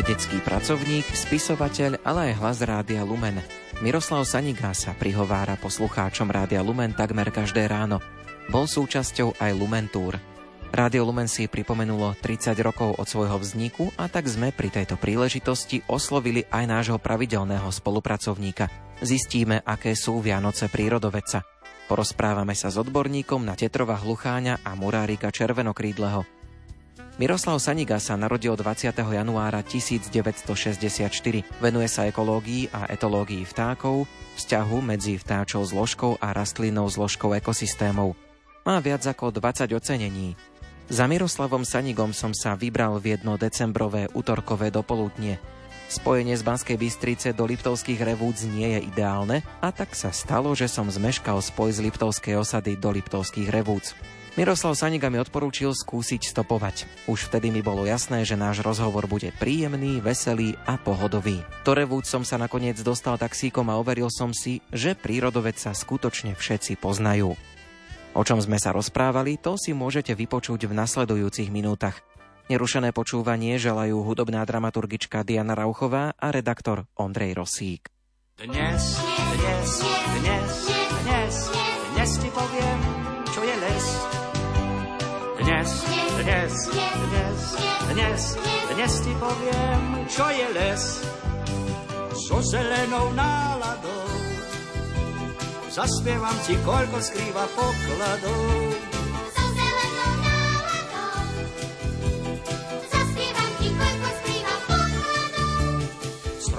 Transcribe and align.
Vedecký 0.00 0.40
pracovník, 0.40 1.04
spisovateľ, 1.12 2.00
ale 2.08 2.32
aj 2.32 2.40
hlas 2.40 2.64
Rádia 2.64 3.04
Lumen. 3.04 3.36
Miroslav 3.84 4.24
Sanigá 4.24 4.72
sa 4.72 4.96
prihovára 4.96 5.60
poslucháčom 5.60 6.24
Rádia 6.32 6.64
Lumen 6.64 6.96
takmer 6.96 7.28
každé 7.28 7.68
ráno. 7.68 8.00
Bol 8.48 8.64
súčasťou 8.64 9.36
aj 9.36 9.52
Lumen 9.52 9.92
Tour. 9.92 10.16
Rádio 10.72 11.04
Lumen 11.04 11.28
si 11.28 11.52
pripomenulo 11.52 12.16
30 12.16 12.56
rokov 12.64 12.96
od 12.96 13.04
svojho 13.04 13.36
vzniku 13.44 13.92
a 14.00 14.08
tak 14.08 14.24
sme 14.24 14.56
pri 14.56 14.72
tejto 14.72 14.96
príležitosti 14.96 15.84
oslovili 15.84 16.48
aj 16.48 16.64
nášho 16.64 16.96
pravidelného 16.96 17.68
spolupracovníka. 17.68 18.72
Zistíme, 19.04 19.60
aké 19.60 19.92
sú 19.92 20.24
Vianoce 20.24 20.72
prírodovedca. 20.72 21.44
Porozprávame 21.92 22.56
sa 22.56 22.72
s 22.72 22.80
odborníkom 22.80 23.44
na 23.44 23.52
Tetrova 23.52 24.00
Hlucháňa 24.00 24.64
a 24.64 24.72
Murárika 24.72 25.28
Červenokrídleho. 25.28 26.39
Miroslav 27.20 27.60
Saniga 27.60 28.00
sa 28.00 28.16
narodil 28.16 28.56
20. 28.56 28.96
januára 28.96 29.60
1964. 29.60 31.04
Venuje 31.60 31.84
sa 31.84 32.08
ekológii 32.08 32.72
a 32.72 32.88
etológii 32.88 33.44
vtákov, 33.44 34.08
vzťahu 34.40 34.80
medzi 34.80 35.20
vtáčou 35.20 35.60
zložkou 35.60 36.16
a 36.16 36.32
rastlinnou 36.32 36.88
zložkou 36.88 37.36
ekosystémov. 37.36 38.16
Má 38.64 38.80
viac 38.80 39.04
ako 39.04 39.36
20 39.36 39.68
ocenení. 39.68 40.32
Za 40.88 41.04
Miroslavom 41.04 41.60
Sanigom 41.60 42.16
som 42.16 42.32
sa 42.32 42.56
vybral 42.56 42.96
v 42.96 43.20
jedno 43.20 43.36
decembrové 43.36 44.08
útorkové 44.16 44.72
dopoludnie. 44.72 45.36
Spojenie 45.92 46.40
z 46.40 46.46
Banskej 46.48 46.80
Bystrice 46.80 47.36
do 47.36 47.44
Liptovských 47.44 48.00
revúc 48.00 48.48
nie 48.48 48.80
je 48.80 48.88
ideálne 48.88 49.44
a 49.60 49.68
tak 49.68 49.92
sa 49.92 50.08
stalo, 50.08 50.56
že 50.56 50.72
som 50.72 50.88
zmeškal 50.88 51.44
spoj 51.44 51.68
z 51.68 51.84
Liptovskej 51.84 52.40
osady 52.40 52.80
do 52.80 52.88
Liptovských 52.88 53.52
revúc. 53.52 53.92
Miroslav 54.38 54.78
Saniga 54.78 55.10
mi 55.10 55.18
odporúčil 55.18 55.74
skúsiť 55.74 56.30
stopovať. 56.30 56.86
Už 57.10 57.26
vtedy 57.26 57.50
mi 57.50 57.66
bolo 57.66 57.82
jasné, 57.82 58.22
že 58.22 58.38
náš 58.38 58.62
rozhovor 58.62 59.10
bude 59.10 59.34
príjemný, 59.34 59.98
veselý 59.98 60.54
a 60.70 60.78
pohodový. 60.78 61.42
Do 61.66 61.74
Revúc 61.74 62.06
som 62.06 62.22
sa 62.22 62.38
nakoniec 62.38 62.78
dostal 62.78 63.18
taxíkom 63.18 63.66
a 63.66 63.82
overil 63.82 64.06
som 64.06 64.30
si, 64.30 64.62
že 64.70 64.94
prírodovec 64.94 65.58
sa 65.58 65.74
skutočne 65.74 66.38
všetci 66.38 66.78
poznajú. 66.78 67.34
O 68.14 68.22
čom 68.22 68.38
sme 68.38 68.62
sa 68.62 68.70
rozprávali, 68.70 69.34
to 69.34 69.58
si 69.58 69.74
môžete 69.74 70.14
vypočuť 70.14 70.70
v 70.70 70.78
nasledujúcich 70.78 71.50
minútach. 71.50 71.98
Nerušené 72.50 72.90
počúvanie 72.90 73.58
želajú 73.58 74.02
hudobná 74.02 74.42
dramaturgička 74.46 75.22
Diana 75.22 75.58
Rauchová 75.58 76.14
a 76.18 76.34
redaktor 76.34 76.86
Ondrej 76.98 77.38
Rosík. 77.38 77.86
Dnes, 78.38 78.98
dnes, 79.38 79.68
dnes, 80.22 80.50
dnes, 81.06 81.34
dnes 81.94 82.10
ti 82.18 82.30
poviem, 82.34 82.78
čo 83.30 83.40
je 83.46 83.54
les 83.54 84.09
dnes, 85.50 85.84
dnes, 86.22 86.54
dnes, 87.10 87.40
dnes, 87.90 88.22
dnes 88.70 88.92
ti 89.02 89.12
poviem, 89.18 89.82
čo 90.06 90.26
je 90.30 90.46
les 90.54 90.82
so 92.14 92.38
zelenou 92.38 93.10
náladou. 93.18 94.06
Zaspievam 95.74 96.38
ti, 96.46 96.54
koľko 96.62 97.02
skrýva 97.02 97.50
pokladov 97.58 98.79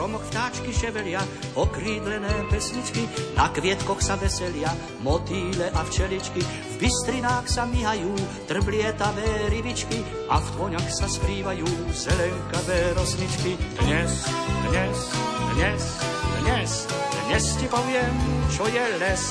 stromoch 0.02 0.26
vtáčky 0.34 0.74
ševelia, 0.74 1.22
okrídlené 1.54 2.50
pesničky, 2.50 3.06
na 3.38 3.54
kvietkoch 3.54 4.02
sa 4.02 4.18
veselia, 4.18 4.74
motýle 5.06 5.70
a 5.70 5.86
včeličky, 5.86 6.42
v 6.42 6.76
bystrinách 6.82 7.46
sa 7.46 7.70
myhajú, 7.70 8.10
trblietavé 8.50 9.54
rybičky 9.54 10.02
a 10.26 10.42
v 10.42 10.48
tvoňach 10.58 10.90
sa 10.90 11.06
skrývajú 11.06 11.70
zelenkavé 11.94 12.98
rosničky. 12.98 13.54
Dnes, 13.86 14.26
dnes, 14.74 14.98
dnes, 15.54 15.82
dnes, 16.50 16.72
dnes 17.30 17.46
ti 17.62 17.70
poviem, 17.70 18.14
čo 18.50 18.66
je 18.74 18.86
les, 18.98 19.22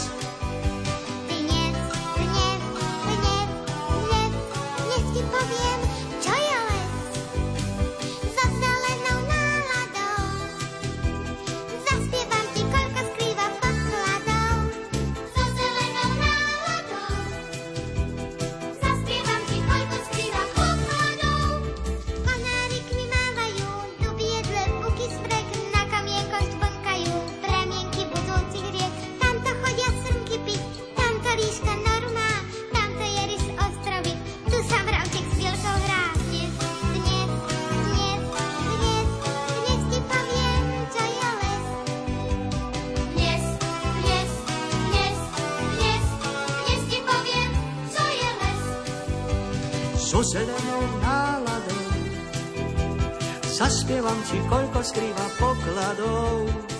ti, 54.31 54.39
koľko 54.47 54.79
skrýva 54.79 55.27
pokladov. 55.43 56.80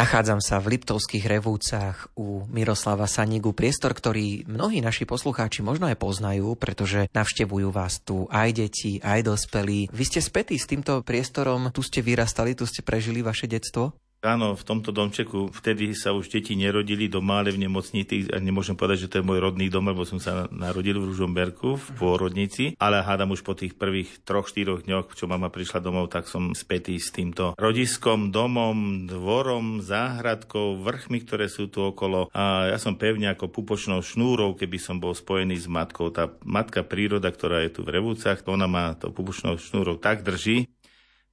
Nachádzam 0.00 0.40
sa 0.40 0.56
v 0.64 0.80
Liptovských 0.80 1.28
revúcach 1.28 2.08
u 2.16 2.48
Miroslava 2.48 3.04
Sanigu, 3.04 3.52
priestor, 3.52 3.92
ktorý 3.92 4.48
mnohí 4.48 4.80
naši 4.80 5.04
poslucháči 5.04 5.60
možno 5.60 5.92
aj 5.92 6.00
poznajú, 6.00 6.56
pretože 6.56 7.12
navštevujú 7.12 7.68
vás 7.68 8.00
tu 8.00 8.24
aj 8.32 8.48
deti, 8.56 8.96
aj 9.04 9.28
dospelí. 9.28 9.92
Vy 9.92 10.04
ste 10.08 10.24
spätí 10.24 10.56
s 10.56 10.64
týmto 10.64 11.04
priestorom, 11.04 11.68
tu 11.68 11.84
ste 11.84 12.00
vyrastali, 12.00 12.56
tu 12.56 12.64
ste 12.64 12.80
prežili 12.80 13.20
vaše 13.20 13.44
detstvo? 13.44 13.92
Áno, 14.20 14.52
v 14.52 14.66
tomto 14.68 14.92
domčeku 14.92 15.48
vtedy 15.48 15.96
sa 15.96 16.12
už 16.12 16.28
deti 16.28 16.52
nerodili 16.52 17.08
do 17.08 17.24
Mále 17.24 17.56
v 17.56 17.64
nemocnici 17.64 18.28
a 18.28 18.36
nemôžem 18.36 18.76
povedať, 18.76 19.08
že 19.08 19.08
to 19.08 19.16
je 19.16 19.24
môj 19.24 19.40
rodný 19.40 19.72
dom, 19.72 19.88
lebo 19.88 20.04
som 20.04 20.20
sa 20.20 20.44
narodil 20.52 21.00
v 21.00 21.08
Ružomberku 21.08 21.80
v 21.80 21.86
pôrodnici, 21.96 22.76
ale 22.76 23.00
hádam 23.00 23.32
už 23.32 23.40
po 23.40 23.56
tých 23.56 23.80
prvých 23.80 24.20
troch, 24.28 24.44
štyroch 24.44 24.84
dňoch, 24.84 25.16
čo 25.16 25.24
mama 25.24 25.48
prišla 25.48 25.80
domov, 25.80 26.12
tak 26.12 26.28
som 26.28 26.52
spätý 26.52 27.00
s 27.00 27.16
týmto 27.16 27.56
rodiskom, 27.56 28.28
domom, 28.28 29.08
dvorom, 29.08 29.80
záhradkou, 29.80 30.84
vrchmi, 30.84 31.24
ktoré 31.24 31.48
sú 31.48 31.72
tu 31.72 31.80
okolo. 31.80 32.28
A 32.36 32.68
ja 32.68 32.76
som 32.76 33.00
pevne 33.00 33.32
ako 33.32 33.48
pupočnou 33.48 34.04
šnúrou, 34.04 34.52
keby 34.52 34.76
som 34.76 35.00
bol 35.00 35.16
spojený 35.16 35.64
s 35.64 35.64
matkou. 35.64 36.12
Tá 36.12 36.28
matka 36.44 36.84
príroda, 36.84 37.32
ktorá 37.32 37.64
je 37.64 37.72
tu 37.72 37.88
v 37.88 37.96
Revúcach, 37.96 38.44
ona 38.44 38.68
ma 38.68 38.92
to 39.00 39.08
pupočnou 39.08 39.56
šnúrou 39.56 39.96
tak 39.96 40.28
drží, 40.28 40.68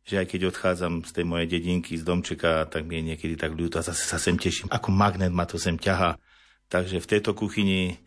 že 0.07 0.24
aj 0.24 0.27
keď 0.31 0.56
odchádzam 0.56 1.04
z 1.04 1.12
tej 1.12 1.25
mojej 1.27 1.48
dedinky, 1.51 2.00
z 2.00 2.07
domčeka, 2.07 2.63
tak 2.71 2.88
mi 2.88 3.04
je 3.04 3.13
niekedy 3.13 3.36
tak 3.36 3.51
ľúto 3.51 3.75
a 3.75 3.83
zase 3.83 4.07
sa 4.07 4.15
sem 4.15 4.39
teším. 4.39 4.71
Ako 4.71 4.88
magnet 4.88 5.36
ma 5.36 5.44
to 5.44 5.59
sem 5.59 5.75
ťaha. 5.75 6.15
Takže 6.71 7.04
v 7.04 7.09
tejto 7.12 7.36
kuchyni 7.36 8.00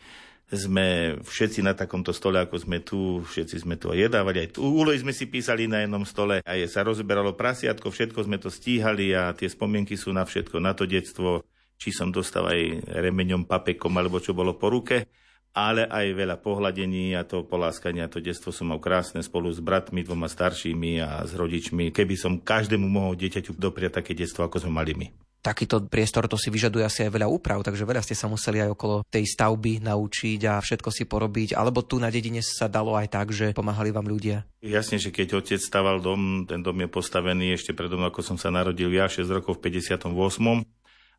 sme 0.49 1.21
všetci 1.23 1.61
na 1.61 1.77
takomto 1.77 2.11
stole, 2.11 2.41
ako 2.41 2.57
sme 2.57 2.81
tu, 2.81 3.23
všetci 3.23 3.63
sme 3.63 3.77
tu 3.77 3.93
aj 3.93 4.11
jedávali, 4.11 4.49
aj 4.49 4.59
tu 4.59 4.67
úlohy 4.67 4.99
sme 4.99 5.15
si 5.15 5.31
písali 5.31 5.71
na 5.71 5.85
jednom 5.85 6.03
stole, 6.03 6.43
aj 6.43 6.59
sa 6.67 6.83
rozoberalo 6.83 7.39
prasiatko, 7.39 7.87
všetko 7.93 8.27
sme 8.27 8.41
to 8.43 8.51
stíhali 8.51 9.15
a 9.15 9.31
tie 9.31 9.47
spomienky 9.47 9.95
sú 9.95 10.11
na 10.11 10.27
všetko, 10.27 10.59
na 10.59 10.75
to 10.75 10.91
detstvo, 10.91 11.47
či 11.79 11.95
som 11.95 12.11
dostal 12.11 12.51
aj 12.51 12.83
remeňom, 12.91 13.47
papekom, 13.47 13.95
alebo 13.95 14.19
čo 14.19 14.35
bolo 14.35 14.59
po 14.59 14.75
ruke 14.75 15.07
ale 15.51 15.83
aj 15.87 16.07
veľa 16.15 16.37
pohľadení 16.39 17.19
a 17.19 17.27
to 17.27 17.43
poláskania, 17.43 18.07
to 18.07 18.23
detstvo 18.23 18.55
som 18.55 18.71
mal 18.71 18.79
krásne 18.79 19.19
spolu 19.21 19.51
s 19.51 19.59
bratmi, 19.59 20.07
dvoma 20.07 20.31
staršími 20.31 21.03
a 21.03 21.27
s 21.27 21.35
rodičmi. 21.35 21.91
Keby 21.91 22.15
som 22.15 22.39
každému 22.39 22.87
mohol 22.87 23.19
dieťaťu 23.19 23.59
dopriať 23.59 24.03
také 24.03 24.15
detstvo, 24.15 24.47
ako 24.47 24.63
sme 24.63 24.73
mali 24.79 24.95
my. 24.95 25.07
takýto 25.41 25.81
priestor 25.89 26.29
to 26.29 26.37
si 26.37 26.53
vyžaduje 26.53 26.85
asi 26.85 27.09
aj 27.09 27.17
veľa 27.17 27.27
úprav, 27.27 27.65
takže 27.65 27.89
veľa 27.89 28.05
ste 28.05 28.13
sa 28.13 28.29
museli 28.29 28.61
aj 28.61 28.77
okolo 28.77 29.03
tej 29.09 29.25
stavby 29.25 29.81
naučiť 29.81 30.41
a 30.47 30.61
všetko 30.61 30.93
si 30.93 31.09
porobiť, 31.09 31.57
alebo 31.57 31.81
tu 31.81 31.97
na 31.97 32.13
dedine 32.13 32.45
sa 32.45 32.69
dalo 32.69 32.93
aj 32.93 33.09
tak, 33.09 33.33
že 33.33 33.57
pomáhali 33.57 33.89
vám 33.89 34.05
ľudia? 34.05 34.45
Jasne, 34.61 35.01
že 35.01 35.09
keď 35.09 35.41
otec 35.41 35.57
staval 35.57 36.05
dom, 36.05 36.45
ten 36.45 36.61
dom 36.61 36.77
je 36.77 36.89
postavený 36.93 37.57
ešte 37.57 37.73
predom, 37.73 38.05
ako 38.05 38.21
som 38.21 38.37
sa 38.37 38.53
narodil 38.53 38.93
ja, 38.93 39.09
6 39.09 39.25
rokov 39.33 39.57
v 39.59 39.73
58 39.81 40.13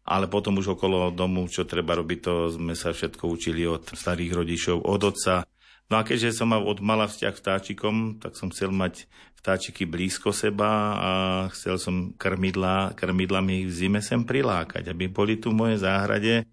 ale 0.05 0.25
potom 0.25 0.57
už 0.57 0.75
okolo 0.77 1.13
domu, 1.13 1.45
čo 1.45 1.67
treba 1.67 1.93
robiť, 1.97 2.19
to 2.21 2.33
sme 2.57 2.73
sa 2.73 2.89
všetko 2.91 3.23
učili 3.29 3.63
od 3.69 3.85
starých 3.93 4.31
rodičov, 4.33 4.77
od 4.81 5.01
otca. 5.13 5.45
No 5.91 5.99
a 5.99 6.07
keďže 6.07 6.39
som 6.39 6.55
mal 6.55 6.63
od 6.63 6.79
mala 6.79 7.05
vzťah 7.05 7.35
vtáčikom, 7.35 7.95
tak 8.17 8.39
som 8.39 8.49
chcel 8.49 8.71
mať 8.71 9.05
vtáčiky 9.41 9.89
blízko 9.89 10.31
seba 10.31 10.71
a 10.95 11.11
chcel 11.51 11.81
som 11.81 12.13
krmidla, 12.15 12.93
krmidlami 12.93 13.65
v 13.65 13.73
zime 13.73 13.99
sem 13.99 14.21
prilákať, 14.21 14.87
aby 14.87 15.09
boli 15.09 15.41
tu 15.41 15.49
v 15.49 15.65
mojej 15.65 15.81
záhrade. 15.81 16.45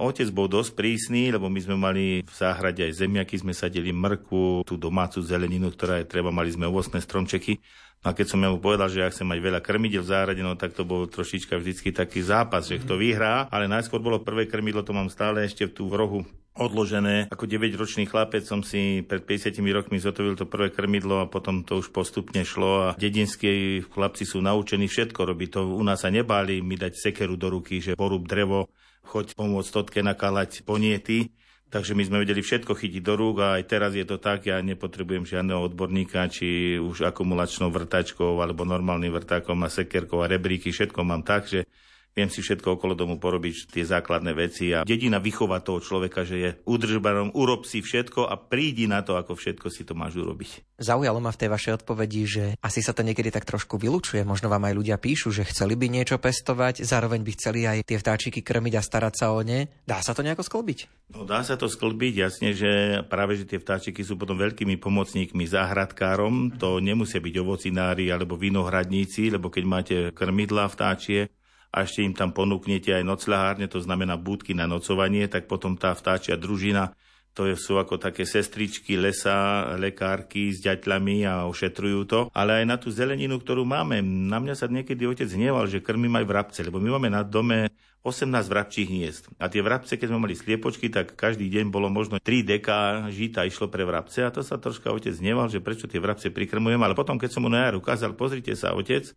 Otec 0.00 0.32
bol 0.32 0.48
dosť 0.48 0.72
prísny, 0.72 1.28
lebo 1.28 1.52
my 1.52 1.60
sme 1.60 1.76
mali 1.76 2.24
v 2.24 2.32
záhrade 2.32 2.80
aj 2.80 3.04
zemiaky, 3.04 3.36
sme 3.36 3.52
sadili 3.52 3.92
mrku, 3.92 4.64
tú 4.64 4.80
domácu 4.80 5.20
zeleninu, 5.20 5.68
ktorá 5.68 6.00
je 6.00 6.08
treba, 6.08 6.32
mali 6.32 6.48
sme 6.48 6.64
ovocné 6.64 7.04
stromčeky. 7.04 7.60
A 8.00 8.16
keď 8.16 8.32
som 8.32 8.40
mu 8.40 8.56
povedal, 8.56 8.88
že 8.88 9.04
ja 9.04 9.12
chcem 9.12 9.28
mať 9.28 9.44
veľa 9.44 9.60
krmidel 9.60 10.00
v 10.00 10.08
záhrade, 10.08 10.40
no 10.40 10.56
tak 10.56 10.72
to 10.72 10.88
bol 10.88 11.04
trošička 11.04 11.60
vždycky 11.60 11.92
taký 11.92 12.24
zápas, 12.24 12.64
že 12.64 12.80
kto 12.80 12.96
vyhrá. 12.96 13.44
Ale 13.52 13.68
najskôr 13.68 14.00
bolo 14.00 14.24
prvé 14.24 14.48
krmidlo, 14.48 14.80
to 14.80 14.96
mám 14.96 15.12
stále 15.12 15.44
ešte 15.44 15.68
tu 15.68 15.84
v 15.84 16.00
rohu 16.00 16.20
odložené. 16.56 17.28
Ako 17.28 17.44
9-ročný 17.44 18.08
chlapec 18.08 18.42
som 18.42 18.64
si 18.64 19.04
pred 19.04 19.22
50 19.22 19.60
rokmi 19.70 20.00
zotovil 20.00 20.34
to 20.34 20.48
prvé 20.48 20.72
krmidlo 20.72 21.22
a 21.22 21.30
potom 21.30 21.60
to 21.60 21.78
už 21.78 21.92
postupne 21.92 22.40
šlo 22.42 22.90
a 22.90 22.96
dedinskí 22.96 23.84
chlapci 23.84 24.24
sú 24.24 24.40
naučení 24.40 24.88
všetko 24.88 25.20
robiť. 25.20 25.48
To 25.60 25.60
u 25.76 25.84
nás 25.84 26.02
sa 26.02 26.08
nebáli 26.08 26.64
mi 26.64 26.80
dať 26.80 26.96
sekeru 26.96 27.36
do 27.36 27.52
ruky, 27.52 27.84
že 27.84 27.94
porúb 27.94 28.26
drevo, 28.26 28.72
choď 29.04 29.34
pomôcť 29.34 29.70
totke 29.70 30.00
nakalať 30.00 30.62
poniety. 30.62 31.32
Takže 31.70 31.94
my 31.94 32.02
sme 32.02 32.26
vedeli 32.26 32.42
všetko 32.42 32.74
chytiť 32.74 33.02
do 33.06 33.14
rúk 33.14 33.46
a 33.46 33.62
aj 33.62 33.70
teraz 33.70 33.94
je 33.94 34.02
to 34.02 34.18
tak, 34.18 34.42
ja 34.50 34.58
nepotrebujem 34.58 35.22
žiadneho 35.22 35.70
odborníka, 35.70 36.26
či 36.26 36.74
už 36.82 37.06
akumulačnou 37.06 37.70
vrtačkou 37.70 38.42
alebo 38.42 38.66
normálnym 38.66 39.14
vrtákom 39.14 39.62
a 39.62 39.70
sekerkou 39.70 40.18
a 40.18 40.26
rebríky, 40.26 40.74
všetko 40.74 40.98
mám 41.06 41.22
tak, 41.22 41.46
že 41.46 41.70
viem 42.14 42.28
si 42.28 42.42
všetko 42.42 42.78
okolo 42.78 42.98
domu 42.98 43.16
porobiť, 43.16 43.70
tie 43.70 43.84
základné 43.86 44.32
veci 44.34 44.74
a 44.74 44.82
dedina 44.82 45.22
vychová 45.22 45.62
toho 45.62 45.78
človeka, 45.78 46.26
že 46.26 46.36
je 46.36 46.50
údržbarom, 46.66 47.32
urob 47.34 47.64
si 47.64 47.80
všetko 47.80 48.26
a 48.26 48.34
prídi 48.38 48.90
na 48.90 49.00
to, 49.06 49.14
ako 49.14 49.38
všetko 49.38 49.66
si 49.70 49.86
to 49.86 49.94
máš 49.94 50.18
urobiť. 50.18 50.80
Zaujalo 50.80 51.20
ma 51.20 51.30
v 51.30 51.40
tej 51.40 51.48
vašej 51.52 51.72
odpovedi, 51.82 52.22
že 52.26 52.44
asi 52.58 52.80
sa 52.80 52.96
to 52.96 53.04
niekedy 53.04 53.28
tak 53.28 53.44
trošku 53.44 53.76
vylučuje. 53.76 54.24
Možno 54.24 54.48
vám 54.48 54.64
aj 54.66 54.74
ľudia 54.74 54.96
píšu, 54.96 55.30
že 55.30 55.46
chceli 55.46 55.76
by 55.76 55.86
niečo 55.92 56.16
pestovať, 56.16 56.82
zároveň 56.82 57.20
by 57.20 57.32
chceli 57.36 57.68
aj 57.68 57.84
tie 57.84 58.00
vtáčiky 58.00 58.40
krmiť 58.40 58.74
a 58.80 58.82
starať 58.82 59.14
sa 59.14 59.26
o 59.36 59.40
ne. 59.44 59.68
Dá 59.84 60.00
sa 60.00 60.16
to 60.16 60.24
nejako 60.24 60.42
sklbiť? 60.42 61.10
No 61.12 61.26
dá 61.26 61.42
sa 61.42 61.58
to 61.58 61.66
sklbiť, 61.66 62.14
jasne, 62.16 62.54
že 62.54 63.02
práve 63.10 63.34
že 63.36 63.44
tie 63.44 63.58
vtáčiky 63.60 64.00
sú 64.06 64.16
potom 64.16 64.38
veľkými 64.38 64.78
pomocníkmi 64.78 65.44
záhradkárom. 65.44 66.56
To 66.62 66.80
nemusia 66.80 67.20
byť 67.20 67.34
ovocinári 67.42 68.08
alebo 68.08 68.40
vinohradníci, 68.40 69.28
lebo 69.28 69.50
keď 69.52 69.64
máte 69.66 69.96
krmidla 70.16 70.70
vtáčie, 70.70 71.28
a 71.70 71.86
ešte 71.86 72.02
im 72.02 72.14
tam 72.14 72.34
ponúknete 72.34 72.90
aj 72.90 73.06
nocľahárne, 73.06 73.70
to 73.70 73.78
znamená 73.78 74.18
budky 74.18 74.52
na 74.58 74.66
nocovanie, 74.66 75.30
tak 75.30 75.46
potom 75.46 75.78
tá 75.78 75.94
vtáčia 75.94 76.34
družina, 76.34 76.94
to 77.30 77.46
sú 77.54 77.78
ako 77.78 77.94
také 77.96 78.26
sestričky 78.26 78.98
lesa, 78.98 79.70
lekárky 79.78 80.50
s 80.50 80.58
ďaťľami 80.66 81.22
a 81.30 81.46
ošetrujú 81.46 82.00
to. 82.10 82.20
Ale 82.34 82.62
aj 82.62 82.64
na 82.66 82.76
tú 82.76 82.90
zeleninu, 82.90 83.38
ktorú 83.38 83.62
máme, 83.62 84.02
na 84.02 84.42
mňa 84.42 84.54
sa 84.58 84.66
niekedy 84.66 85.06
otec 85.06 85.30
hneval, 85.30 85.70
že 85.70 85.78
krmím 85.78 86.18
aj 86.18 86.26
vrabce, 86.26 86.60
lebo 86.66 86.82
my 86.82 86.98
máme 86.98 87.08
na 87.14 87.22
dome 87.22 87.70
18 88.02 88.32
vrabčích 88.50 88.88
hniezd. 88.90 89.30
A 89.38 89.46
tie 89.46 89.62
vrabce, 89.62 89.94
keď 89.94 90.10
sme 90.10 90.24
mali 90.24 90.34
sliepočky, 90.34 90.90
tak 90.90 91.14
každý 91.14 91.46
deň 91.52 91.70
bolo 91.70 91.86
možno 91.86 92.18
3 92.18 92.42
deka 92.42 93.06
žita 93.14 93.46
išlo 93.46 93.70
pre 93.70 93.86
vrabce 93.86 94.24
a 94.26 94.32
to 94.32 94.40
sa 94.42 94.58
troška 94.58 94.90
otec 94.90 95.12
hneval, 95.14 95.52
že 95.52 95.62
prečo 95.62 95.86
tie 95.86 96.02
vrabce 96.02 96.32
prikrmujem. 96.32 96.80
Ale 96.80 96.98
potom, 96.98 97.20
keď 97.20 97.30
som 97.30 97.46
mu 97.46 97.52
na 97.52 97.68
jar 97.68 97.76
ukázal, 97.78 98.16
pozrite 98.16 98.56
sa, 98.56 98.72
otec, 98.72 99.12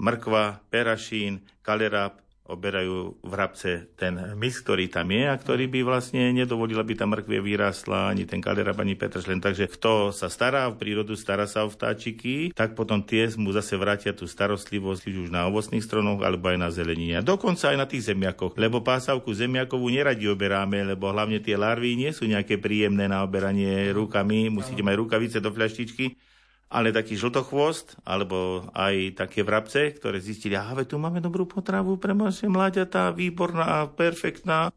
mrkva, 0.00 0.64
perašín, 0.72 1.44
kaleráp, 1.60 2.18
oberajú 2.50 3.22
v 3.22 3.30
hrabce 3.30 3.86
ten 3.94 4.18
mis, 4.34 4.58
ktorý 4.58 4.90
tam 4.90 5.06
je 5.14 5.22
a 5.30 5.38
ktorý 5.38 5.70
by 5.70 5.80
vlastne 5.86 6.34
nedovolil, 6.34 6.82
aby 6.82 6.98
tá 6.98 7.06
mrkvie 7.06 7.38
vyrastla, 7.38 8.10
ani 8.10 8.26
ten 8.26 8.42
kaleráp, 8.42 8.74
ani 8.82 8.98
petršlen. 8.98 9.38
Takže 9.38 9.70
kto 9.70 10.10
sa 10.10 10.26
stará 10.26 10.66
o 10.66 10.74
prírodu, 10.74 11.14
stará 11.14 11.46
sa 11.46 11.62
o 11.62 11.70
vtáčiky, 11.70 12.50
tak 12.50 12.74
potom 12.74 13.06
tie 13.06 13.30
mu 13.38 13.54
zase 13.54 13.78
vrátia 13.78 14.10
tú 14.10 14.26
starostlivosť 14.26 15.06
už 15.06 15.30
na 15.30 15.46
ovocných 15.46 15.86
stronoch 15.86 16.26
alebo 16.26 16.50
aj 16.50 16.58
na 16.58 16.68
zelenine. 16.74 17.22
Dokonca 17.22 17.70
aj 17.70 17.78
na 17.78 17.86
tých 17.86 18.10
zemiakoch, 18.10 18.58
lebo 18.58 18.82
pásavku 18.82 19.30
zemiakovú 19.30 19.86
neradi 19.86 20.26
oberáme, 20.26 20.82
lebo 20.82 21.06
hlavne 21.14 21.38
tie 21.38 21.54
larvy 21.54 21.94
nie 21.94 22.10
sú 22.10 22.26
nejaké 22.26 22.58
príjemné 22.58 23.06
na 23.06 23.22
oberanie 23.22 23.94
rukami, 23.94 24.50
musíte 24.50 24.82
mať 24.82 24.94
rukavice 24.98 25.38
do 25.38 25.54
fľaštičky 25.54 26.29
ale 26.70 26.94
taký 26.94 27.18
žltochvost, 27.18 27.98
alebo 28.06 28.70
aj 28.78 29.18
také 29.18 29.42
vrabce, 29.42 29.90
ktoré 29.98 30.22
zistili, 30.22 30.54
aha, 30.54 30.86
tu 30.86 31.02
máme 31.02 31.18
dobrú 31.18 31.42
potravu 31.42 31.98
pre 31.98 32.14
naše 32.14 32.46
mláďatá, 32.46 33.10
výborná, 33.10 33.90
perfektná, 33.90 34.70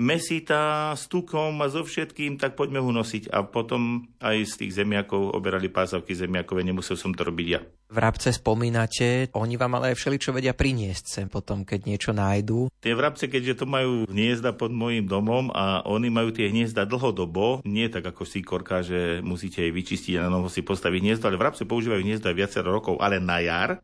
mesitá, 0.00 0.96
s 0.96 1.04
tukom 1.12 1.60
a 1.60 1.68
so 1.68 1.84
všetkým, 1.84 2.40
tak 2.40 2.56
poďme 2.56 2.80
ho 2.80 2.88
nosiť. 2.88 3.28
A 3.28 3.44
potom 3.44 4.08
aj 4.24 4.48
z 4.48 4.54
tých 4.64 4.80
zemiakov 4.80 5.36
oberali 5.36 5.68
pásavky 5.68 6.16
zemiakové, 6.16 6.64
nemusel 6.64 6.96
som 6.96 7.12
to 7.12 7.28
robiť 7.28 7.46
ja. 7.46 7.60
Vrabce 7.90 8.32
spomínate, 8.32 9.28
oni 9.34 9.58
vám 9.60 9.76
ale 9.76 9.92
aj 9.92 9.98
všeličo 9.98 10.30
vedia 10.30 10.54
priniesť 10.54 11.04
sem 11.10 11.26
potom, 11.26 11.66
keď 11.66 11.90
niečo 11.90 12.10
nájdú. 12.14 12.70
Tie 12.80 12.94
vrabce, 12.94 13.26
keďže 13.26 13.60
to 13.60 13.66
majú 13.66 14.06
hniezda 14.06 14.54
pod 14.54 14.70
môjim 14.70 15.04
domom 15.04 15.50
a 15.50 15.82
oni 15.84 16.08
majú 16.08 16.30
tie 16.30 16.48
hniezda 16.48 16.86
dlhodobo, 16.86 17.66
nie 17.66 17.90
tak 17.90 18.06
ako 18.06 18.22
síkorka, 18.22 18.86
že 18.86 19.18
musíte 19.20 19.66
jej 19.66 19.74
vyčistiť 19.74 20.14
a 20.16 20.30
na 20.30 20.38
noho 20.38 20.46
si 20.46 20.62
postaviť 20.62 21.00
hniezdo, 21.02 21.26
ale 21.28 21.36
vrabce 21.36 21.66
používajú 21.66 22.00
hniezda 22.00 22.30
viacero 22.30 22.70
rokov, 22.70 23.02
ale 23.02 23.18
na 23.18 23.42
jar 23.42 23.82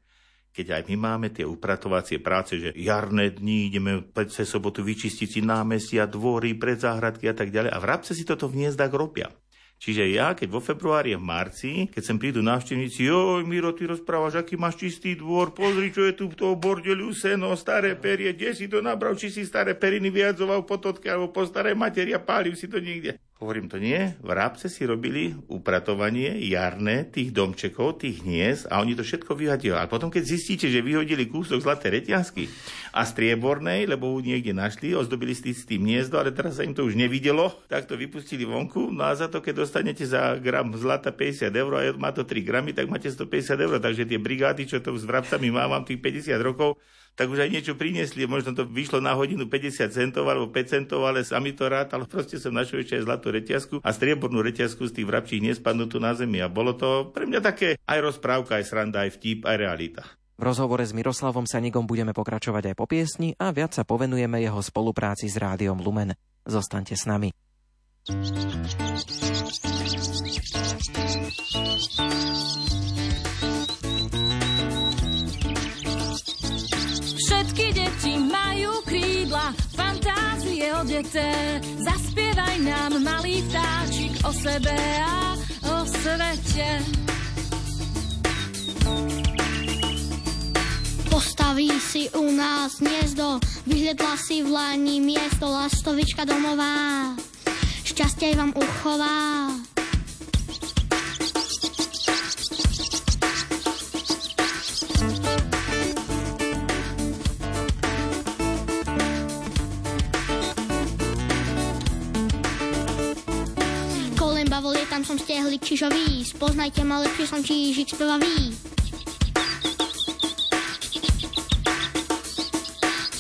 keď 0.56 0.80
aj 0.80 0.82
my 0.88 0.96
máme 0.96 1.28
tie 1.28 1.44
upratovacie 1.44 2.25
práce, 2.25 2.56
že 2.56 2.72
jarné 2.72 3.36
dni 3.36 3.68
ideme 3.68 3.92
cez 4.32 4.48
sobotu 4.48 4.80
vyčistiť 4.80 5.28
si 5.28 5.40
námestia, 5.44 6.08
dvory, 6.08 6.56
predzáhradky 6.56 7.28
a 7.28 7.36
tak 7.36 7.52
ďalej. 7.52 7.76
A 7.76 7.78
vrabce 7.78 8.16
si 8.16 8.25
toto 8.25 8.48
v 8.48 8.64
hniezdách 8.64 8.96
robia. 8.96 9.28
Čiže 9.76 10.08
ja, 10.08 10.32
keď 10.32 10.48
vo 10.48 10.64
februári 10.64 11.12
a 11.12 11.20
v 11.20 11.28
marci, 11.28 11.72
keď 11.92 12.00
sem 12.00 12.16
prídu 12.16 12.40
návštevníci, 12.40 13.12
joj, 13.12 13.44
Miro, 13.44 13.76
ty 13.76 13.84
rozprávaš, 13.84 14.40
aký 14.40 14.56
máš 14.56 14.80
čistý 14.80 15.12
dvor, 15.20 15.52
pozri, 15.52 15.92
čo 15.92 16.08
je 16.08 16.16
tu 16.16 16.32
v 16.32 16.38
toho 16.40 16.56
bordeliu, 16.56 17.12
seno, 17.12 17.52
staré 17.52 17.92
perie, 17.92 18.32
kde 18.32 18.56
si 18.56 18.72
to 18.72 18.80
nabral, 18.80 19.12
či 19.20 19.28
si 19.28 19.44
staré 19.44 19.76
periny 19.76 20.08
vyjadzoval 20.08 20.64
po 20.64 20.80
totke 20.80 21.12
alebo 21.12 21.28
po 21.28 21.44
staré 21.44 21.76
materia, 21.76 22.16
pálil 22.16 22.56
si 22.56 22.72
to 22.72 22.80
niekde. 22.80 23.20
Hovorím 23.37 23.69
to 23.69 23.76
nie, 23.76 24.16
vrabce 24.25 24.64
si 24.73 24.88
robili 24.88 25.37
upratovanie 25.52 26.40
jarné 26.49 27.05
tých 27.05 27.37
domčekov, 27.37 28.00
tých 28.00 28.25
hniezd 28.25 28.64
a 28.73 28.81
oni 28.81 28.97
to 28.97 29.05
všetko 29.05 29.37
vyhodili. 29.37 29.76
A 29.76 29.85
potom, 29.85 30.09
keď 30.09 30.25
zistíte, 30.25 30.73
že 30.73 30.81
vyhodili 30.81 31.28
kúsok 31.28 31.61
zlaté 31.61 31.93
reťazky 31.93 32.49
a 32.97 33.05
striebornej, 33.05 33.93
lebo 33.93 34.09
ju 34.16 34.25
niekde 34.25 34.57
našli, 34.57 34.97
ozdobili 34.97 35.37
ste 35.37 35.52
s 35.52 35.69
tým 35.69 35.85
hniezdo, 35.85 36.16
ale 36.16 36.33
teraz 36.33 36.57
sa 36.57 36.64
im 36.64 36.73
to 36.73 36.88
už 36.88 36.97
nevidelo, 36.97 37.52
tak 37.69 37.85
to 37.85 38.00
vypustili 38.00 38.49
vonku. 38.49 38.88
No 38.88 39.05
a 39.05 39.12
za 39.12 39.28
to, 39.28 39.45
keď 39.45 39.69
dostanete 39.69 40.09
za 40.09 40.40
gram 40.40 40.73
zlata 40.73 41.12
50 41.12 41.52
eur 41.52 41.73
a 41.76 41.81
má 41.93 42.16
to 42.16 42.25
3 42.25 42.40
gramy, 42.40 42.73
tak 42.73 42.88
máte 42.88 43.12
150 43.12 43.52
eur. 43.52 43.76
Takže 43.76 44.09
tie 44.09 44.16
brigády, 44.16 44.64
čo 44.64 44.81
to 44.81 44.97
s 44.97 45.05
vrabcami 45.05 45.52
mám, 45.52 45.76
mám 45.76 45.85
tých 45.85 46.00
50 46.00 46.40
rokov, 46.40 46.81
tak 47.16 47.32
už 47.32 47.49
aj 47.49 47.50
niečo 47.50 47.73
priniesli. 47.75 48.28
Možno 48.28 48.52
to 48.52 48.68
vyšlo 48.68 49.00
na 49.00 49.16
hodinu 49.16 49.49
50 49.49 49.88
centov 49.88 50.28
alebo 50.28 50.52
5 50.52 50.68
centov, 50.68 51.02
ale 51.08 51.25
sami 51.25 51.56
to 51.56 51.66
rád, 51.66 51.96
ale 51.96 52.04
proste 52.04 52.37
som 52.37 52.52
našiel 52.52 52.85
ešte 52.85 53.00
aj 53.00 53.04
zlatú 53.08 53.32
reťazku 53.32 53.75
a 53.80 53.90
striebornú 53.90 54.44
reťazku 54.44 54.85
z 54.85 55.00
tých 55.00 55.08
vrabčích 55.08 55.42
nespadnú 55.42 55.88
tu 55.88 55.96
na 55.96 56.12
zemi. 56.12 56.44
A 56.44 56.52
bolo 56.52 56.76
to 56.76 57.08
pre 57.11 57.25
mňa 57.25 57.40
také 57.40 57.80
aj 57.88 57.99
rozprávka, 58.04 58.61
aj 58.61 58.64
sranda, 58.68 59.08
aj 59.08 59.16
vtip, 59.16 59.49
aj 59.49 59.56
realita. 59.56 60.04
V 60.37 60.44
rozhovore 60.44 60.85
s 60.85 60.92
Miroslavom 60.92 61.49
Sanigom 61.49 61.88
budeme 61.88 62.12
pokračovať 62.12 62.70
aj 62.70 62.75
po 62.76 62.85
piesni 62.85 63.32
a 63.40 63.56
viac 63.56 63.73
sa 63.73 63.88
povenujeme 63.88 64.37
jeho 64.44 64.61
spolupráci 64.61 65.32
s 65.32 65.40
rádiom 65.40 65.80
Lumen. 65.80 66.12
Zostaňte 66.44 66.92
s 66.92 67.08
nami. 67.08 67.32
Odete, 80.97 81.61
zaspievaj 81.85 82.57
nám 82.65 83.05
malý 83.05 83.45
vtáčik 83.53 84.17
o 84.25 84.33
sebe 84.33 84.73
a 85.05 85.37
o 85.69 85.85
svete. 85.85 86.81
Postaví 91.12 91.69
si 91.85 92.09
u 92.17 92.33
nás 92.33 92.81
hniezdo, 92.81 93.37
vyhľadla 93.69 94.15
si 94.17 94.41
v 94.41 94.49
lani 94.49 94.97
miesto, 95.05 95.45
lastovička 95.45 96.25
domová, 96.25 97.12
šťastie 97.85 98.33
vám 98.33 98.57
uchová. 98.57 99.53
Vľavo 114.56 114.72
lietam 114.72 115.04
som 115.04 115.20
stiehli 115.20 115.60
čižový, 115.60 116.25
spoznajte 116.25 116.80
ma 116.80 117.04
lepšie 117.04 117.28
som 117.28 117.44
čížik 117.44 117.92
spevavý. 117.92 118.56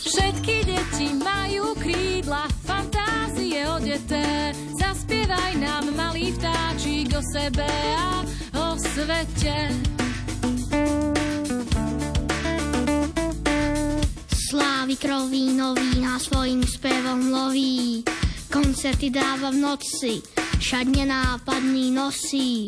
Všetky 0.00 0.56
deti 0.64 1.12
majú 1.20 1.76
krídla, 1.76 2.48
fantázie 2.64 3.68
odeté. 3.68 4.56
Zaspievaj 4.80 5.60
nám, 5.60 5.92
malý 5.92 6.32
vtáčik, 6.40 7.12
o 7.12 7.20
sebe 7.20 7.68
a 8.00 8.24
o 8.56 8.80
svete. 8.80 9.76
Slávy 14.24 14.96
kroví 14.96 15.52
nový 15.52 16.00
na 16.00 16.16
svojim 16.16 16.64
spevom 16.64 17.28
loví. 17.28 18.00
Koncerty 18.48 19.12
dáva 19.12 19.52
v 19.52 19.60
noci, 19.60 20.35
však 20.58 20.86
nenápadný 20.88 21.92
nosí. 21.92 22.66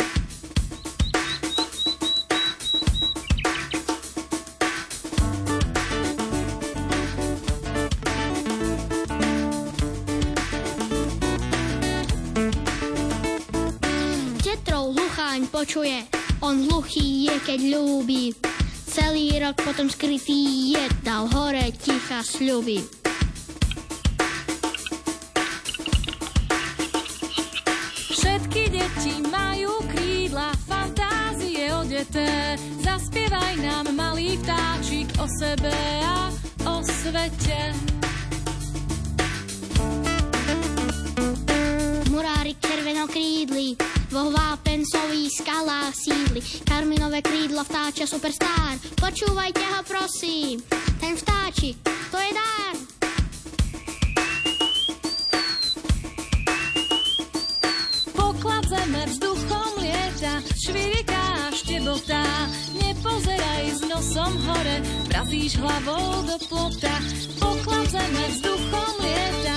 Tetrov 14.39 14.93
hlucháň 14.93 15.49
počuje, 15.49 16.05
on 16.45 16.65
hluchý 16.69 17.29
je, 17.29 17.37
keď 17.45 17.61
ľúbi. 17.77 18.33
Celý 18.89 19.39
rok 19.43 19.59
potom 19.63 19.87
skrytý 19.89 20.75
je, 20.75 20.85
dal 21.05 21.29
hore 21.29 21.73
ticha 21.77 22.21
sľuby. 22.25 23.08
Sebe 35.29 35.77
a 36.05 36.33
o 36.65 36.81
svete. 36.81 37.77
Murárik 42.09 42.57
červenokrídly, 42.65 43.77
vo 44.09 44.33
vápencových 44.33 45.45
skalách 45.45 45.93
sídli. 45.93 46.41
Karminové 46.65 47.21
krídlo 47.21 47.61
vtáča 47.61 48.09
superstar, 48.09 48.81
počúvajte 48.97 49.61
ho 49.61 49.81
prosím. 49.85 50.65
Ten 50.97 51.15
vtáčik, 51.15 51.77
to 51.85 52.17
je 52.17 52.31
dar. 52.33 52.75
Poklad 58.17 58.65
zeme 58.67 59.03
vzduchom 59.07 59.71
lieta, 59.79 60.41
šviriká 60.57 61.25
a 61.47 61.53
štebotá. 61.53 62.25
Nepozeraj 64.09 64.09
s 64.09 64.17
nosom 64.17 64.37
hore, 64.49 64.81
vrazíš 65.09 65.57
hlavou 65.57 66.23
do 66.25 66.37
plota. 66.49 66.95
Poklad 67.41 67.91
zeme 67.93 68.25
vzduchom 68.33 68.93
lieta, 69.05 69.57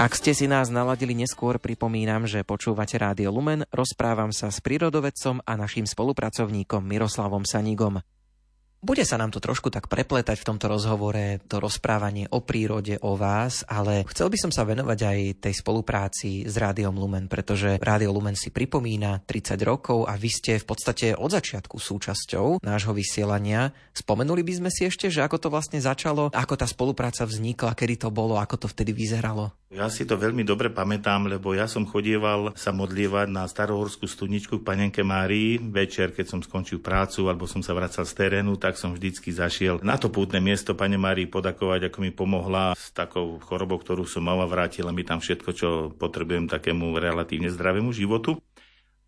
Ak 0.00 0.16
ste 0.16 0.32
si 0.32 0.48
nás 0.48 0.72
naladili 0.72 1.12
neskôr, 1.12 1.60
pripomínam, 1.60 2.24
že 2.24 2.40
počúvate 2.46 2.96
Rádio 2.96 3.28
Lumen, 3.28 3.68
rozprávam 3.68 4.32
sa 4.32 4.48
s 4.48 4.64
prírodovedcom 4.64 5.44
a 5.44 5.52
naším 5.54 5.84
spolupracovníkom 5.84 6.80
Miroslavom 6.80 7.44
Sanigom. 7.44 8.00
Bude 8.82 9.06
sa 9.06 9.14
nám 9.14 9.30
to 9.30 9.38
trošku 9.38 9.70
tak 9.70 9.86
prepletať 9.86 10.42
v 10.42 10.48
tomto 10.50 10.66
rozhovore, 10.66 11.38
to 11.46 11.62
rozprávanie 11.62 12.26
o 12.34 12.42
prírode, 12.42 12.98
o 12.98 13.14
vás, 13.14 13.62
ale 13.70 14.02
chcel 14.10 14.26
by 14.26 14.34
som 14.34 14.50
sa 14.50 14.66
venovať 14.66 14.98
aj 15.06 15.18
tej 15.38 15.54
spolupráci 15.54 16.50
s 16.50 16.58
Rádiom 16.58 16.90
Lumen, 16.90 17.30
pretože 17.30 17.78
Rádio 17.78 18.10
Lumen 18.10 18.34
si 18.34 18.50
pripomína 18.50 19.22
30 19.22 19.54
rokov 19.62 20.10
a 20.10 20.18
vy 20.18 20.26
ste 20.26 20.58
v 20.58 20.66
podstate 20.66 21.14
od 21.14 21.30
začiatku 21.30 21.78
súčasťou 21.78 22.58
nášho 22.58 22.90
vysielania. 22.90 23.70
Spomenuli 23.94 24.42
by 24.42 24.66
sme 24.66 24.70
si 24.74 24.90
ešte, 24.90 25.14
že 25.14 25.22
ako 25.22 25.38
to 25.38 25.48
vlastne 25.54 25.78
začalo, 25.78 26.34
ako 26.34 26.54
tá 26.58 26.66
spolupráca 26.66 27.22
vznikla, 27.22 27.78
kedy 27.78 28.02
to 28.02 28.10
bolo, 28.10 28.34
ako 28.34 28.66
to 28.66 28.66
vtedy 28.66 28.90
vyzeralo. 28.90 29.54
Ja 29.72 29.88
si 29.88 30.04
to 30.04 30.20
veľmi 30.20 30.44
dobre 30.44 30.68
pamätám, 30.68 31.24
lebo 31.32 31.56
ja 31.56 31.64
som 31.64 31.88
chodieval 31.88 32.52
sa 32.52 32.76
modlievať 32.76 33.32
na 33.32 33.48
starohorskú 33.48 34.04
studničku 34.04 34.60
k 34.60 34.66
panenke 34.68 35.00
Márii. 35.00 35.56
Večer, 35.56 36.12
keď 36.12 36.28
som 36.28 36.40
skončil 36.44 36.84
prácu 36.84 37.24
alebo 37.24 37.48
som 37.48 37.64
sa 37.64 37.72
vracal 37.72 38.04
z 38.04 38.12
terénu, 38.12 38.60
tak 38.60 38.71
som 38.76 38.96
vždycky 38.96 39.32
zašiel 39.32 39.80
na 39.82 39.96
to 39.96 40.12
pútne 40.12 40.38
miesto 40.38 40.76
pane 40.76 40.96
Márii 41.00 41.28
podakovať, 41.28 41.88
ako 41.88 41.98
mi 42.00 42.10
pomohla 42.12 42.76
s 42.76 42.92
takou 42.92 43.40
chorobou, 43.40 43.80
ktorú 43.80 44.04
som 44.04 44.24
mal 44.24 44.40
a 44.42 44.50
vrátila 44.50 44.92
mi 44.92 45.02
tam 45.02 45.18
všetko, 45.18 45.50
čo 45.52 45.68
potrebujem 45.96 46.46
takému 46.46 46.96
relatívne 46.96 47.48
zdravému 47.50 47.90
životu. 47.92 48.38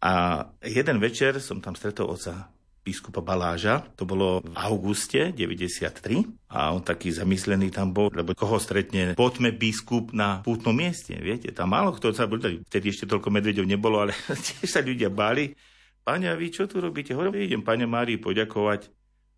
A 0.04 0.46
jeden 0.60 1.00
večer 1.00 1.40
som 1.40 1.64
tam 1.64 1.72
stretol 1.72 2.12
oca 2.12 2.52
biskupa 2.84 3.24
Baláža. 3.24 3.80
To 3.96 4.04
bolo 4.04 4.44
v 4.44 4.52
auguste 4.52 5.32
93 5.32 6.52
a 6.52 6.76
on 6.76 6.84
taký 6.84 7.08
zamyslený 7.08 7.72
tam 7.72 7.96
bol, 7.96 8.12
lebo 8.12 8.36
koho 8.36 8.60
stretne, 8.60 9.16
poďme 9.16 9.56
biskup 9.56 10.12
na 10.12 10.44
pútnom 10.44 10.76
mieste, 10.76 11.16
viete, 11.16 11.48
tam 11.56 11.72
málo 11.72 11.96
kto 11.96 12.12
sa 12.12 12.28
bol, 12.28 12.36
vtedy 12.38 12.92
ešte 12.92 13.08
toľko 13.08 13.32
medvedov 13.32 13.64
nebolo, 13.64 14.04
ale 14.04 14.12
tiež 14.46 14.68
sa 14.68 14.84
ľudia 14.84 15.08
báli. 15.08 15.56
Pane, 16.04 16.28
a 16.28 16.36
vy 16.36 16.52
čo 16.52 16.68
tu 16.68 16.84
robíte? 16.84 17.16
Hovorím, 17.16 17.40
idem 17.40 17.64
pane 17.64 17.88
Márii 17.88 18.20
poďakovať 18.20 18.92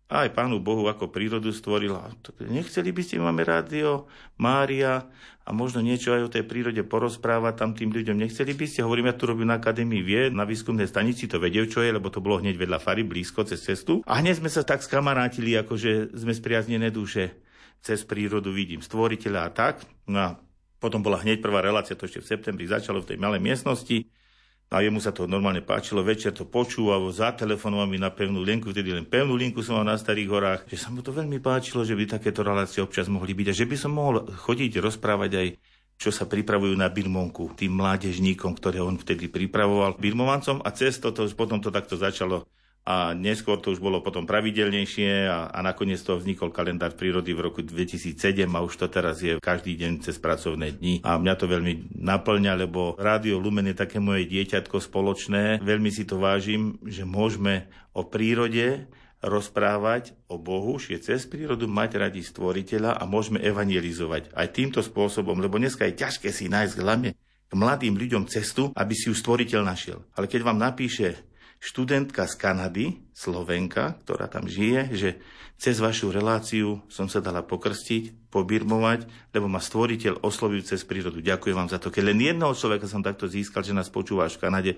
aj 0.07 0.31
pánu 0.31 0.63
Bohu, 0.63 0.87
ako 0.87 1.11
prírodu 1.11 1.51
stvoril. 1.51 1.99
A 1.99 2.07
nechceli 2.47 2.95
by 2.95 3.01
ste, 3.03 3.19
máme 3.19 3.43
rádio, 3.43 4.07
Mária 4.39 5.03
a 5.43 5.49
možno 5.51 5.83
niečo 5.83 6.15
aj 6.15 6.21
o 6.27 6.33
tej 6.33 6.43
prírode 6.47 6.79
porozprávať 6.87 7.53
tam 7.59 7.71
tým 7.75 7.91
ľuďom. 7.91 8.15
Nechceli 8.15 8.55
by 8.55 8.65
ste? 8.67 8.87
Hovorím, 8.87 9.11
ja 9.11 9.19
tu 9.19 9.27
robím 9.27 9.51
na 9.51 9.59
Akadémii 9.59 10.03
vie, 10.03 10.21
na 10.31 10.47
výskumnej 10.47 10.87
stanici 10.87 11.27
to 11.27 11.43
vedel, 11.43 11.67
čo 11.67 11.83
je, 11.83 11.91
lebo 11.91 12.07
to 12.07 12.23
bolo 12.23 12.39
hneď 12.39 12.55
vedľa 12.55 12.79
Fary, 12.79 13.03
blízko, 13.03 13.43
cez 13.43 13.63
cestu. 13.63 13.99
A 14.07 14.23
hneď 14.23 14.39
sme 14.39 14.51
sa 14.51 14.63
tak 14.63 14.79
skamarátili, 14.79 15.59
akože 15.59 16.15
sme 16.15 16.31
spriaznené 16.31 16.87
duše. 16.87 17.35
Cez 17.83 18.07
prírodu 18.07 18.51
vidím 18.51 18.79
stvoriteľa 18.79 19.41
a 19.43 19.49
tak. 19.51 19.83
No 20.07 20.17
a 20.19 20.29
potom 20.79 21.03
bola 21.03 21.19
hneď 21.19 21.43
prvá 21.43 21.59
relácia, 21.59 21.99
to 21.99 22.07
ešte 22.07 22.23
v 22.23 22.29
septembri 22.31 22.63
začalo 22.63 23.03
v 23.03 23.15
tej 23.15 23.17
malej 23.19 23.43
miestnosti. 23.43 24.07
A 24.67 24.83
jemu 24.83 24.99
sa 24.99 25.15
to 25.15 25.31
normálne 25.31 25.63
páčilo, 25.63 26.03
večer 26.03 26.35
to 26.35 26.43
počúval, 26.43 27.07
zatelefonoval 27.07 27.87
mi 27.87 27.95
na 27.95 28.11
pevnú 28.11 28.43
linku, 28.43 28.75
vtedy 28.75 28.91
len 28.91 29.07
pevnú 29.07 29.39
linku 29.39 29.63
som 29.63 29.79
mal 29.79 29.87
na 29.87 29.95
Starých 29.95 30.27
horách, 30.27 30.61
že 30.67 30.75
sa 30.75 30.91
mu 30.91 30.99
to 30.99 31.15
veľmi 31.15 31.39
páčilo, 31.39 31.87
že 31.87 31.95
by 31.95 32.19
takéto 32.19 32.43
relácie 32.43 32.83
občas 32.83 33.07
mohli 33.07 33.31
byť 33.31 33.47
a 33.47 33.57
že 33.57 33.63
by 33.63 33.75
som 33.79 33.95
mohol 33.95 34.27
chodiť 34.27 34.83
rozprávať 34.83 35.31
aj 35.39 35.47
čo 35.97 36.13
sa 36.13 36.29
pripravujú 36.29 36.77
na 36.77 36.93
Birmonku, 36.93 37.57
tým 37.57 37.73
mládežníkom, 37.73 38.53
ktoré 38.53 38.77
on 38.85 39.01
vtedy 39.01 39.33
pripravoval 39.33 39.97
Birmovancom 39.97 40.61
a 40.61 40.69
cez 40.69 41.01
toto, 41.01 41.25
potom 41.33 41.57
to 41.57 41.73
takto 41.73 41.97
začalo 41.97 42.45
a 42.87 43.11
neskôr 43.11 43.59
to 43.59 43.75
už 43.75 43.83
bolo 43.83 43.99
potom 43.99 44.23
pravidelnejšie 44.23 45.27
a, 45.27 45.51
a 45.51 45.59
nakoniec 45.59 45.99
to 45.99 46.15
vznikol 46.15 46.55
kalendár 46.55 46.95
prírody 46.95 47.35
v 47.35 47.51
roku 47.51 47.59
2007 47.59 48.15
a 48.47 48.59
už 48.63 48.79
to 48.79 48.87
teraz 48.87 49.19
je 49.19 49.35
každý 49.43 49.75
deň 49.75 50.07
cez 50.07 50.15
pracovné 50.15 50.79
dni. 50.79 51.03
A 51.03 51.19
mňa 51.19 51.35
to 51.35 51.51
veľmi 51.51 51.91
naplňa, 51.99 52.55
lebo 52.55 52.95
Rádio 52.95 53.43
Lumen 53.43 53.67
je 53.67 53.75
také 53.75 53.99
moje 53.99 54.23
dieťatko 54.31 54.79
spoločné. 54.79 55.59
Veľmi 55.59 55.91
si 55.91 56.07
to 56.07 56.15
vážim, 56.15 56.79
že 56.87 57.03
môžeme 57.03 57.67
o 57.91 58.07
prírode 58.07 58.87
rozprávať 59.19 60.15
o 60.31 60.39
Bohu, 60.39 60.79
že 60.79 61.03
cez 61.03 61.27
prírodu 61.27 61.67
mať 61.67 61.99
radi 61.99 62.23
stvoriteľa 62.23 62.95
a 62.95 63.03
môžeme 63.03 63.43
evangelizovať 63.43 64.31
aj 64.31 64.47
týmto 64.55 64.79
spôsobom, 64.79 65.35
lebo 65.43 65.59
dneska 65.59 65.83
je 65.91 65.99
ťažké 65.99 66.31
si 66.31 66.47
nájsť 66.47 66.75
hlavne 66.79 67.11
k 67.47 67.53
mladým 67.55 67.99
ľuďom 67.99 68.31
cestu, 68.31 68.71
aby 68.75 68.93
si 68.95 69.11
ju 69.11 69.15
stvoriteľ 69.15 69.61
našiel. 69.63 69.99
Ale 70.15 70.31
keď 70.31 70.41
vám 70.47 70.59
napíše 70.59 71.26
študentka 71.57 72.29
z 72.29 72.33
Kanady, 72.37 72.85
Slovenka, 73.13 73.97
ktorá 74.05 74.29
tam 74.29 74.45
žije, 74.45 74.81
že 74.93 75.09
cez 75.57 75.81
vašu 75.81 76.13
reláciu 76.13 76.85
som 76.85 77.09
sa 77.09 77.17
dala 77.17 77.41
pokrstiť, 77.41 78.29
pobirmovať, 78.29 79.33
lebo 79.33 79.49
ma 79.49 79.57
stvoriteľ 79.57 80.21
oslovil 80.21 80.61
cez 80.61 80.85
prírodu. 80.85 81.17
Ďakujem 81.17 81.57
vám 81.57 81.69
za 81.73 81.81
to. 81.81 81.89
Keď 81.89 82.03
len 82.05 82.21
jedného 82.21 82.53
človeka 82.53 82.85
som 82.85 83.01
takto 83.01 83.25
získal, 83.25 83.65
že 83.65 83.73
nás 83.73 83.89
počúvaš 83.89 84.37
v 84.37 84.41
Kanade, 84.45 84.71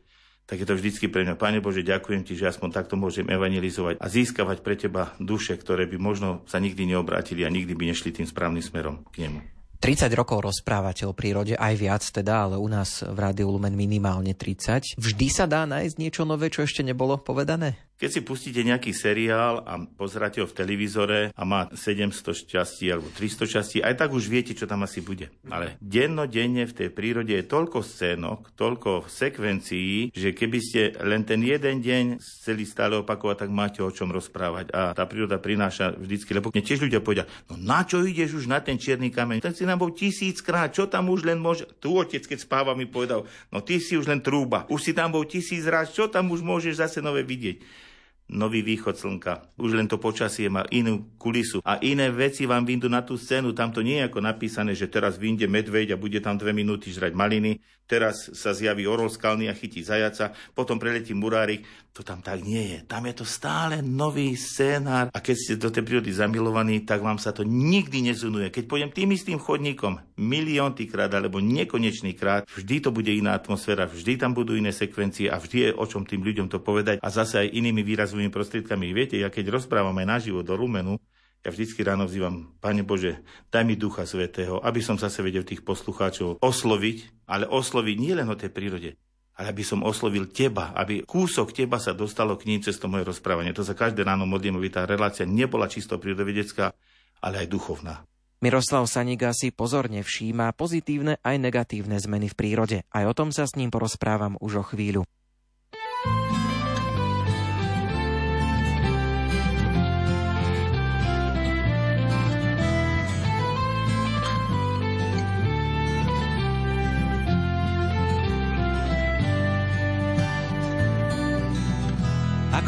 tak 0.47 0.63
je 0.63 0.65
to 0.65 0.79
vždycky 0.79 1.11
pre 1.11 1.27
mňa. 1.27 1.37
Pane 1.37 1.59
Bože, 1.61 1.85
ďakujem 1.85 2.25
ti, 2.25 2.33
že 2.33 2.49
aspoň 2.49 2.73
takto 2.73 2.97
môžem 2.97 3.27
evangelizovať 3.29 4.01
a 4.01 4.07
získavať 4.09 4.65
pre 4.65 4.79
teba 4.79 5.13
duše, 5.21 5.53
ktoré 5.59 5.85
by 5.85 6.01
možno 6.01 6.41
sa 6.49 6.57
nikdy 6.57 6.89
neobrátili 6.89 7.45
a 7.45 7.53
nikdy 7.53 7.77
by 7.77 7.93
nešli 7.93 8.09
tým 8.09 8.25
správnym 8.25 8.63
smerom 8.63 9.05
k 9.13 9.29
nemu. 9.29 9.58
30 9.79 10.11
rokov 10.11 10.43
rozprávate 10.43 11.07
o 11.07 11.15
prírode, 11.15 11.55
aj 11.55 11.73
viac 11.79 12.03
teda, 12.03 12.51
ale 12.51 12.55
u 12.59 12.67
nás 12.67 12.99
v 12.99 13.15
Rádiu 13.15 13.47
Lumen 13.47 13.79
minimálne 13.79 14.35
30. 14.35 14.99
Vždy 14.99 15.27
sa 15.31 15.47
dá 15.47 15.63
nájsť 15.63 15.95
niečo 15.95 16.27
nové, 16.27 16.51
čo 16.51 16.67
ešte 16.67 16.83
nebolo 16.83 17.15
povedané? 17.15 17.88
Keď 17.99 18.15
si 18.15 18.21
pustíte 18.23 18.63
nejaký 18.63 18.95
seriál 18.95 19.59
a 19.67 19.75
pozeráte 19.83 20.39
ho 20.39 20.47
v 20.47 20.55
televízore 20.55 21.35
a 21.35 21.43
má 21.43 21.67
700 21.67 22.31
šťastí 22.31 22.87
alebo 22.87 23.11
300 23.11 23.43
šťastí, 23.43 23.77
aj 23.83 23.99
tak 23.99 24.15
už 24.15 24.31
viete, 24.31 24.55
čo 24.55 24.71
tam 24.71 24.87
asi 24.87 25.03
bude. 25.03 25.27
Ale 25.51 25.75
dennodenne 25.83 26.63
v 26.63 26.77
tej 26.79 26.95
prírode 26.95 27.35
je 27.35 27.43
toľko 27.43 27.83
scénok, 27.83 28.55
toľko 28.55 29.11
sekvencií, 29.11 30.15
že 30.15 30.31
keby 30.31 30.59
ste 30.63 30.95
len 31.03 31.27
ten 31.27 31.43
jeden 31.43 31.83
deň 31.83 32.23
chceli 32.23 32.63
stále 32.63 33.03
opakovať, 33.03 33.43
tak 33.43 33.51
máte 33.51 33.83
o 33.83 33.91
čom 33.91 34.15
rozprávať. 34.15 34.71
A 34.71 34.95
tá 34.95 35.03
príroda 35.03 35.35
prináša 35.35 35.91
vždycky, 35.91 36.31
lebo 36.31 36.55
mne 36.55 36.63
tiež 36.63 36.79
ľudia 36.79 37.03
povedia, 37.03 37.27
no 37.51 37.59
na 37.59 37.83
čo 37.83 37.99
ideš 37.99 38.39
už 38.39 38.47
na 38.47 38.63
ten 38.63 38.79
čierny 38.79 39.11
kameň? 39.11 39.43
Ten 39.43 39.51
si 39.51 39.67
nám 39.67 39.83
bol 39.83 39.91
tisíckrát, 39.91 40.71
čo 40.71 40.87
tam 40.87 41.11
už 41.11 41.27
len 41.27 41.35
môže... 41.35 41.67
Tu 41.83 41.91
otec, 41.91 42.23
keď 42.23 42.47
spáva, 42.47 42.79
mi 42.79 42.87
povedal, 42.87 43.27
no 43.51 43.59
ty 43.59 43.83
si 43.83 43.99
už 43.99 44.07
len 44.07 44.23
trúba, 44.23 44.63
už 44.71 44.87
si 44.87 44.91
tam 44.95 45.11
bol 45.11 45.27
tisíc 45.27 45.67
raz, 45.67 45.91
čo 45.91 46.07
tam 46.07 46.31
už 46.31 46.39
môžeš 46.39 46.79
zase 46.79 47.03
nové 47.03 47.27
vidieť? 47.27 47.88
Nový 48.29 48.61
východ 48.61 48.93
slnka. 48.93 49.57
Už 49.57 49.73
len 49.73 49.89
to 49.89 49.97
počasie 49.97 50.47
má 50.47 50.61
inú 50.69 51.09
kulisu 51.17 51.65
a 51.65 51.81
iné 51.81 52.13
veci 52.13 52.45
vám 52.45 52.63
vyjdú 52.63 52.87
na 52.87 53.01
tú 53.01 53.17
scénu. 53.17 53.57
Tam 53.57 53.73
to 53.73 53.81
nie 53.81 53.99
je 53.99 54.07
ako 54.07 54.21
napísané, 54.21 54.77
že 54.77 54.85
teraz 54.85 55.17
vyjde 55.17 55.49
medveď 55.49 55.97
a 55.97 56.01
bude 56.01 56.21
tam 56.21 56.37
dve 56.37 56.53
minúty 56.53 56.93
žrať 56.93 57.17
maliny, 57.17 57.57
teraz 57.89 58.29
sa 58.37 58.53
zjaví 58.53 58.85
orol 58.85 59.09
skalný 59.09 59.49
a 59.49 59.57
chytí 59.57 59.81
zajaca, 59.81 60.37
potom 60.53 60.77
preletí 60.77 61.17
murárik. 61.17 61.65
To 61.97 62.05
tam 62.05 62.21
tak 62.21 62.45
nie 62.45 62.77
je. 62.77 62.79
Tam 62.85 63.03
je 63.09 63.15
to 63.17 63.25
stále 63.25 63.81
nový 63.81 64.37
scénár 64.37 65.09
a 65.11 65.19
keď 65.19 65.35
ste 65.35 65.53
do 65.59 65.73
tej 65.73 65.83
prírody 65.83 66.13
zamilovaní, 66.13 66.85
tak 66.85 67.01
vám 67.01 67.17
sa 67.17 67.33
to 67.33 67.41
nikdy 67.43 68.05
nezunuje. 68.05 68.53
Keď 68.53 68.63
pôjdem 68.69 68.93
tým 68.93 69.09
istým 69.11 69.41
chodníkom 69.41 69.99
miliónty 70.15 70.85
krát 70.85 71.11
alebo 71.11 71.41
nekonečný 71.43 72.13
krát, 72.15 72.45
vždy 72.45 72.85
to 72.85 72.89
bude 72.93 73.09
iná 73.09 73.35
atmosféra, 73.35 73.89
vždy 73.89 74.21
tam 74.21 74.31
budú 74.37 74.53
iné 74.55 74.69
sekvencie 74.69 75.27
a 75.27 75.41
vždy 75.41 75.57
je 75.59 75.69
o 75.75 75.85
čom 75.89 76.05
tým 76.05 76.21
ľuďom 76.21 76.47
to 76.47 76.61
povedať 76.61 77.01
a 77.01 77.09
zase 77.09 77.43
aj 77.43 77.53
inými 77.57 77.81
výrazovými 77.81 78.31
prostriedkami. 78.31 78.93
Viete, 78.95 79.17
ja 79.17 79.33
keď 79.33 79.59
rozprávam 79.59 79.97
aj 79.97 80.07
naživo 80.07 80.45
do 80.45 80.55
Rumenu, 80.55 81.01
ja 81.39 81.55
vždycky 81.55 81.87
ráno 81.87 82.03
vzývam, 82.03 82.51
Pane 82.59 82.83
Bože, 82.83 83.23
daj 83.47 83.63
mi 83.63 83.79
Ducha 83.79 84.03
Svetého, 84.03 84.59
aby 84.59 84.83
som 84.83 84.99
zase 84.99 85.23
vedel 85.23 85.47
tých 85.47 85.63
poslucháčov 85.63 86.43
osloviť, 86.43 87.27
ale 87.31 87.47
osloviť 87.47 87.95
nie 87.95 88.11
len 88.11 88.27
o 88.27 88.35
tej 88.35 88.51
prírode, 88.51 88.99
ale 89.39 89.55
aby 89.55 89.63
som 89.63 89.87
oslovil 89.87 90.27
teba, 90.27 90.75
aby 90.75 91.07
kúsok 91.07 91.55
teba 91.55 91.79
sa 91.79 91.95
dostalo 91.95 92.35
k 92.35 92.51
ním 92.51 92.59
cez 92.59 92.75
to 92.75 92.91
moje 92.91 93.07
rozprávanie. 93.07 93.55
To 93.55 93.63
sa 93.63 93.71
každé 93.71 94.03
ráno 94.03 94.27
modlím, 94.27 94.59
aby 94.59 94.67
tá 94.67 94.83
relácia 94.83 95.23
nebola 95.23 95.71
čisto 95.71 95.95
prírodovedecká, 95.95 96.75
ale 97.23 97.35
aj 97.39 97.47
duchovná. 97.47 98.03
Miroslav 98.43 98.87
Saniga 98.87 99.31
si 99.35 99.51
pozorne 99.51 100.03
všíma 100.03 100.55
pozitívne 100.55 101.19
aj 101.23 101.35
negatívne 101.39 101.99
zmeny 101.99 102.31
v 102.31 102.35
prírode. 102.35 102.77
Aj 102.91 103.03
o 103.07 103.15
tom 103.15 103.31
sa 103.31 103.47
s 103.47 103.55
ním 103.55 103.71
porozprávam 103.71 104.35
už 104.39 104.59
o 104.59 104.63
chvíľu. 104.63 105.03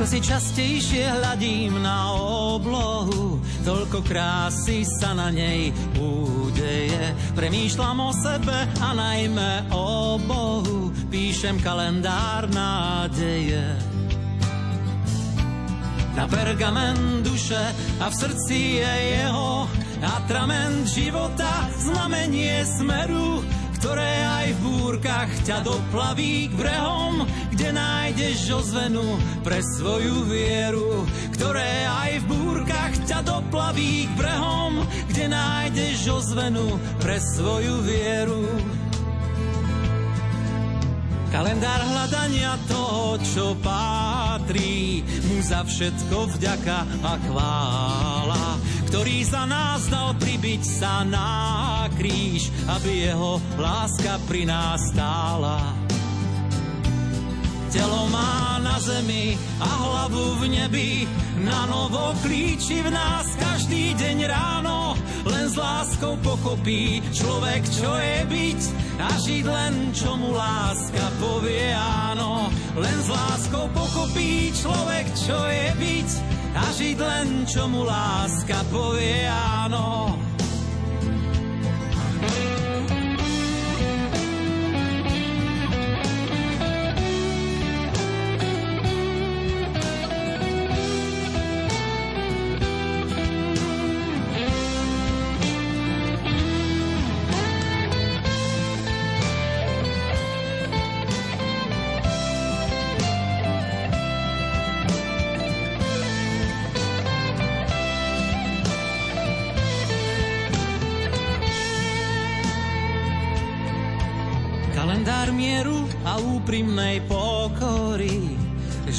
Ako 0.02 0.18
si 0.18 0.26
častejšie 0.26 1.14
hľadím 1.14 1.78
na 1.78 2.10
oblohu, 2.58 3.38
toľko 3.62 4.02
krásy 4.02 4.82
sa 4.82 5.14
na 5.14 5.30
nej 5.30 5.70
udeje. 5.94 7.14
Premýšľam 7.38 8.02
o 8.02 8.10
sebe 8.10 8.66
a 8.82 8.98
najmä 8.98 9.70
o 9.70 10.18
Bohu, 10.26 10.90
píšem 11.06 11.62
kalendár 11.62 12.50
nádeje. 12.50 13.62
Na 16.18 16.26
pergamen 16.26 17.22
duše 17.22 17.62
a 18.02 18.10
v 18.10 18.16
srdci 18.26 18.82
je 18.82 18.94
jeho 19.22 19.70
atrament 20.02 20.90
života, 20.90 21.70
znamenie 21.78 22.66
smeru, 22.66 23.46
ktoré 23.82 24.14
aj 24.30 24.48
v 24.54 24.60
búrkach 24.62 25.32
ťa 25.42 25.66
doplaví 25.66 26.54
k 26.54 26.54
brehom, 26.54 27.26
kde 27.50 27.74
nájdeš 27.74 28.62
ozvenu 28.62 29.18
pre 29.42 29.58
svoju 29.58 30.30
vieru, 30.30 31.02
ktoré 31.34 31.90
aj 31.90 32.22
v 32.22 32.26
búrkach 32.30 32.94
ťa 33.10 33.26
doplaví 33.26 34.06
k 34.06 34.14
brehom, 34.22 34.86
kde 35.10 35.34
nájdeš 35.34 36.14
ozvenu 36.14 36.78
pre 37.02 37.18
svoju 37.18 37.82
vieru. 37.82 38.46
Kalendár 41.32 41.80
hľadania 41.80 42.60
toho, 42.68 43.16
čo 43.24 43.56
patrí, 43.64 45.00
mu 45.32 45.40
za 45.40 45.64
všetko 45.64 46.36
vďaka 46.36 46.78
a 47.08 47.14
chvála 47.24 48.46
ktorý 48.92 49.24
za 49.24 49.48
nás 49.48 49.88
dal 49.88 50.12
pribiť 50.20 50.62
sa 50.68 51.08
na 51.08 51.88
kríž, 51.96 52.52
aby 52.68 53.08
jeho 53.08 53.40
láska 53.56 54.20
pri 54.28 54.44
nás 54.44 54.84
stála. 54.92 55.64
Telo 57.72 58.12
má 58.12 58.60
na 58.60 58.76
zemi 58.84 59.40
a 59.64 59.70
hlavu 59.72 60.44
v 60.44 60.52
nebi, 60.52 61.08
na 61.40 61.72
novo 61.72 62.12
klíči 62.20 62.84
v 62.84 62.92
nás 62.92 63.32
každý 63.40 63.96
deň 63.96 64.18
ráno. 64.28 64.81
Len 65.22 65.46
s 65.46 65.56
láskou 65.58 66.18
pochopí 66.26 66.98
človek, 67.14 67.62
čo 67.70 67.92
je 67.94 68.18
byť 68.26 68.62
a 68.98 69.08
žiť 69.22 69.46
len, 69.46 69.74
čo 69.94 70.18
mu 70.18 70.34
láska 70.34 71.06
povie 71.22 71.70
áno. 71.78 72.50
Len 72.74 72.98
s 73.06 73.10
láskou 73.10 73.66
pochopí 73.70 74.50
človek, 74.56 75.06
čo 75.14 75.38
je 75.46 75.68
byť 75.78 76.10
a 76.58 76.64
žiť 76.74 76.98
len, 76.98 77.28
čo 77.46 77.70
mu 77.70 77.86
láska 77.86 78.66
povie 78.74 79.30
áno. 79.30 80.18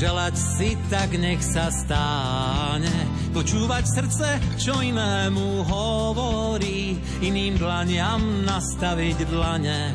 Želať 0.02 0.34
si 0.34 0.74
tak 0.90 1.14
nech 1.14 1.38
sa 1.46 1.70
stáne, 1.70 2.90
počúvať 3.30 3.86
srdce, 3.86 4.28
čo 4.58 4.82
inému 4.82 5.62
hovorí, 5.62 6.98
iným 7.22 7.54
dlaniam 7.54 8.18
nastaviť 8.42 9.30
dlane. 9.30 9.94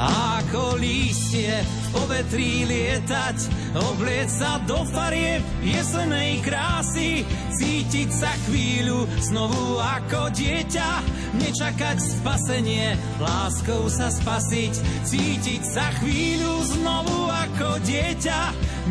Ako 0.00 0.80
lístie 0.80 1.60
v 1.60 1.84
povetrí 1.92 2.64
lietať, 2.64 3.63
obliec 3.74 4.30
sa 4.30 4.62
do 4.62 4.86
farieb 4.86 5.42
jesenej 5.62 6.42
krásy, 6.46 7.26
cítiť 7.50 8.08
sa 8.10 8.30
chvíľu 8.46 9.06
znovu 9.18 9.78
ako 9.82 10.30
dieťa, 10.30 10.90
nečakať 11.38 11.98
spasenie, 11.98 12.94
láskou 13.18 13.90
sa 13.90 14.08
spasiť, 14.10 14.74
cítiť 15.02 15.62
sa 15.66 15.90
chvíľu 15.98 16.54
znovu 16.78 17.30
ako 17.30 17.82
dieťa, 17.82 18.40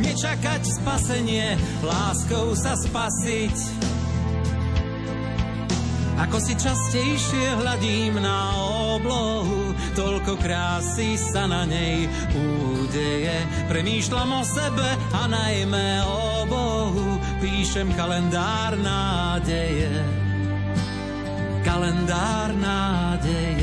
nečakať 0.04 0.62
spasenie, 0.68 1.56
láskou 1.84 2.52
sa 2.58 2.76
spasiť. 2.76 3.56
Ako 6.14 6.38
si 6.38 6.54
častejšie 6.54 7.46
hľadím 7.58 8.22
na 8.22 8.38
oblohu, 8.96 9.53
toľko 9.94 10.38
krásy 10.42 11.16
sa 11.16 11.46
na 11.46 11.64
nej 11.64 12.10
údeje. 12.34 13.38
Premýšľam 13.70 14.30
o 14.38 14.44
sebe 14.46 14.90
a 15.14 15.24
najmä 15.30 15.90
o 16.06 16.46
Bohu, 16.50 17.22
píšem 17.40 17.94
kalendár 17.96 18.78
nádeje 18.78 20.24
kalendár 21.64 22.52
nádeje. 22.60 23.63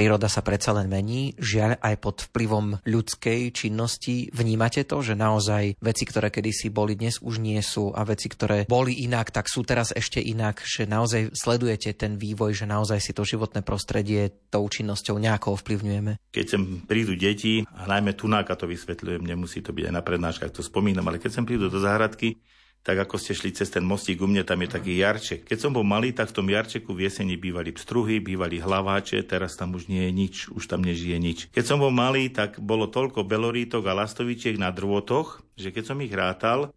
Príroda 0.00 0.32
sa 0.32 0.40
predsa 0.40 0.72
len 0.72 0.88
mení, 0.88 1.36
žiaľ 1.36 1.76
aj 1.76 1.94
pod 2.00 2.16
vplyvom 2.32 2.80
ľudskej 2.88 3.52
činnosti. 3.52 4.32
Vnímate 4.32 4.88
to, 4.88 5.04
že 5.04 5.12
naozaj 5.12 5.76
veci, 5.76 6.08
ktoré 6.08 6.32
kedysi 6.32 6.72
boli, 6.72 6.96
dnes 6.96 7.20
už 7.20 7.36
nie 7.36 7.60
sú 7.60 7.92
a 7.92 8.08
veci, 8.08 8.32
ktoré 8.32 8.64
boli 8.64 9.04
inak, 9.04 9.28
tak 9.28 9.52
sú 9.52 9.60
teraz 9.60 9.92
ešte 9.92 10.16
inak, 10.16 10.64
že 10.64 10.88
naozaj 10.88 11.36
sledujete 11.36 11.92
ten 11.92 12.16
vývoj, 12.16 12.56
že 12.56 12.64
naozaj 12.64 12.96
si 12.96 13.12
to 13.12 13.28
životné 13.28 13.60
prostredie 13.60 14.32
tou 14.48 14.64
činnosťou 14.64 15.20
nejako 15.20 15.60
ovplyvňujeme? 15.60 16.32
Keď 16.32 16.46
sem 16.48 16.80
prídu 16.88 17.12
deti, 17.12 17.68
najmä 17.68 18.16
tunáka 18.16 18.56
to 18.56 18.64
vysvetľujem, 18.64 19.20
nemusí 19.20 19.60
to 19.60 19.76
byť 19.76 19.84
aj 19.84 19.94
na 19.94 20.00
prednáškach, 20.00 20.56
to 20.56 20.64
spomínam, 20.64 21.04
ale 21.12 21.20
keď 21.20 21.36
sem 21.36 21.44
prídu 21.44 21.68
do 21.68 21.76
záhradky, 21.76 22.40
tak 22.80 22.96
ako 22.96 23.20
ste 23.20 23.36
šli 23.36 23.52
cez 23.52 23.68
ten 23.68 23.84
mostík 23.84 24.24
u 24.24 24.26
mne, 24.26 24.40
tam 24.40 24.64
je 24.64 24.68
taký 24.72 24.96
jarček. 24.96 25.44
Keď 25.44 25.58
som 25.60 25.76
bol 25.76 25.84
malý, 25.84 26.16
tak 26.16 26.32
v 26.32 26.36
tom 26.40 26.48
jarčeku 26.48 26.96
v 26.96 27.04
jeseni 27.04 27.36
bývali 27.36 27.76
pstruhy, 27.76 28.24
bývali 28.24 28.56
hlaváče, 28.56 29.20
teraz 29.28 29.60
tam 29.60 29.76
už 29.76 29.92
nie 29.92 30.08
je 30.08 30.12
nič, 30.16 30.34
už 30.48 30.64
tam 30.64 30.80
nežije 30.80 31.18
nič. 31.20 31.38
Keď 31.52 31.64
som 31.64 31.76
bol 31.76 31.92
malý, 31.92 32.32
tak 32.32 32.56
bolo 32.56 32.88
toľko 32.88 33.28
belorítok 33.28 33.84
a 33.84 33.96
lastovičiek 34.00 34.56
na 34.56 34.72
drôtoch, 34.72 35.44
že 35.60 35.76
keď 35.76 35.84
som 35.92 36.00
ich 36.00 36.12
rátal, 36.12 36.72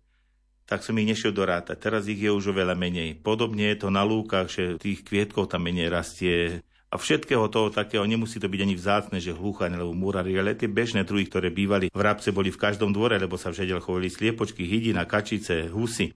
tak 0.68 0.84
som 0.84 0.96
ich 1.00 1.08
nešiel 1.08 1.32
dorátať. 1.36 1.80
Teraz 1.80 2.08
ich 2.08 2.20
je 2.20 2.32
už 2.32 2.56
oveľa 2.56 2.76
menej. 2.76 3.20
Podobne 3.20 3.72
je 3.72 3.84
to 3.84 3.90
na 3.92 4.04
lúkach, 4.04 4.48
že 4.48 4.80
tých 4.80 5.04
kvietkov 5.08 5.52
tam 5.52 5.68
menej 5.68 5.92
rastie, 5.92 6.64
a 6.94 7.02
všetkého 7.02 7.50
toho 7.50 7.74
takého 7.74 8.06
nemusí 8.06 8.38
to 8.38 8.46
byť 8.46 8.62
ani 8.62 8.78
vzácne, 8.78 9.18
že 9.18 9.34
hluchaň 9.34 9.82
alebo 9.82 9.98
múrari, 9.98 10.38
ale 10.38 10.54
tie 10.54 10.70
bežné 10.70 11.02
druhy, 11.02 11.26
ktoré 11.26 11.50
bývali 11.50 11.90
v 11.90 12.02
Rabce, 12.06 12.30
boli 12.30 12.54
v 12.54 12.62
každom 12.62 12.94
dvore, 12.94 13.18
lebo 13.18 13.34
sa 13.34 13.50
v 13.50 13.66
Žedel 13.66 13.82
chovali 13.82 14.14
sliepočky, 14.14 14.62
hydina, 14.62 15.10
kačice, 15.10 15.74
husy. 15.74 16.14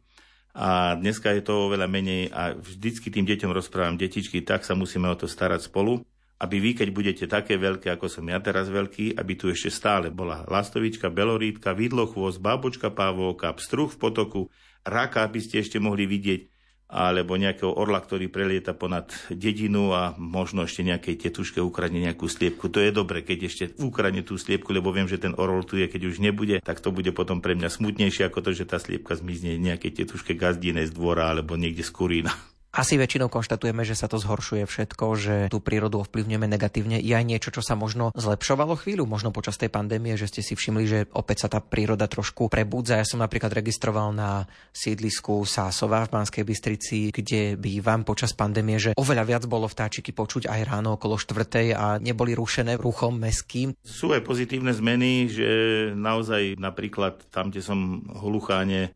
A 0.54 0.94
dneska 0.94 1.34
je 1.34 1.42
to 1.42 1.66
oveľa 1.66 1.90
menej 1.90 2.30
a 2.30 2.54
vždycky 2.54 3.10
tým 3.10 3.26
deťom 3.26 3.50
rozprávam, 3.58 3.98
detičky, 3.98 4.46
tak 4.46 4.70
sa 4.70 4.78
musíme 4.78 5.10
o 5.10 5.18
to 5.18 5.26
starať 5.26 5.66
spolu, 5.66 6.06
aby 6.38 6.62
vy, 6.62 6.78
keď 6.78 6.90
budete 6.94 7.26
také 7.26 7.58
veľké, 7.58 7.90
ako 7.98 8.06
som 8.06 8.30
ja 8.30 8.38
teraz 8.38 8.70
veľký, 8.70 9.18
aby 9.18 9.34
tu 9.34 9.50
ešte 9.50 9.74
stále 9.74 10.14
bola 10.14 10.46
lastovička, 10.46 11.10
belorítka, 11.10 11.74
vidlochôz, 11.74 12.38
babočka 12.38 12.94
pávovka, 12.94 13.50
pstruh 13.58 13.90
v 13.90 13.98
potoku, 13.98 14.42
raka, 14.86 15.26
aby 15.26 15.42
ste 15.42 15.66
ešte 15.66 15.82
mohli 15.82 16.06
vidieť, 16.06 16.57
alebo 16.88 17.36
nejakého 17.36 17.76
orla, 17.76 18.00
ktorý 18.00 18.32
prelieta 18.32 18.72
ponad 18.72 19.12
dedinu 19.28 19.92
a 19.92 20.16
možno 20.16 20.64
ešte 20.64 20.88
nejakej 20.88 21.20
tetuške 21.28 21.60
ukradne 21.60 22.00
nejakú 22.00 22.32
sliepku. 22.32 22.72
To 22.72 22.80
je 22.80 22.96
dobre, 22.96 23.28
keď 23.28 23.40
ešte 23.52 23.64
ukradne 23.84 24.24
tú 24.24 24.40
sliepku, 24.40 24.72
lebo 24.72 24.96
viem, 24.96 25.06
že 25.06 25.20
ten 25.20 25.36
orol 25.36 25.68
tu 25.68 25.76
je, 25.76 25.92
keď 25.92 26.08
už 26.08 26.24
nebude, 26.24 26.64
tak 26.64 26.80
to 26.80 26.96
bude 26.96 27.12
potom 27.12 27.44
pre 27.44 27.60
mňa 27.60 27.68
smutnejšie 27.68 28.32
ako 28.32 28.40
to, 28.40 28.52
že 28.56 28.66
tá 28.72 28.80
sliepka 28.80 29.20
zmizne 29.20 29.60
nejakej 29.60 30.04
tetuške 30.04 30.32
gazdine 30.40 30.88
z 30.88 30.92
dvora 30.96 31.28
alebo 31.28 31.60
niekde 31.60 31.84
z 31.84 31.92
kurína. 31.92 32.32
Asi 32.78 32.94
väčšinou 32.94 33.26
konštatujeme, 33.34 33.82
že 33.82 33.98
sa 33.98 34.06
to 34.06 34.22
zhoršuje 34.22 34.70
všetko, 34.70 35.06
že 35.18 35.36
tú 35.50 35.58
prírodu 35.58 35.98
ovplyvňujeme 36.06 36.46
negatívne. 36.46 37.02
Je 37.02 37.18
aj 37.18 37.26
niečo, 37.26 37.50
čo 37.50 37.66
sa 37.66 37.74
možno 37.74 38.14
zlepšovalo 38.14 38.78
chvíľu, 38.78 39.10
možno 39.10 39.34
počas 39.34 39.58
tej 39.58 39.74
pandémie, 39.74 40.14
že 40.14 40.30
ste 40.30 40.46
si 40.46 40.54
všimli, 40.54 40.86
že 40.86 41.00
opäť 41.10 41.50
sa 41.50 41.58
tá 41.58 41.58
príroda 41.58 42.06
trošku 42.06 42.54
prebudza. 42.54 43.02
Ja 43.02 43.10
som 43.10 43.26
napríklad 43.26 43.50
registroval 43.50 44.14
na 44.14 44.46
sídlisku 44.78 45.42
Sásova 45.50 46.06
v 46.06 46.22
Banskej 46.22 46.46
Bystrici, 46.46 47.10
kde 47.10 47.58
bývam 47.58 48.06
počas 48.06 48.38
pandémie, 48.38 48.78
že 48.78 48.94
oveľa 48.94 49.26
viac 49.26 49.44
bolo 49.50 49.66
vtáčiky 49.66 50.14
počuť 50.14 50.46
aj 50.46 50.62
ráno 50.70 51.02
okolo 51.02 51.18
štvrtej 51.18 51.74
a 51.74 51.98
neboli 51.98 52.38
rušené 52.38 52.78
ruchom 52.78 53.18
meským. 53.18 53.74
Sú 53.82 54.14
aj 54.14 54.22
pozitívne 54.22 54.70
zmeny, 54.70 55.26
že 55.26 55.50
naozaj 55.98 56.62
napríklad 56.62 57.26
tam, 57.34 57.50
kde 57.50 57.66
som 57.66 58.06
hlucháne 58.22 58.94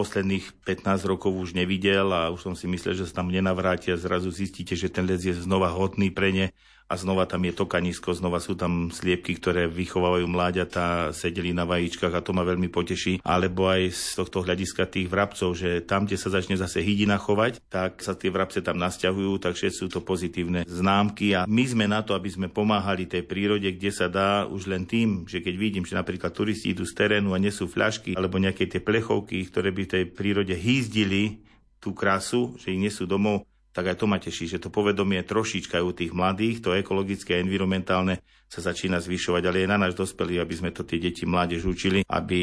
posledných 0.00 0.64
15 0.64 1.04
rokov 1.04 1.36
už 1.36 1.52
nevidel 1.52 2.08
a 2.08 2.32
už 2.32 2.40
som 2.40 2.54
si 2.56 2.64
myslel, 2.64 2.96
že 2.96 3.04
sa 3.04 3.20
tam 3.20 3.28
nenavrátia. 3.28 4.00
Zrazu 4.00 4.32
zistíte, 4.32 4.72
že 4.72 4.88
ten 4.88 5.04
les 5.04 5.20
je 5.20 5.36
znova 5.36 5.68
hodný 5.68 6.08
pre 6.08 6.32
ne 6.32 6.46
a 6.90 6.98
znova 6.98 7.22
tam 7.30 7.46
je 7.46 7.54
tokanisko, 7.54 8.18
znova 8.18 8.42
sú 8.42 8.58
tam 8.58 8.90
sliepky, 8.90 9.38
ktoré 9.38 9.70
vychovávajú 9.70 10.26
mláďatá, 10.26 11.14
sedeli 11.14 11.54
na 11.54 11.62
vajíčkach 11.62 12.10
a 12.10 12.24
to 12.26 12.34
ma 12.34 12.42
veľmi 12.42 12.66
poteší. 12.66 13.22
Alebo 13.22 13.70
aj 13.70 13.94
z 13.94 14.18
tohto 14.18 14.42
hľadiska 14.42 14.90
tých 14.90 15.06
vrabcov, 15.06 15.54
že 15.54 15.86
tam, 15.86 16.10
kde 16.10 16.18
sa 16.18 16.34
začne 16.34 16.58
zase 16.58 16.82
hydina 16.82 17.14
chovať, 17.14 17.62
tak 17.70 18.02
sa 18.02 18.18
tie 18.18 18.34
vrabce 18.34 18.58
tam 18.58 18.74
nasťahujú, 18.82 19.38
takže 19.38 19.70
sú 19.70 19.86
to 19.86 20.02
pozitívne 20.02 20.66
známky 20.66 21.38
a 21.38 21.46
my 21.46 21.62
sme 21.62 21.86
na 21.86 22.02
to, 22.02 22.18
aby 22.18 22.26
sme 22.26 22.50
pomáhali 22.50 23.06
tej 23.06 23.22
prírode, 23.22 23.70
kde 23.70 23.90
sa 23.94 24.10
dá 24.10 24.50
už 24.50 24.66
len 24.66 24.82
tým, 24.82 25.30
že 25.30 25.38
keď 25.38 25.54
vidím, 25.54 25.86
že 25.86 25.94
napríklad 25.94 26.34
turisti 26.34 26.74
idú 26.74 26.82
z 26.82 26.98
terénu 26.98 27.30
a 27.30 27.38
nesú 27.38 27.70
fľašky 27.70 28.18
alebo 28.18 28.42
nejaké 28.42 28.66
tie 28.66 28.82
plechovky, 28.82 29.46
ktoré 29.46 29.70
by 29.70 29.86
v 29.86 29.92
tej 29.94 30.04
prírode 30.10 30.58
hýzdili 30.58 31.46
tú 31.80 31.96
krasu, 31.96 32.54
že 32.60 32.76
ich 32.76 32.82
nesú 32.82 33.08
domov, 33.08 33.48
tak 33.70 33.94
aj 33.94 33.96
to 34.02 34.06
ma 34.10 34.18
teší, 34.18 34.50
že 34.50 34.62
to 34.62 34.68
povedomie 34.68 35.22
trošička 35.22 35.78
u 35.78 35.94
tých 35.94 36.10
mladých, 36.10 36.58
to 36.58 36.74
ekologické 36.74 37.38
a 37.38 37.42
environmentálne 37.42 38.18
sa 38.50 38.66
začína 38.66 38.98
zvyšovať, 38.98 39.42
ale 39.46 39.62
je 39.62 39.70
na 39.70 39.78
náš 39.78 39.94
dospelí, 39.94 40.42
aby 40.42 40.54
sme 40.58 40.74
to 40.74 40.82
tie 40.82 40.98
deti 40.98 41.22
mládež 41.22 41.70
učili, 41.70 42.02
aby 42.02 42.40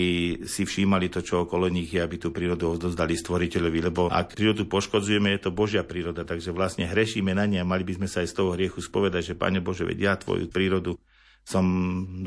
si 0.48 0.64
všímali 0.64 1.12
to, 1.12 1.20
čo 1.20 1.44
okolo 1.44 1.68
nich 1.68 1.92
je, 1.92 2.00
aby 2.00 2.16
tú 2.16 2.32
prírodu 2.32 2.80
odozdali 2.80 3.20
stvoriteľovi, 3.20 3.80
lebo 3.92 4.08
ak 4.08 4.40
prírodu 4.40 4.64
poškodzujeme, 4.72 5.36
je 5.36 5.42
to 5.44 5.52
Božia 5.52 5.84
príroda, 5.84 6.24
takže 6.24 6.56
vlastne 6.56 6.88
hrešíme 6.88 7.36
na 7.36 7.44
ne 7.44 7.60
a 7.60 7.68
mali 7.68 7.84
by 7.84 8.00
sme 8.00 8.08
sa 8.08 8.24
aj 8.24 8.32
z 8.32 8.36
toho 8.40 8.56
hriechu 8.56 8.80
spovedať, 8.80 9.36
že 9.36 9.40
Pane 9.40 9.60
Bože, 9.60 9.84
veď 9.84 10.00
ja 10.00 10.14
tvoju 10.16 10.48
prírodu 10.48 10.96
som 11.48 11.64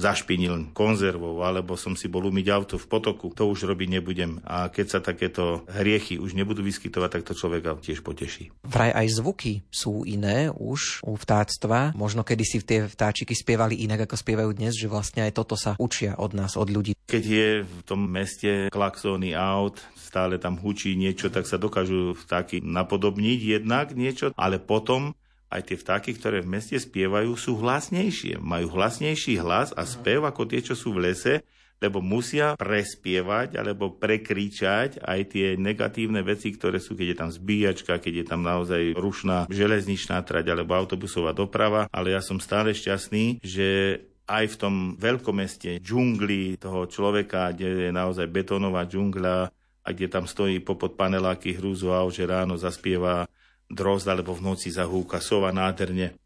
zašpinil 0.00 0.72
konzervou, 0.72 1.44
alebo 1.44 1.76
som 1.76 1.92
si 1.92 2.08
bol 2.08 2.24
umyť 2.32 2.46
auto 2.56 2.76
v 2.80 2.88
potoku, 2.88 3.36
to 3.36 3.44
už 3.44 3.68
robiť 3.68 4.00
nebudem. 4.00 4.40
A 4.48 4.72
keď 4.72 4.86
sa 4.88 4.98
takéto 5.04 5.68
hriechy 5.68 6.16
už 6.16 6.32
nebudú 6.32 6.64
vyskytovať, 6.64 7.20
tak 7.20 7.22
to 7.28 7.36
človeka 7.36 7.76
tiež 7.76 8.00
poteší. 8.00 8.48
Vraj 8.64 8.96
aj 8.96 9.20
zvuky 9.20 9.60
sú 9.68 10.08
iné 10.08 10.48
už 10.48 11.04
u 11.04 11.20
vtáctva. 11.20 11.92
Možno 11.92 12.24
kedy 12.24 12.44
si 12.48 12.64
tie 12.64 12.88
vtáčiky 12.88 13.36
spievali 13.36 13.84
inak, 13.84 14.08
ako 14.08 14.16
spievajú 14.16 14.56
dnes, 14.56 14.72
že 14.72 14.88
vlastne 14.88 15.28
aj 15.28 15.36
toto 15.36 15.52
sa 15.52 15.76
učia 15.76 16.16
od 16.16 16.32
nás, 16.32 16.56
od 16.56 16.72
ľudí. 16.72 16.96
Keď 17.04 17.24
je 17.28 17.48
v 17.68 17.80
tom 17.84 18.08
meste 18.08 18.72
klaxóny 18.72 19.36
aut, 19.36 19.84
stále 20.00 20.40
tam 20.40 20.56
hučí 20.56 20.96
niečo, 20.96 21.28
tak 21.28 21.44
sa 21.44 21.60
dokážu 21.60 22.16
vtáky 22.16 22.64
napodobniť 22.64 23.60
jednak 23.60 23.92
niečo, 23.92 24.32
ale 24.40 24.56
potom 24.56 25.12
aj 25.50 25.62
tie 25.66 25.76
vtáky, 25.76 26.14
ktoré 26.14 26.46
v 26.46 26.56
meste 26.56 26.78
spievajú, 26.78 27.34
sú 27.34 27.58
hlasnejšie. 27.58 28.38
Majú 28.38 28.70
hlasnejší 28.70 29.42
hlas 29.42 29.74
a 29.74 29.82
spev 29.82 30.22
ako 30.22 30.46
tie, 30.46 30.62
čo 30.62 30.78
sú 30.78 30.94
v 30.94 31.10
lese, 31.10 31.42
lebo 31.80 32.04
musia 32.04 32.54
prespievať 32.54 33.56
alebo 33.56 33.96
prekričať 33.96 35.00
aj 35.00 35.20
tie 35.32 35.46
negatívne 35.56 36.20
veci, 36.20 36.52
ktoré 36.52 36.76
sú, 36.76 36.92
keď 36.94 37.06
je 37.08 37.16
tam 37.18 37.30
zbíjačka, 37.32 37.98
keď 37.98 38.14
je 38.22 38.26
tam 38.28 38.40
naozaj 38.44 38.94
rušná 38.94 39.48
železničná 39.48 40.20
trať 40.22 40.52
alebo 40.52 40.76
autobusová 40.76 41.32
doprava. 41.32 41.88
Ale 41.88 42.12
ja 42.12 42.20
som 42.20 42.36
stále 42.36 42.76
šťastný, 42.76 43.40
že 43.40 43.98
aj 44.30 44.44
v 44.54 44.56
tom 44.60 44.74
veľkomeste 44.94 45.82
džungli 45.82 46.60
toho 46.60 46.86
človeka, 46.86 47.50
kde 47.50 47.90
je 47.90 47.90
naozaj 47.90 48.30
betónová 48.30 48.86
džungla 48.86 49.50
a 49.80 49.88
kde 49.90 50.06
tam 50.06 50.28
stojí 50.28 50.62
popod 50.62 50.94
paneláky 50.94 51.56
hrúzu 51.56 51.90
a 51.90 52.04
že 52.12 52.28
ráno 52.28 52.54
zaspieva 52.54 53.26
drozd 53.70 54.10
alebo 54.10 54.34
v 54.34 54.44
noci 54.52 54.68
zahúka 54.74 55.22
sova 55.22 55.54
nádherne. 55.54 56.18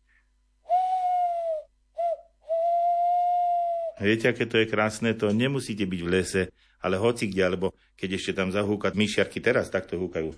Viete, 4.01 4.27
aké 4.27 4.49
to 4.49 4.59
je 4.59 4.67
krásne? 4.67 5.15
To 5.15 5.31
nemusíte 5.31 5.87
byť 5.87 6.01
v 6.03 6.11
lese, 6.11 6.43
ale 6.83 6.99
hoci 6.99 7.31
kde, 7.31 7.43
alebo 7.47 7.67
keď 7.95 8.19
ešte 8.19 8.33
tam 8.35 8.51
zahúka 8.51 8.91
myšiarky 8.91 9.39
teraz 9.39 9.71
takto 9.71 9.95
húkajú. 9.95 10.35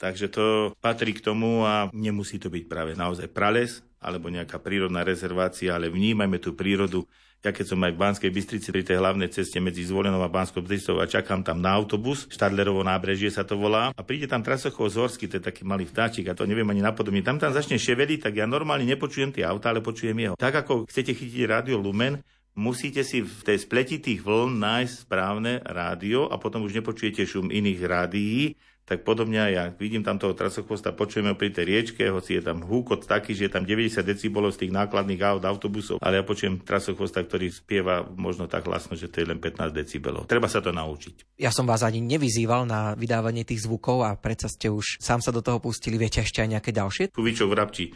Takže 0.00 0.32
to 0.32 0.72
patrí 0.80 1.12
k 1.12 1.20
tomu 1.20 1.60
a 1.68 1.92
nemusí 1.92 2.40
to 2.40 2.48
byť 2.48 2.64
práve 2.66 2.96
naozaj 2.96 3.28
prales 3.28 3.84
alebo 4.00 4.32
nejaká 4.32 4.56
prírodná 4.56 5.04
rezervácia, 5.04 5.76
ale 5.76 5.92
vnímajme 5.92 6.40
tú 6.40 6.56
prírodu 6.56 7.04
ja 7.40 7.56
keď 7.56 7.72
som 7.72 7.80
aj 7.80 7.92
v 7.96 8.00
Banskej 8.04 8.30
Bystrici 8.30 8.68
pri 8.68 8.84
tej 8.84 9.00
hlavnej 9.00 9.32
ceste 9.32 9.56
medzi 9.64 9.80
Zvolenou 9.88 10.20
a 10.20 10.28
Banskou 10.28 10.60
Bystricou 10.60 11.00
a 11.00 11.08
čakám 11.08 11.40
tam 11.40 11.64
na 11.64 11.72
autobus, 11.72 12.28
Štadlerovo 12.28 12.84
nábrežie 12.84 13.32
sa 13.32 13.48
to 13.48 13.56
volá, 13.56 13.96
a 13.96 14.00
príde 14.04 14.28
tam 14.28 14.44
Trasochov 14.44 14.92
Zorský, 14.92 15.24
to 15.24 15.40
je 15.40 15.48
taký 15.48 15.64
malý 15.64 15.88
vtáčik 15.88 16.28
a 16.28 16.36
to 16.36 16.44
neviem 16.44 16.68
ani 16.68 16.84
napodobniť. 16.84 17.24
Tam 17.24 17.40
tam 17.40 17.56
začne 17.56 17.80
ševeliť, 17.80 18.28
tak 18.28 18.36
ja 18.36 18.44
normálne 18.44 18.84
nepočujem 18.84 19.32
tie 19.32 19.48
auta, 19.48 19.72
ale 19.72 19.80
počujem 19.80 20.16
jeho. 20.20 20.36
Tak 20.36 20.68
ako 20.68 20.84
chcete 20.84 21.16
chytiť 21.16 21.42
rádio 21.48 21.80
Lumen, 21.80 22.20
musíte 22.60 23.00
si 23.00 23.24
v 23.24 23.40
tej 23.40 23.56
spletitých 23.56 24.20
vln 24.20 24.60
nájsť 24.60 24.94
správne 25.08 25.64
rádio 25.64 26.28
a 26.28 26.36
potom 26.36 26.68
už 26.68 26.76
nepočujete 26.76 27.24
šum 27.24 27.48
iných 27.48 27.80
rádií, 27.88 28.52
tak 28.90 29.06
podobne 29.06 29.38
aj 29.38 29.52
ja 29.54 29.64
vidím 29.70 30.02
tam 30.02 30.18
toho 30.18 30.34
trasochvosta, 30.34 30.90
počujeme 30.90 31.38
pri 31.38 31.54
tej 31.54 31.62
riečke, 31.70 32.10
hoci 32.10 32.34
je 32.34 32.42
tam 32.42 32.66
húkot 32.66 33.06
taký, 33.06 33.38
že 33.38 33.46
je 33.46 33.54
tam 33.54 33.62
90 33.62 34.02
decibelov 34.02 34.50
z 34.58 34.66
tých 34.66 34.74
nákladných 34.74 35.22
aut, 35.22 35.46
autobusov, 35.46 36.02
ale 36.02 36.18
ja 36.18 36.24
počujem 36.26 36.58
trasochvosta, 36.58 37.22
ktorý 37.22 37.54
spieva 37.54 38.02
možno 38.18 38.50
tak 38.50 38.66
hlasno, 38.66 38.98
že 38.98 39.06
to 39.06 39.22
je 39.22 39.30
len 39.30 39.38
15 39.38 39.70
decibelov. 39.70 40.26
Treba 40.26 40.50
sa 40.50 40.58
to 40.58 40.74
naučiť. 40.74 41.38
Ja 41.38 41.54
som 41.54 41.70
vás 41.70 41.86
ani 41.86 42.02
nevyzýval 42.02 42.66
na 42.66 42.98
vydávanie 42.98 43.46
tých 43.46 43.62
zvukov 43.62 44.02
a 44.02 44.18
predsa 44.18 44.50
ste 44.50 44.66
už 44.66 44.98
sám 44.98 45.22
sa 45.22 45.30
do 45.30 45.38
toho 45.38 45.62
pustili. 45.62 45.94
Viete 45.94 46.26
ešte 46.26 46.42
aj 46.42 46.58
nejaké 46.58 46.74
ďalšie? 46.74 47.14
Kuvičov 47.14 47.46
vrabčí. 47.46 47.94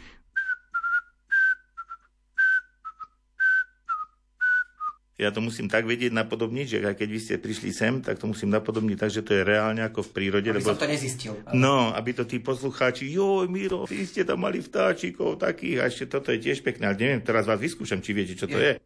Ja 5.15 5.31
to 5.31 5.39
musím 5.39 5.71
tak 5.71 5.87
vedieť 5.87 6.11
napodobniť, 6.11 6.65
že 6.67 6.77
keď 6.83 7.07
vy 7.07 7.19
ste 7.23 7.35
prišli 7.39 7.71
sem, 7.71 8.03
tak 8.03 8.19
to 8.19 8.27
musím 8.27 8.51
napodobniť 8.51 8.97
tak, 8.99 9.11
že 9.15 9.23
to 9.23 9.31
je 9.31 9.47
reálne 9.47 9.79
ako 9.79 10.03
v 10.03 10.09
prírode. 10.11 10.51
Aby 10.51 10.59
lebo... 10.59 10.75
som 10.75 10.83
to 10.83 10.91
nezistil. 10.91 11.39
Ale... 11.47 11.55
No, 11.55 11.95
aby 11.95 12.11
to 12.11 12.27
tí 12.27 12.43
poslucháči, 12.43 13.07
joj, 13.07 13.47
Miro, 13.47 13.87
vy 13.87 14.03
ste 14.03 14.27
tam 14.27 14.43
mali 14.43 14.59
vtáčikov 14.59 15.39
takých, 15.39 15.77
a 15.79 15.83
ešte 15.87 16.11
toto 16.11 16.35
je 16.35 16.43
tiež 16.43 16.59
pekné, 16.67 16.91
ale 16.91 16.99
neviem, 16.99 17.23
teraz 17.23 17.47
vás 17.47 17.63
vyskúšam, 17.63 18.03
či 18.03 18.11
viete, 18.11 18.35
čo 18.35 18.43
to 18.43 18.59
je. 18.59 18.75
je. 18.75 18.83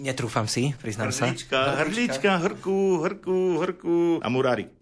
Netrúfam 0.00 0.48
si, 0.48 0.76
priznám 0.80 1.12
sa. 1.12 1.28
Hrdlička, 1.28 1.60
hrdlička, 1.84 2.30
hrku, 2.44 3.04
hrku, 3.04 3.36
hrku 3.60 3.96
a 4.20 4.28
murárik. 4.32 4.72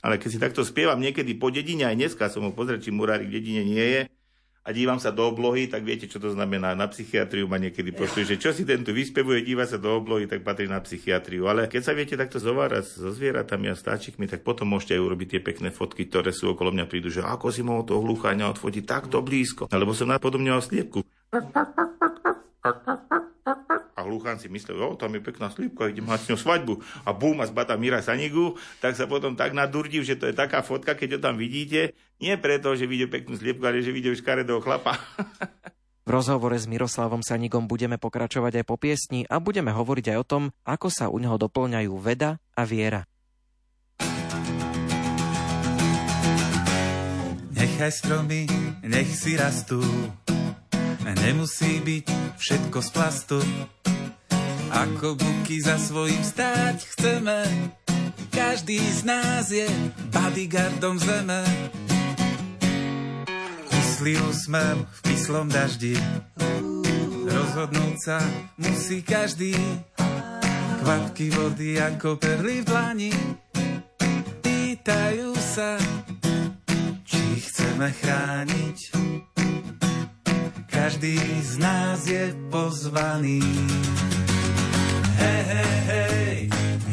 Ale 0.00 0.16
keď 0.16 0.28
si 0.32 0.38
takto 0.40 0.62
spievam 0.64 1.00
niekedy 1.00 1.36
po 1.36 1.52
dedine, 1.52 1.88
aj 1.88 1.96
dneska 1.96 2.32
som 2.32 2.44
ho 2.48 2.52
pozrieť, 2.52 2.88
či 2.88 2.90
murárik 2.90 3.28
v 3.28 3.36
dedine 3.36 3.62
nie 3.64 3.86
je, 3.86 4.02
a 4.60 4.76
dívam 4.76 5.00
sa 5.00 5.08
do 5.08 5.24
oblohy, 5.24 5.72
tak 5.72 5.88
viete, 5.88 6.04
čo 6.04 6.20
to 6.20 6.36
znamená. 6.36 6.76
Na 6.76 6.84
psychiatriu 6.84 7.48
ma 7.48 7.56
niekedy 7.56 7.96
pošli, 7.96 8.28
že 8.28 8.36
čo 8.36 8.52
si 8.52 8.68
ten 8.68 8.84
tu 8.84 8.92
vyspevuje, 8.92 9.40
díva 9.40 9.64
sa 9.64 9.80
do 9.80 9.88
oblohy, 9.88 10.28
tak 10.28 10.44
patrí 10.44 10.68
na 10.68 10.84
psychiatriu. 10.84 11.48
Ale 11.48 11.64
keď 11.64 11.80
sa 11.80 11.96
viete 11.96 12.12
takto 12.12 12.36
zovárať 12.36 12.84
so 12.84 13.08
zvieratami 13.08 13.72
a 13.72 13.74
stáčikmi, 13.74 14.28
tak 14.28 14.44
potom 14.44 14.68
môžete 14.68 15.00
aj 15.00 15.02
urobiť 15.02 15.28
tie 15.32 15.40
pekné 15.40 15.72
fotky, 15.72 16.12
ktoré 16.12 16.36
sú 16.36 16.52
okolo 16.52 16.76
mňa 16.76 16.84
prídu, 16.92 17.08
že 17.08 17.24
ako 17.24 17.48
si 17.48 17.64
mohol 17.64 17.88
toho 17.88 18.04
hlucháňa 18.04 18.52
odfotiť 18.52 18.84
takto 18.84 19.24
blízko. 19.24 19.72
Alebo 19.72 19.96
som 19.96 20.12
napodobňoval 20.12 20.60
sliepku 20.60 21.08
a 24.00 24.08
hluchán 24.08 24.40
si 24.40 24.48
myslel, 24.48 24.80
o, 24.80 24.96
tam 24.96 25.12
je 25.12 25.20
pekná 25.20 25.52
slípka, 25.52 25.92
idem 25.92 26.08
mať 26.08 26.24
s 26.24 26.28
ňou 26.32 26.40
svadbu. 26.40 26.74
A 27.04 27.12
bum, 27.12 27.36
a 27.38 27.46
zbata 27.46 27.76
Mira 27.76 28.00
Sanigu, 28.00 28.56
tak 28.80 28.96
sa 28.96 29.04
potom 29.04 29.36
tak 29.36 29.52
nadurdil, 29.52 30.00
že 30.00 30.16
to 30.16 30.24
je 30.24 30.32
taká 30.32 30.64
fotka, 30.64 30.96
keď 30.96 31.16
ho 31.16 31.20
tam 31.20 31.36
vidíte, 31.36 31.92
nie 32.16 32.32
preto, 32.40 32.72
že 32.72 32.88
vidie 32.88 33.04
peknú 33.04 33.36
slípku, 33.36 33.60
ale 33.68 33.84
že 33.84 33.92
vidie 33.92 34.08
už 34.08 34.24
karedého 34.24 34.64
chlapa. 34.64 34.96
V 36.08 36.10
rozhovore 36.10 36.56
s 36.56 36.64
Miroslavom 36.64 37.20
Sanigom 37.20 37.68
budeme 37.68 38.00
pokračovať 38.00 38.60
aj 38.60 38.64
po 38.64 38.80
piesni 38.80 39.28
a 39.28 39.36
budeme 39.38 39.70
hovoriť 39.70 40.16
aj 40.16 40.18
o 40.18 40.26
tom, 40.26 40.42
ako 40.64 40.88
sa 40.88 41.12
u 41.12 41.20
neho 41.20 41.36
doplňajú 41.36 41.92
veda 42.00 42.40
a 42.56 42.64
viera. 42.64 43.04
Nechaj 47.52 47.92
stromy, 47.92 48.48
nech 48.88 49.12
si 49.12 49.36
rastú, 49.36 49.84
nemusí 51.14 51.80
byť 51.80 52.06
všetko 52.38 52.78
z 52.82 52.88
plastu. 52.90 53.38
Ako 54.70 55.18
buky 55.18 55.58
za 55.58 55.74
svojím 55.76 56.22
stáť 56.22 56.78
chceme, 56.94 57.38
každý 58.30 58.78
z 58.78 59.00
nás 59.02 59.50
je 59.50 59.66
bodyguardom 60.14 60.94
zeme. 61.02 61.42
Kyslý 63.66 64.14
úsmev 64.30 64.86
v 64.86 64.98
kyslom 65.10 65.50
daždi, 65.50 65.98
rozhodnúť 67.26 67.96
sa 67.98 68.18
musí 68.62 69.02
každý. 69.02 69.58
Kvapky 70.80 71.28
vody 71.34 71.76
ako 71.76 72.16
perly 72.16 72.62
v 72.62 72.66
dlani, 72.70 73.12
pýtajú 74.40 75.36
sa, 75.36 75.76
či 77.04 77.20
chceme 77.42 77.92
chrániť. 77.92 78.78
Každý 80.80 81.20
z 81.44 81.60
nás 81.60 82.08
je 82.08 82.32
pozvaný 82.48 83.44
hej, 85.20 85.40
hej, 85.44 85.76
hej, 85.92 86.36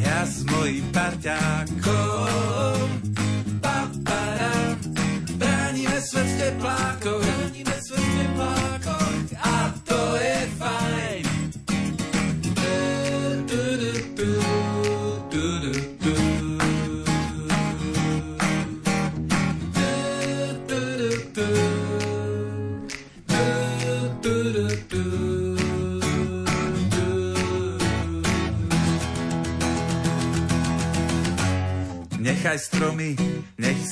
ja 0.03 0.27
s 0.27 0.43
mojím 0.43 0.83
parťákom. 0.91 2.16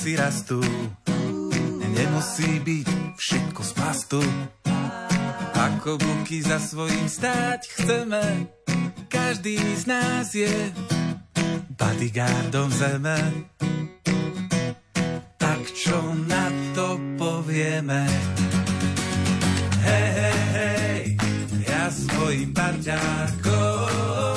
Nech 0.06 0.14
si 0.14 0.22
rastú. 0.22 0.62
Nemusí 1.82 2.62
byť 2.62 2.88
všetko 3.18 3.60
z 3.66 3.70
plastu. 3.74 4.20
Ako 5.56 5.98
buky 5.98 6.46
za 6.46 6.62
svojím 6.62 7.10
stáť 7.10 7.66
chceme, 7.74 8.22
každý 9.10 9.58
z 9.58 9.84
nás 9.90 10.30
je 10.30 10.70
bodyguardom 11.74 12.70
zeme. 12.70 13.18
Tak 15.42 15.60
čo 15.74 15.98
na 16.30 16.54
to 16.70 17.02
povieme? 17.18 18.06
Hej, 19.82 20.08
hej, 20.14 20.40
hej, 20.54 20.98
ja 21.66 21.90
s 21.90 22.06
mojím 22.14 22.54
parťákom 22.54 24.35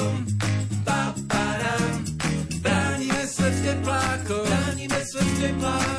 sépare. 5.40 5.99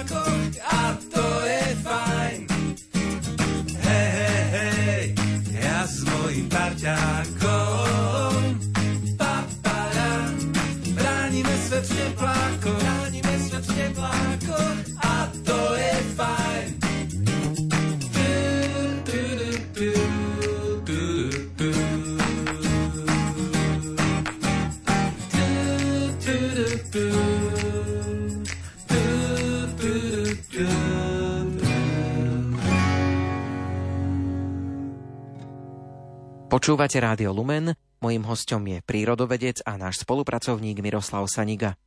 Počúvate 36.51 36.99
Rádio 36.99 37.31
Lumen, 37.31 37.79
mojím 38.03 38.27
hostom 38.27 38.67
je 38.67 38.83
prírodovedec 38.83 39.63
a 39.63 39.79
náš 39.79 40.03
spolupracovník 40.03 40.83
Miroslav 40.83 41.23
Saniga. 41.31 41.79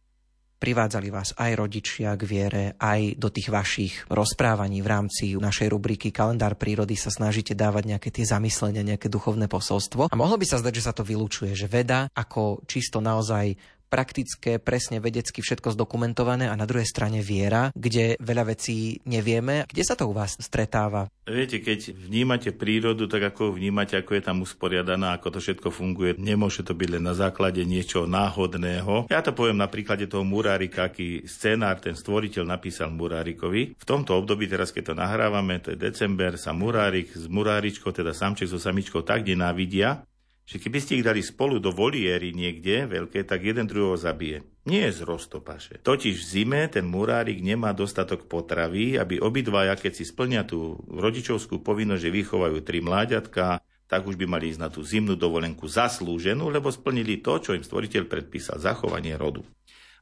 Privádzali 0.55 1.11
vás 1.11 1.35
aj 1.35 1.51
rodičia 1.59 2.15
k 2.15 2.23
viere, 2.23 2.63
aj 2.79 3.19
do 3.19 3.27
tých 3.27 3.51
vašich 3.51 4.07
rozprávaní 4.07 4.79
v 4.79 4.87
rámci 4.87 5.35
našej 5.35 5.67
rubriky 5.67 6.15
Kalendár 6.15 6.55
prírody 6.55 6.95
sa 6.95 7.11
snažíte 7.11 7.51
dávať 7.51 7.91
nejaké 7.91 8.07
tie 8.07 8.23
zamyslenia, 8.23 8.87
nejaké 8.87 9.11
duchovné 9.11 9.51
posolstvo. 9.51 10.07
A 10.07 10.15
mohlo 10.15 10.39
by 10.39 10.47
sa 10.47 10.63
zdať, 10.63 10.73
že 10.79 10.85
sa 10.87 10.95
to 10.95 11.03
vylúčuje, 11.03 11.51
že 11.51 11.67
veda 11.67 12.07
ako 12.15 12.63
čisto 12.63 13.03
naozaj 13.03 13.59
praktické, 13.93 14.57
presne 14.57 14.97
vedecky 14.97 15.45
všetko 15.45 15.77
zdokumentované 15.77 16.49
a 16.49 16.57
na 16.57 16.65
druhej 16.65 16.89
strane 16.89 17.21
viera, 17.21 17.69
kde 17.77 18.17
veľa 18.17 18.57
vecí 18.57 18.97
nevieme. 19.05 19.69
Kde 19.69 19.83
sa 19.85 19.93
to 19.93 20.09
u 20.09 20.17
vás 20.17 20.33
stretáva? 20.41 21.05
Viete, 21.29 21.61
keď 21.61 21.93
vnímate 21.93 22.51
prírodu, 22.51 23.05
tak 23.05 23.31
ako 23.31 23.53
vnímate, 23.53 23.95
ako 23.95 24.17
je 24.17 24.23
tam 24.25 24.41
usporiadaná, 24.41 25.15
ako 25.15 25.37
to 25.37 25.39
všetko 25.39 25.69
funguje, 25.69 26.17
nemôže 26.17 26.65
to 26.65 26.73
byť 26.73 26.89
len 26.99 27.05
na 27.05 27.13
základe 27.13 27.61
niečo 27.63 28.09
náhodného. 28.09 29.07
Ja 29.13 29.21
to 29.21 29.31
poviem 29.31 29.61
na 29.61 29.69
príklade 29.69 30.09
toho 30.09 30.25
Murárika, 30.25 30.89
aký 30.89 31.23
scenár 31.29 31.79
ten 31.79 31.93
stvoriteľ 31.95 32.43
napísal 32.49 32.91
Murárikovi. 32.91 33.77
V 33.77 33.85
tomto 33.87 34.17
období, 34.19 34.49
teraz 34.49 34.75
keď 34.75 34.91
to 34.91 34.99
nahrávame, 34.99 35.61
to 35.63 35.71
je 35.71 35.79
december, 35.79 36.35
sa 36.35 36.51
Murárik 36.51 37.13
s 37.13 37.29
Muráričkou, 37.29 37.93
teda 37.93 38.11
samček 38.11 38.49
so 38.49 38.59
samičkou 38.59 39.05
tak 39.05 39.23
nenávidia, 39.23 40.03
že 40.43 40.59
keby 40.59 40.79
ste 40.83 40.99
ich 40.99 41.07
dali 41.07 41.23
spolu 41.23 41.63
do 41.63 41.71
voliéry 41.71 42.35
niekde 42.35 42.87
veľké, 42.91 43.23
tak 43.23 43.47
jeden 43.47 43.63
druhého 43.63 43.95
zabije. 43.95 44.43
Nie 44.67 44.91
z 44.91 45.03
roztopaše. 45.03 45.83
Totiž 45.83 46.15
v 46.19 46.27
zime 46.27 46.61
ten 46.71 46.87
murárik 46.87 47.39
nemá 47.39 47.71
dostatok 47.71 48.27
potravy, 48.27 48.95
aby 48.99 49.19
obidvaja, 49.19 49.75
keď 49.75 49.91
si 49.91 50.03
splnia 50.07 50.43
tú 50.47 50.79
rodičovskú 50.87 51.63
povinnosť, 51.63 52.03
že 52.03 52.15
vychovajú 52.15 52.57
tri 52.63 52.79
mláďatka, 52.83 53.63
tak 53.87 54.07
už 54.07 54.15
by 54.15 54.25
mali 54.27 54.51
ísť 54.51 54.61
na 54.63 54.71
tú 54.71 54.83
zimnú 54.83 55.19
dovolenku 55.19 55.67
zaslúženú, 55.67 56.47
lebo 56.47 56.71
splnili 56.71 57.19
to, 57.19 57.39
čo 57.39 57.51
im 57.55 57.63
stvoriteľ 57.63 58.07
predpísal, 58.07 58.59
zachovanie 58.59 59.15
rodu. 59.19 59.43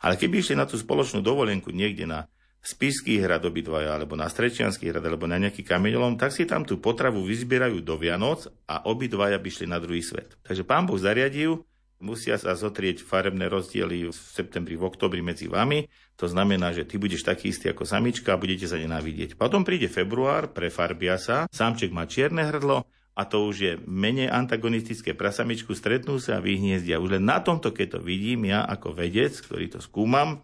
Ale 0.02 0.18
keby 0.18 0.42
išli 0.42 0.58
na 0.58 0.66
tú 0.66 0.78
spoločnú 0.78 1.22
dovolenku 1.22 1.70
niekde 1.70 2.10
na 2.10 2.26
Spišský 2.62 3.18
hrad 3.26 3.42
obidvaja, 3.42 3.98
alebo 3.98 4.14
na 4.14 4.30
Strečianský 4.30 4.94
hrad, 4.94 5.02
alebo 5.02 5.26
na 5.26 5.42
nejaký 5.42 5.66
kameňolom, 5.66 6.18
tak 6.22 6.30
si 6.30 6.46
tam 6.46 6.62
tú 6.62 6.78
potravu 6.78 7.26
vyzbierajú 7.26 7.82
do 7.82 7.98
Vianoc 7.98 8.46
a 8.70 8.86
obidvaja 8.86 9.42
by 9.42 9.50
šli 9.50 9.66
na 9.66 9.82
druhý 9.82 10.06
svet. 10.06 10.38
Takže 10.46 10.62
pán 10.62 10.86
Boh 10.86 11.02
zariadil, 11.02 11.66
Musia 12.02 12.34
sa 12.42 12.58
zotrieť 12.58 13.06
farebné 13.06 13.46
rozdiely 13.46 14.10
v 14.10 14.18
septembri, 14.34 14.74
v 14.74 14.90
oktobri 14.90 15.22
medzi 15.22 15.46
vami. 15.46 15.86
To 16.18 16.26
znamená, 16.26 16.74
že 16.74 16.82
ty 16.82 16.98
budeš 16.98 17.22
taký 17.22 17.54
istý 17.54 17.70
ako 17.70 17.86
samička 17.86 18.34
a 18.34 18.42
budete 18.42 18.66
sa 18.66 18.82
nenávidieť. 18.82 19.38
Potom 19.38 19.62
príde 19.62 19.86
február, 19.86 20.50
prefarbia 20.50 21.22
sa, 21.22 21.46
samček 21.54 21.94
má 21.94 22.10
čierne 22.10 22.42
hrdlo, 22.50 22.90
a 23.14 23.22
to 23.30 23.46
už 23.46 23.56
je 23.62 23.74
menej 23.86 24.34
antagonistické 24.34 25.14
prasamičku, 25.14 25.78
stretnú 25.78 26.18
sa 26.18 26.40
a 26.40 26.44
vyhniezdia. 26.44 26.98
Už 26.98 27.22
len 27.22 27.28
na 27.28 27.38
tomto, 27.44 27.70
keď 27.70 27.98
to 27.98 28.00
vidím 28.02 28.50
ja 28.50 28.66
ako 28.66 28.98
vedec, 28.98 29.38
ktorý 29.38 29.70
to 29.70 29.80
skúmam, 29.84 30.42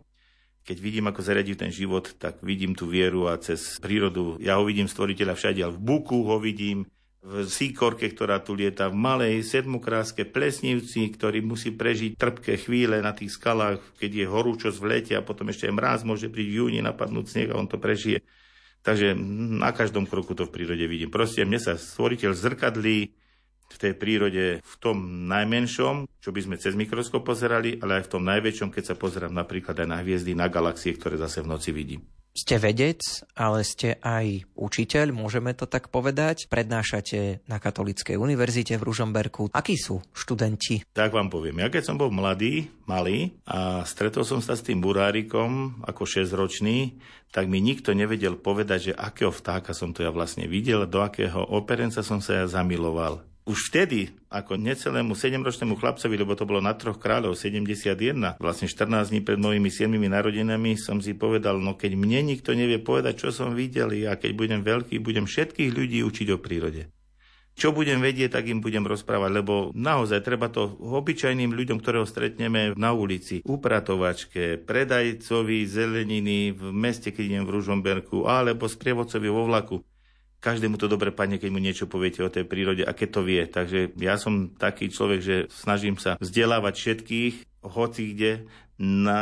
keď 0.68 0.78
vidím, 0.84 1.08
ako 1.08 1.24
zariadí 1.24 1.56
ten 1.56 1.72
život, 1.72 2.12
tak 2.20 2.44
vidím 2.44 2.76
tú 2.76 2.92
vieru 2.92 3.32
a 3.32 3.40
cez 3.40 3.80
prírodu. 3.80 4.36
Ja 4.44 4.60
ho 4.60 4.68
vidím 4.68 4.92
stvoriteľa 4.92 5.40
všade, 5.40 5.64
ale 5.64 5.72
v 5.72 5.80
buku 5.80 6.28
ho 6.28 6.36
vidím, 6.44 6.84
v 7.28 7.44
síkorke, 7.44 8.08
ktorá 8.08 8.40
tu 8.40 8.56
lieta, 8.56 8.88
v 8.88 8.96
malej 8.96 9.44
sedmokráske 9.44 10.24
plesnivci, 10.24 11.12
ktorý 11.12 11.44
musí 11.44 11.76
prežiť 11.76 12.16
trpké 12.16 12.56
chvíle 12.56 13.04
na 13.04 13.12
tých 13.12 13.36
skalách, 13.36 13.84
keď 14.00 14.12
je 14.24 14.26
horúčosť 14.32 14.78
v 14.80 14.88
lete 14.88 15.14
a 15.16 15.26
potom 15.26 15.52
ešte 15.52 15.68
aj 15.68 15.76
mráz 15.76 16.02
môže 16.08 16.32
prísť 16.32 16.52
v 16.52 16.58
júni 16.64 16.80
napadnúť 16.80 17.26
sneh 17.28 17.50
a 17.52 17.60
on 17.60 17.68
to 17.68 17.76
prežije. 17.76 18.24
Takže 18.80 19.12
na 19.60 19.76
každom 19.76 20.08
kroku 20.08 20.32
to 20.40 20.48
v 20.48 20.56
prírode 20.56 20.88
vidím. 20.88 21.12
Proste 21.12 21.44
mne 21.44 21.60
sa 21.60 21.76
stvoriteľ 21.76 22.32
zrkadlí 22.32 23.12
v 23.68 23.78
tej 23.78 23.94
prírode 24.00 24.46
v 24.64 24.76
tom 24.80 25.28
najmenšom, 25.28 26.08
čo 26.20 26.30
by 26.32 26.40
sme 26.44 26.56
cez 26.56 26.74
mikroskop 26.74 27.24
pozerali, 27.24 27.78
ale 27.84 28.02
aj 28.02 28.08
v 28.08 28.12
tom 28.18 28.24
najväčšom, 28.24 28.72
keď 28.72 28.84
sa 28.84 28.96
pozerám 28.96 29.36
napríklad 29.36 29.76
aj 29.78 29.88
na 29.88 30.00
hviezdy, 30.00 30.34
na 30.34 30.48
galaxie, 30.48 30.96
ktoré 30.96 31.20
zase 31.20 31.44
v 31.44 31.52
noci 31.52 31.70
vidím. 31.76 32.02
Ste 32.38 32.62
vedec, 32.62 33.02
ale 33.34 33.66
ste 33.66 33.98
aj 33.98 34.46
učiteľ, 34.54 35.10
môžeme 35.10 35.58
to 35.58 35.66
tak 35.66 35.90
povedať. 35.90 36.46
Prednášate 36.54 37.42
na 37.50 37.58
Katolíckej 37.58 38.14
univerzite 38.14 38.78
v 38.78 38.86
Ružomberku. 38.86 39.50
Akí 39.58 39.74
sú 39.74 40.06
študenti? 40.14 40.86
Tak 40.94 41.18
vám 41.18 41.34
poviem. 41.34 41.66
Ja 41.66 41.74
keď 41.74 41.90
som 41.90 41.98
bol 41.98 42.14
mladý, 42.14 42.70
malý 42.86 43.34
a 43.50 43.82
stretol 43.90 44.22
som 44.22 44.38
sa 44.38 44.54
s 44.54 44.62
tým 44.62 44.78
burárikom 44.86 45.82
ako 45.82 46.06
6-ročný, 46.06 47.02
tak 47.34 47.50
mi 47.50 47.58
nikto 47.58 47.98
nevedel 47.98 48.38
povedať, 48.38 48.94
že 48.94 48.94
akého 48.94 49.34
vtáka 49.34 49.74
som 49.74 49.90
to 49.90 50.06
ja 50.06 50.14
vlastne 50.14 50.46
videl, 50.46 50.86
do 50.86 51.02
akého 51.02 51.42
operenca 51.42 52.06
som 52.06 52.22
sa 52.22 52.38
ja 52.38 52.46
zamiloval 52.46 53.26
už 53.48 53.72
vtedy, 53.72 54.12
ako 54.28 54.60
necelému 54.60 55.16
7-ročnému 55.16 55.80
chlapcovi, 55.80 56.20
lebo 56.20 56.36
to 56.36 56.44
bolo 56.44 56.60
na 56.60 56.76
troch 56.76 57.00
kráľov, 57.00 57.40
71, 57.40 58.36
vlastne 58.44 58.68
14 58.68 59.16
dní 59.16 59.24
pred 59.24 59.40
mojimi 59.40 59.72
7 59.72 59.96
narodenami, 59.96 60.76
som 60.76 61.00
si 61.00 61.16
povedal, 61.16 61.64
no 61.64 61.80
keď 61.80 61.96
mne 61.96 62.36
nikto 62.36 62.52
nevie 62.52 62.84
povedať, 62.84 63.24
čo 63.24 63.30
som 63.32 63.56
videl, 63.56 63.90
a 64.04 64.20
keď 64.20 64.32
budem 64.36 64.62
veľký, 64.68 65.00
budem 65.00 65.24
všetkých 65.24 65.72
ľudí 65.72 66.04
učiť 66.04 66.28
o 66.36 66.38
prírode. 66.44 66.92
Čo 67.58 67.74
budem 67.74 67.98
vedieť, 68.04 68.38
tak 68.38 68.54
im 68.54 68.62
budem 68.62 68.86
rozprávať, 68.86 69.32
lebo 69.34 69.74
naozaj 69.74 70.22
treba 70.22 70.46
to 70.54 70.78
obyčajným 70.78 71.58
ľuďom, 71.58 71.82
ktorého 71.82 72.06
stretneme 72.06 72.78
na 72.78 72.94
ulici, 72.94 73.42
upratovačke, 73.42 74.62
predajcovi 74.62 75.66
zeleniny 75.66 76.54
v 76.54 76.70
meste, 76.70 77.10
keď 77.10 77.24
idem 77.26 77.44
v 77.50 77.58
Ružomberku, 77.58 78.30
alebo 78.30 78.70
sprievodcovi 78.70 79.26
vo 79.34 79.50
vlaku 79.50 79.82
každému 80.48 80.80
to 80.80 80.88
dobre 80.88 81.12
padne, 81.12 81.36
keď 81.36 81.50
mu 81.52 81.60
niečo 81.60 81.92
poviete 81.92 82.24
o 82.24 82.32
tej 82.32 82.48
prírode 82.48 82.88
a 82.88 82.96
keď 82.96 83.10
to 83.12 83.22
vie. 83.28 83.44
Takže 83.44 83.92
ja 84.00 84.16
som 84.16 84.56
taký 84.56 84.88
človek, 84.88 85.20
že 85.20 85.36
snažím 85.52 86.00
sa 86.00 86.16
vzdelávať 86.24 86.74
všetkých, 86.80 87.36
hoci 87.68 88.16
kde, 88.16 88.48
na 88.78 89.22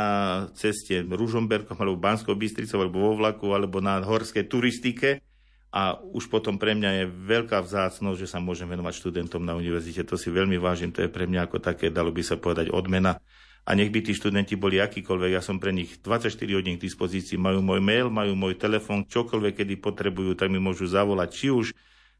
ceste 0.52 1.00
Ružomberkom 1.00 1.80
alebo 1.80 1.96
Banskou 1.96 2.36
Bystricou 2.36 2.84
alebo 2.84 3.08
vo 3.08 3.12
vlaku 3.16 3.56
alebo 3.56 3.80
na 3.80 4.04
horskej 4.04 4.44
turistike 4.52 5.24
a 5.72 5.96
už 5.96 6.28
potom 6.28 6.60
pre 6.60 6.76
mňa 6.76 6.90
je 7.02 7.04
veľká 7.08 7.64
vzácnosť, 7.64 8.20
že 8.20 8.28
sa 8.28 8.36
môžem 8.36 8.68
venovať 8.68 9.00
študentom 9.00 9.40
na 9.40 9.56
univerzite. 9.56 10.04
To 10.08 10.20
si 10.20 10.28
veľmi 10.28 10.60
vážim, 10.60 10.92
to 10.92 11.04
je 11.04 11.10
pre 11.12 11.24
mňa 11.24 11.48
ako 11.48 11.58
také, 11.64 11.88
dalo 11.88 12.12
by 12.12 12.20
sa 12.20 12.36
povedať, 12.36 12.68
odmena 12.68 13.16
a 13.66 13.74
nech 13.74 13.90
by 13.90 13.98
tí 13.98 14.14
študenti 14.14 14.54
boli 14.54 14.78
akýkoľvek, 14.78 15.34
ja 15.34 15.42
som 15.42 15.58
pre 15.58 15.74
nich 15.74 15.98
24 15.98 16.30
hodín 16.54 16.78
k 16.78 16.86
dispozícii, 16.86 17.34
majú 17.34 17.58
môj 17.66 17.82
mail, 17.82 18.06
majú 18.14 18.38
môj 18.38 18.54
telefón, 18.54 19.02
čokoľvek, 19.10 19.66
kedy 19.66 19.74
potrebujú, 19.82 20.38
tak 20.38 20.54
mi 20.54 20.62
môžu 20.62 20.86
zavolať, 20.86 21.28
či 21.34 21.46
už 21.50 21.66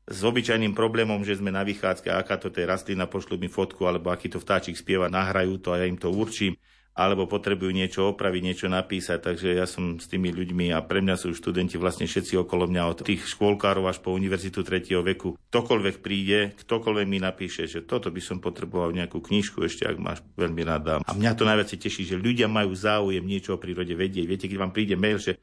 s 0.06 0.20
obyčajným 0.26 0.74
problémom, 0.74 1.22
že 1.22 1.38
sme 1.38 1.54
na 1.54 1.62
vychádzke, 1.62 2.10
aká 2.10 2.34
to 2.38 2.50
je 2.50 2.66
rastlina, 2.66 3.06
pošlu 3.06 3.38
mi 3.38 3.46
fotku, 3.46 3.86
alebo 3.86 4.10
aký 4.10 4.26
to 4.26 4.42
vtáčik 4.42 4.74
spieva, 4.74 5.06
nahrajú 5.06 5.62
to 5.62 5.70
a 5.70 5.82
ja 5.82 5.86
im 5.86 5.98
to 5.98 6.10
určím 6.10 6.58
alebo 6.96 7.28
potrebujú 7.28 7.76
niečo 7.76 8.16
opraviť, 8.16 8.42
niečo 8.42 8.66
napísať. 8.72 9.20
Takže 9.20 9.52
ja 9.52 9.68
som 9.68 10.00
s 10.00 10.08
tými 10.08 10.32
ľuďmi 10.32 10.72
a 10.72 10.80
pre 10.80 11.04
mňa 11.04 11.20
sú 11.20 11.36
študenti 11.36 11.76
vlastne 11.76 12.08
všetci 12.08 12.40
okolo 12.40 12.64
mňa 12.64 12.82
od 12.88 12.98
tých 13.04 13.28
škôlkárov 13.36 13.84
až 13.84 14.00
po 14.00 14.16
univerzitu 14.16 14.64
3. 14.64 15.04
veku. 15.04 15.36
Ktokoľvek 15.52 16.00
príde, 16.00 16.56
ktokoľvek 16.56 17.06
mi 17.06 17.20
napíše, 17.20 17.68
že 17.68 17.84
toto 17.84 18.08
by 18.08 18.20
som 18.24 18.40
potreboval 18.40 18.96
nejakú 18.96 19.20
knižku 19.20 19.60
ešte, 19.68 19.84
ak 19.84 20.00
máš 20.00 20.24
veľmi 20.40 20.64
rád. 20.64 21.04
A 21.04 21.12
mňa 21.12 21.36
to 21.36 21.44
najviac 21.44 21.68
teší, 21.68 22.08
že 22.08 22.16
ľudia 22.16 22.48
majú 22.48 22.72
záujem 22.72 23.22
niečo 23.22 23.54
o 23.54 23.60
prírode 23.60 23.92
vedieť. 23.92 24.24
Viete, 24.24 24.46
keď 24.48 24.56
vám 24.56 24.72
príde 24.72 24.96
mail, 24.96 25.20
že 25.20 25.36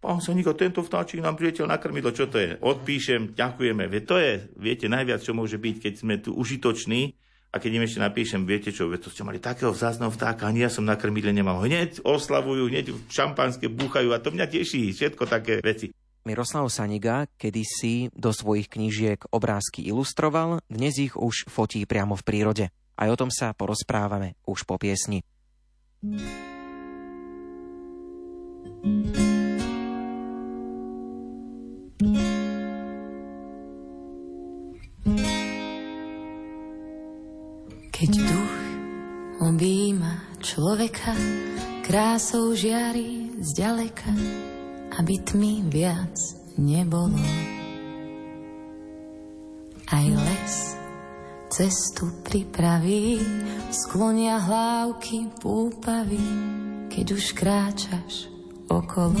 Pán 0.00 0.16
Soníko, 0.24 0.56
tento 0.56 0.80
vtáčik 0.80 1.20
nám 1.20 1.36
prieteľ 1.36 1.68
na 1.68 1.76
krmidlo, 1.76 2.16
čo 2.16 2.24
to 2.24 2.40
je? 2.40 2.56
Odpíšem, 2.56 3.36
ďakujeme. 3.36 3.84
Veď 3.84 4.02
to 4.08 4.16
je, 4.16 4.32
viete, 4.56 4.88
najviac, 4.88 5.20
čo 5.20 5.36
môže 5.36 5.60
byť, 5.60 5.76
keď 5.76 5.94
sme 6.00 6.16
tu 6.16 6.32
užitoční 6.32 7.12
a 7.50 7.58
keď 7.58 7.70
im 7.76 7.86
ešte 7.86 7.98
napíšem, 7.98 8.46
viete 8.46 8.70
čo, 8.70 8.86
to 8.94 9.10
ste 9.10 9.26
mali 9.26 9.42
takého 9.42 9.74
vzácného 9.74 10.14
vtáka, 10.14 10.46
ani 10.46 10.62
ja 10.62 10.70
som 10.70 10.86
na 10.86 10.94
krmidle 10.94 11.34
nemal. 11.34 11.58
Hneď 11.66 12.06
oslavujú, 12.06 12.70
hneď 12.70 12.94
šampanské 13.10 13.66
búchajú 13.66 14.14
a 14.14 14.22
to 14.22 14.30
mňa 14.30 14.46
teší, 14.46 14.94
všetko 14.94 15.26
také 15.26 15.58
veci. 15.58 15.90
Miroslav 16.22 16.68
Saniga 16.70 17.26
kedysi 17.40 18.12
do 18.14 18.30
svojich 18.30 18.70
knížiek 18.70 19.18
obrázky 19.34 19.82
ilustroval, 19.82 20.62
dnes 20.70 20.94
ich 21.00 21.18
už 21.18 21.50
fotí 21.50 21.82
priamo 21.88 22.14
v 22.14 22.22
prírode. 22.22 22.64
Aj 22.94 23.08
o 23.08 23.16
tom 23.18 23.32
sa 23.32 23.50
porozprávame 23.56 24.38
už 24.46 24.62
po 24.68 24.78
piesni. 24.78 25.24
thank 28.80 29.16
you 29.18 29.29
keď 38.00 38.16
duch 38.16 38.54
objíma 39.44 40.40
človeka, 40.40 41.12
krásou 41.84 42.56
žiari 42.56 43.36
zďaleka, 43.44 44.08
aby 44.96 45.20
tmy 45.20 45.68
viac 45.68 46.16
nebolo. 46.56 47.20
Aj 49.84 50.06
les 50.08 50.54
cestu 51.52 52.08
pripraví, 52.24 53.20
sklonia 53.68 54.40
hlávky 54.48 55.36
púpavy, 55.36 56.24
keď 56.88 57.06
už 57.20 57.36
kráčaš 57.36 58.32
okolo. 58.72 59.20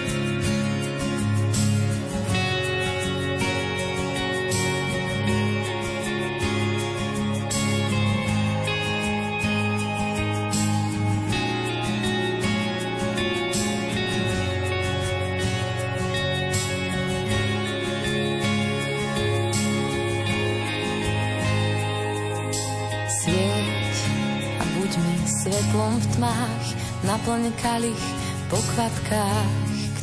Svetlom 25.91 25.99
v 25.99 26.07
tmách, 26.15 26.67
naplň 27.03 27.43
kalich 27.59 28.05
po 28.47 28.55
kvapkách, 28.55 29.51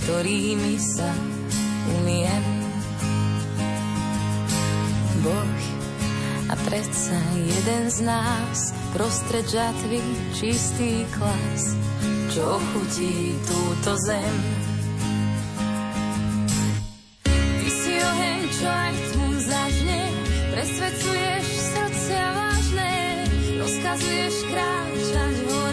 ktorými 0.05 0.77
sa 0.77 1.11
umiem. 2.01 2.45
Boh 5.25 5.57
a 6.49 6.55
predsa 6.69 7.19
jeden 7.37 7.85
z 7.89 7.99
nás 8.05 8.73
prostred 8.93 9.49
žatvy 9.49 10.01
čistý 10.37 11.05
klas, 11.17 11.77
čo 12.33 12.61
chutí 12.73 13.37
túto 13.49 13.97
zem. 14.05 14.37
Ty 17.25 17.69
si 17.69 17.95
oheň, 17.97 18.43
presvedcuješ 20.53 21.47
srdcia 21.49 22.25
vážne, 22.33 22.95
rozkazuješ 23.61 24.37
kráčať 24.49 25.35
horám, 25.49 25.68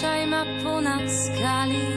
skúšaj 0.00 0.22
ma 0.32 0.42
plná 0.64 0.96
skalí. 1.04 1.88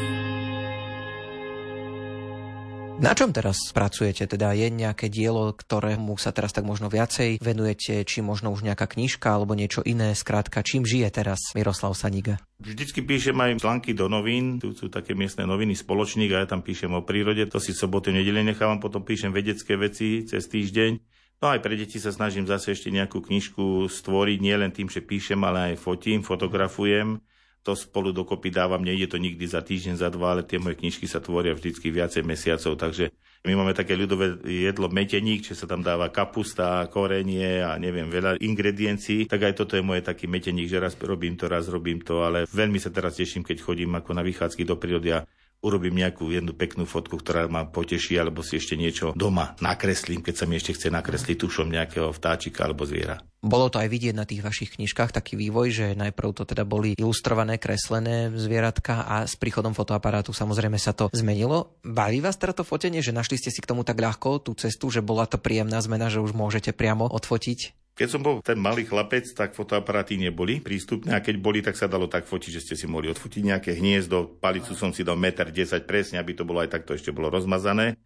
Na 3.00 3.16
čom 3.16 3.32
teraz 3.32 3.72
pracujete? 3.72 4.28
Teda 4.28 4.52
je 4.52 4.68
nejaké 4.68 5.08
dielo, 5.08 5.56
ktorému 5.56 6.20
sa 6.20 6.36
teraz 6.36 6.52
tak 6.52 6.68
možno 6.68 6.92
viacej 6.92 7.40
venujete, 7.40 8.04
či 8.04 8.20
možno 8.20 8.52
už 8.52 8.68
nejaká 8.68 8.92
knižka 8.92 9.32
alebo 9.32 9.56
niečo 9.56 9.88
iné? 9.88 10.12
Skrátka, 10.20 10.68
čím 10.68 10.84
žije 10.84 11.16
teraz 11.16 11.56
Miroslav 11.56 11.96
Saniga? 11.96 12.44
Vždycky 12.60 13.08
píšem 13.08 13.40
aj 13.40 13.64
články 13.64 13.96
do 13.96 14.12
novín, 14.12 14.60
tu 14.60 14.76
sú 14.76 14.92
také 14.92 15.16
miestne 15.16 15.48
noviny 15.48 15.72
spoločník 15.72 16.36
a 16.36 16.44
ja 16.44 16.48
tam 16.48 16.60
píšem 16.60 16.92
o 16.92 17.08
prírode, 17.08 17.48
to 17.48 17.64
si 17.64 17.72
soboty, 17.72 18.12
nedele 18.12 18.44
nechávam, 18.44 18.84
potom 18.84 19.08
píšem 19.08 19.32
vedecké 19.32 19.80
veci 19.80 20.28
cez 20.28 20.44
týždeň. 20.52 20.92
No 21.40 21.56
aj 21.56 21.64
pre 21.64 21.80
deti 21.80 22.04
sa 22.04 22.12
snažím 22.12 22.44
zase 22.52 22.76
ešte 22.76 22.92
nejakú 22.92 23.24
knižku 23.24 23.88
stvoriť, 23.88 24.38
nie 24.44 24.56
len 24.60 24.76
tým, 24.76 24.92
že 24.92 25.00
píšem, 25.00 25.40
ale 25.40 25.72
aj 25.72 25.76
fotím, 25.80 26.20
fotografujem 26.20 27.24
to 27.64 27.80
spolu 27.80 28.12
dokopy 28.12 28.52
dávam, 28.52 28.84
nejde 28.84 29.08
to 29.08 29.18
nikdy 29.18 29.48
za 29.48 29.64
týždeň, 29.64 29.96
za 29.96 30.12
dva, 30.12 30.36
ale 30.36 30.44
tie 30.44 30.60
moje 30.60 30.76
knižky 30.76 31.08
sa 31.08 31.24
tvoria 31.24 31.56
vždycky 31.56 31.90
viacej 31.90 32.28
mesiacov, 32.28 32.76
takže 32.76 33.16
my 33.44 33.60
máme 33.60 33.76
také 33.76 33.96
ľudové 33.96 34.40
jedlo 34.44 34.88
meteník, 34.88 35.44
že 35.44 35.56
sa 35.56 35.68
tam 35.68 35.84
dáva 35.84 36.12
kapusta, 36.12 36.88
korenie 36.88 37.60
a 37.60 37.76
neviem, 37.76 38.08
veľa 38.08 38.40
ingrediencií, 38.40 39.28
tak 39.28 39.48
aj 39.48 39.64
toto 39.64 39.76
je 39.76 39.84
moje 39.84 40.04
taký 40.04 40.28
meteník, 40.28 40.68
že 40.68 40.80
raz 40.80 40.96
robím 41.00 41.36
to, 41.40 41.48
raz 41.52 41.68
robím 41.68 42.04
to, 42.04 42.24
ale 42.24 42.48
veľmi 42.48 42.80
sa 42.80 42.92
teraz 42.92 43.20
teším, 43.20 43.44
keď 43.44 43.64
chodím 43.64 43.96
ako 43.96 44.12
na 44.16 44.24
vychádzky 44.24 44.64
do 44.68 44.76
prírody 44.76 45.16
a 45.16 45.28
urobím 45.64 46.04
nejakú 46.04 46.28
jednu 46.28 46.52
peknú 46.52 46.84
fotku, 46.84 47.16
ktorá 47.16 47.48
ma 47.48 47.64
poteší, 47.64 48.20
alebo 48.20 48.44
si 48.44 48.60
ešte 48.60 48.76
niečo 48.76 49.16
doma 49.16 49.56
nakreslím, 49.64 50.20
keď 50.20 50.36
sa 50.36 50.46
mi 50.46 50.60
ešte 50.60 50.76
chce 50.76 50.88
nakresliť 50.92 51.40
tušom 51.40 51.72
nejakého 51.72 52.12
vtáčika 52.12 52.68
alebo 52.68 52.84
zviera. 52.84 53.24
Bolo 53.44 53.68
to 53.68 53.76
aj 53.76 53.92
vidieť 53.92 54.16
na 54.16 54.24
tých 54.24 54.40
vašich 54.40 54.80
knižkách 54.80 55.12
taký 55.12 55.36
vývoj, 55.36 55.68
že 55.68 55.86
najprv 56.00 56.32
to 56.32 56.44
teda 56.48 56.64
boli 56.64 56.96
ilustrované, 56.96 57.60
kreslené 57.60 58.32
zvieratka 58.32 59.04
a 59.04 59.28
s 59.28 59.36
príchodom 59.36 59.76
fotoaparátu 59.76 60.32
samozrejme 60.32 60.80
sa 60.80 60.96
to 60.96 61.12
zmenilo. 61.12 61.76
Baví 61.84 62.24
vás 62.24 62.40
teda 62.40 62.56
to 62.56 62.64
fotenie, 62.64 63.04
že 63.04 63.12
našli 63.12 63.36
ste 63.36 63.52
si 63.52 63.60
k 63.60 63.68
tomu 63.68 63.84
tak 63.84 64.00
ľahko 64.00 64.40
tú 64.48 64.56
cestu, 64.56 64.88
že 64.88 65.04
bola 65.04 65.28
to 65.28 65.36
príjemná 65.36 65.80
zmena, 65.84 66.08
že 66.08 66.24
už 66.24 66.32
môžete 66.32 66.72
priamo 66.72 67.04
odfotiť? 67.04 67.83
Keď 67.94 68.08
som 68.10 68.26
bol 68.26 68.42
ten 68.42 68.58
malý 68.58 68.90
chlapec, 68.90 69.22
tak 69.38 69.54
fotoaparáty 69.54 70.18
neboli 70.18 70.58
prístupné 70.58 71.14
a 71.14 71.22
keď 71.22 71.36
boli, 71.38 71.62
tak 71.62 71.78
sa 71.78 71.86
dalo 71.86 72.10
tak 72.10 72.26
fotiť, 72.26 72.52
že 72.58 72.64
ste 72.66 72.76
si 72.76 72.90
mohli 72.90 73.06
odfotiť 73.14 73.54
nejaké 73.54 73.78
hniezdo, 73.78 74.42
palicu 74.42 74.74
som 74.74 74.90
si 74.90 75.06
dal 75.06 75.14
1,10 75.14 75.54
m 75.54 75.86
presne, 75.86 76.18
aby 76.18 76.34
to 76.34 76.42
bolo 76.42 76.66
aj 76.66 76.74
takto 76.74 76.98
ešte 76.98 77.14
bolo 77.14 77.30
rozmazané. 77.30 78.02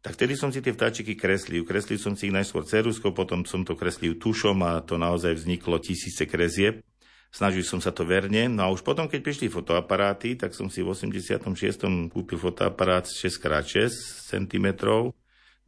Tak 0.00 0.16
vtedy 0.16 0.36
som 0.36 0.48
si 0.48 0.64
tie 0.64 0.72
vtáčiky 0.72 1.12
kreslil. 1.16 1.64
Kreslil 1.64 2.00
som 2.00 2.16
si 2.16 2.28
ich 2.28 2.36
najskôr 2.36 2.64
ceruskou, 2.64 3.12
potom 3.12 3.44
som 3.44 3.64
to 3.64 3.76
kreslil 3.76 4.16
tušom 4.16 4.60
a 4.64 4.80
to 4.80 4.96
naozaj 4.96 5.36
vzniklo 5.36 5.76
tisíce 5.80 6.24
krezieb. 6.24 6.84
Snažil 7.32 7.62
som 7.62 7.84
sa 7.84 7.92
to 7.92 8.08
verne. 8.08 8.48
No 8.48 8.64
a 8.64 8.72
už 8.72 8.80
potom, 8.80 9.08
keď 9.08 9.20
prišli 9.24 9.52
fotoaparáty, 9.52 10.40
tak 10.40 10.56
som 10.56 10.72
si 10.72 10.80
v 10.80 10.92
86. 10.92 11.36
kúpil 12.12 12.36
fotoaparát 12.40 13.04
6x6 13.04 13.92
cm 14.32 14.66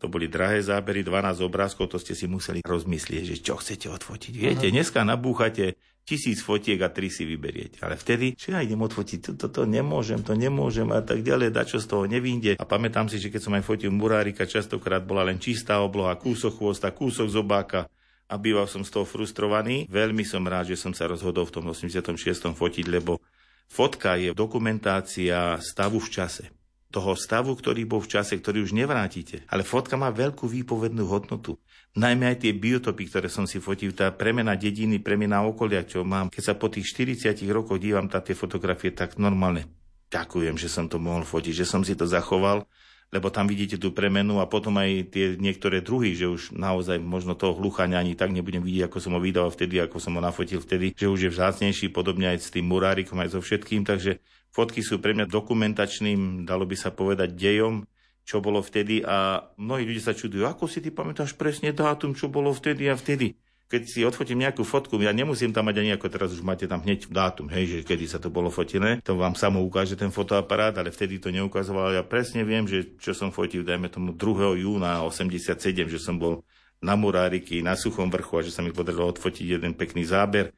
to 0.02 0.10
boli 0.10 0.26
drahé 0.26 0.58
zábery, 0.58 1.06
12 1.06 1.46
obrázkov, 1.46 1.86
to 1.86 2.02
ste 2.02 2.18
si 2.18 2.26
museli 2.26 2.58
rozmyslieť, 2.58 3.22
že 3.22 3.36
čo 3.38 3.54
chcete 3.54 3.86
odfotiť. 3.86 4.34
Viete, 4.34 4.66
dneska 4.66 5.06
nabúchate 5.06 5.78
tisíc 6.02 6.42
fotiek 6.42 6.82
a 6.82 6.90
tri 6.90 7.06
si 7.06 7.22
vyberiete. 7.22 7.78
Ale 7.86 7.94
vtedy, 7.94 8.34
že 8.34 8.50
ja 8.50 8.58
idem 8.58 8.82
odfotiť, 8.82 9.22
toto 9.22 9.46
to, 9.46 9.62
to 9.62 9.70
nemôžem, 9.70 10.18
to 10.26 10.34
nemôžem 10.34 10.90
a 10.90 10.98
tak 11.06 11.22
ďalej, 11.22 11.54
čo 11.70 11.78
z 11.78 11.86
toho 11.86 12.10
nevinde. 12.10 12.58
A 12.58 12.66
pamätám 12.66 13.06
si, 13.06 13.22
že 13.22 13.30
keď 13.30 13.40
som 13.46 13.54
aj 13.54 13.62
fotil 13.62 13.94
murárika, 13.94 14.42
častokrát 14.42 15.06
bola 15.06 15.22
len 15.22 15.38
čistá 15.38 15.78
obloha, 15.78 16.18
kúsok 16.18 16.58
chvosta, 16.58 16.90
kúsok 16.90 17.30
zobáka 17.30 17.86
a 18.26 18.34
býval 18.34 18.66
som 18.66 18.82
z 18.82 18.90
toho 18.90 19.06
frustrovaný. 19.06 19.86
Veľmi 19.86 20.26
som 20.26 20.42
rád, 20.42 20.74
že 20.74 20.82
som 20.82 20.90
sa 20.90 21.06
rozhodol 21.06 21.46
v 21.46 21.62
tom 21.62 21.70
86. 21.70 22.18
fotiť, 22.58 22.90
lebo 22.90 23.22
fotka 23.70 24.18
je 24.18 24.34
dokumentácia 24.34 25.62
stavu 25.62 26.02
v 26.02 26.10
čase 26.10 26.44
toho 26.92 27.16
stavu, 27.16 27.56
ktorý 27.56 27.88
bol 27.88 28.04
v 28.04 28.12
čase, 28.12 28.36
ktorý 28.36 28.60
už 28.68 28.76
nevrátite. 28.76 29.48
Ale 29.48 29.64
fotka 29.64 29.96
má 29.96 30.12
veľkú 30.12 30.44
výpovednú 30.44 31.08
hodnotu. 31.08 31.56
Najmä 31.96 32.36
aj 32.36 32.44
tie 32.44 32.52
biotopy, 32.52 33.08
ktoré 33.08 33.32
som 33.32 33.48
si 33.48 33.56
fotil, 33.56 33.96
tá 33.96 34.12
premena 34.12 34.52
dediny, 34.52 35.00
premena 35.00 35.40
okolia, 35.40 35.88
čo 35.88 36.04
mám. 36.04 36.28
Keď 36.28 36.42
sa 36.44 36.54
po 36.60 36.68
tých 36.68 36.92
40 36.92 37.40
rokoch 37.48 37.80
dívam 37.80 38.12
na 38.12 38.20
tie 38.20 38.36
fotografie, 38.36 38.92
tak 38.92 39.16
normálne 39.16 39.64
ďakujem, 40.12 40.60
že 40.60 40.68
som 40.68 40.86
to 40.92 41.00
mohol 41.00 41.24
fotiť, 41.24 41.64
že 41.64 41.66
som 41.66 41.80
si 41.80 41.96
to 41.96 42.04
zachoval 42.04 42.68
lebo 43.12 43.28
tam 43.28 43.44
vidíte 43.44 43.76
tú 43.76 43.92
premenu 43.92 44.40
a 44.40 44.48
potom 44.48 44.72
aj 44.80 45.12
tie 45.12 45.36
niektoré 45.36 45.84
druhy, 45.84 46.16
že 46.16 46.32
už 46.32 46.56
naozaj 46.56 46.96
možno 46.96 47.36
toho 47.36 47.52
hluchania 47.52 48.00
ani 48.00 48.16
tak 48.16 48.32
nebudem 48.32 48.64
vidieť, 48.64 48.88
ako 48.88 48.98
som 49.04 49.12
ho 49.12 49.20
vydal 49.20 49.52
vtedy, 49.52 49.84
ako 49.84 50.00
som 50.00 50.16
ho 50.16 50.24
nafotil 50.24 50.64
vtedy, 50.64 50.96
že 50.96 51.12
už 51.12 51.28
je 51.28 51.30
vzácnejší, 51.30 51.92
podobne 51.92 52.32
aj 52.32 52.48
s 52.48 52.48
tým 52.48 52.64
murárikom, 52.72 53.20
aj 53.20 53.36
so 53.36 53.44
všetkým, 53.44 53.84
takže 53.84 54.16
Fotky 54.52 54.84
sú 54.84 55.00
pre 55.00 55.16
mňa 55.16 55.32
dokumentačným, 55.32 56.44
dalo 56.44 56.68
by 56.68 56.76
sa 56.76 56.92
povedať, 56.92 57.32
dejom, 57.32 57.88
čo 58.22 58.44
bolo 58.44 58.60
vtedy 58.60 59.02
a 59.02 59.48
mnohí 59.56 59.88
ľudia 59.88 60.12
sa 60.12 60.14
čudujú, 60.14 60.44
ako 60.44 60.68
si 60.68 60.84
ty 60.84 60.92
pamätáš 60.92 61.34
presne 61.34 61.74
dátum, 61.74 62.12
čo 62.12 62.28
bolo 62.28 62.52
vtedy 62.54 62.86
a 62.86 62.94
vtedy. 62.94 63.34
Keď 63.72 63.82
si 63.88 64.04
odfotím 64.04 64.44
nejakú 64.44 64.68
fotku, 64.68 65.00
ja 65.00 65.16
nemusím 65.16 65.56
tam 65.56 65.72
mať 65.72 65.80
ani 65.80 65.96
ako 65.96 66.06
teraz 66.12 66.28
už 66.36 66.44
máte 66.44 66.68
tam 66.68 66.84
hneď 66.84 67.08
dátum, 67.08 67.48
hej, 67.48 67.64
že 67.64 67.78
kedy 67.88 68.04
sa 68.04 68.20
to 68.20 68.28
bolo 68.28 68.52
fotené, 68.52 69.00
to 69.00 69.16
vám 69.16 69.32
samo 69.32 69.64
ukáže 69.64 69.96
ten 69.96 70.12
fotoaparát, 70.12 70.76
ale 70.76 70.92
vtedy 70.92 71.16
to 71.16 71.32
neukazoval. 71.32 71.88
Ja 71.96 72.04
presne 72.04 72.44
viem, 72.44 72.68
že 72.68 72.92
čo 73.00 73.16
som 73.16 73.32
fotil, 73.32 73.64
dajme 73.64 73.88
tomu 73.88 74.12
2. 74.12 74.60
júna 74.60 75.00
87, 75.00 75.56
že 75.88 75.96
som 75.96 76.20
bol 76.20 76.44
na 76.84 77.00
Muráriky, 77.00 77.64
na 77.64 77.72
Suchom 77.72 78.12
vrchu 78.12 78.36
a 78.36 78.44
že 78.44 78.52
sa 78.52 78.60
mi 78.60 78.76
podarilo 78.76 79.08
odfotiť 79.08 79.56
jeden 79.56 79.72
pekný 79.72 80.04
záber 80.04 80.52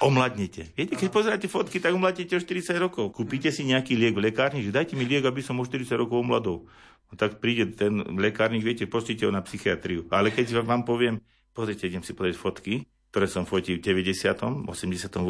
omladnete. 0.00 0.72
Viete, 0.72 0.96
keď 0.96 1.08
pozeráte 1.12 1.46
fotky, 1.46 1.76
tak 1.78 1.92
omladnete 1.92 2.34
o 2.34 2.40
40 2.40 2.72
rokov. 2.80 3.12
Kúpite 3.12 3.52
si 3.52 3.68
nejaký 3.68 3.94
liek 3.94 4.16
v 4.16 4.32
lekárni, 4.32 4.64
že 4.64 4.72
dajte 4.72 4.96
mi 4.96 5.04
liek, 5.04 5.28
aby 5.28 5.44
som 5.44 5.60
o 5.60 5.64
40 5.64 5.92
rokov 6.00 6.24
omladol. 6.24 6.64
No, 7.10 7.14
tak 7.20 7.38
príde 7.38 7.68
ten 7.76 8.00
lekárnik, 8.16 8.64
viete, 8.64 8.88
pošlite 8.88 9.28
ho 9.28 9.32
na 9.32 9.44
psychiatriu. 9.44 10.08
Ale 10.08 10.32
keď 10.32 10.64
vám 10.64 10.88
poviem, 10.88 11.20
pozrite, 11.52 11.84
idem 11.84 12.00
si 12.00 12.16
pozrieť 12.16 12.40
fotky, 12.40 12.88
ktoré 13.12 13.26
som 13.28 13.44
fotil 13.44 13.78
v 13.78 13.84
90., 13.84 14.64
88., 14.64 15.20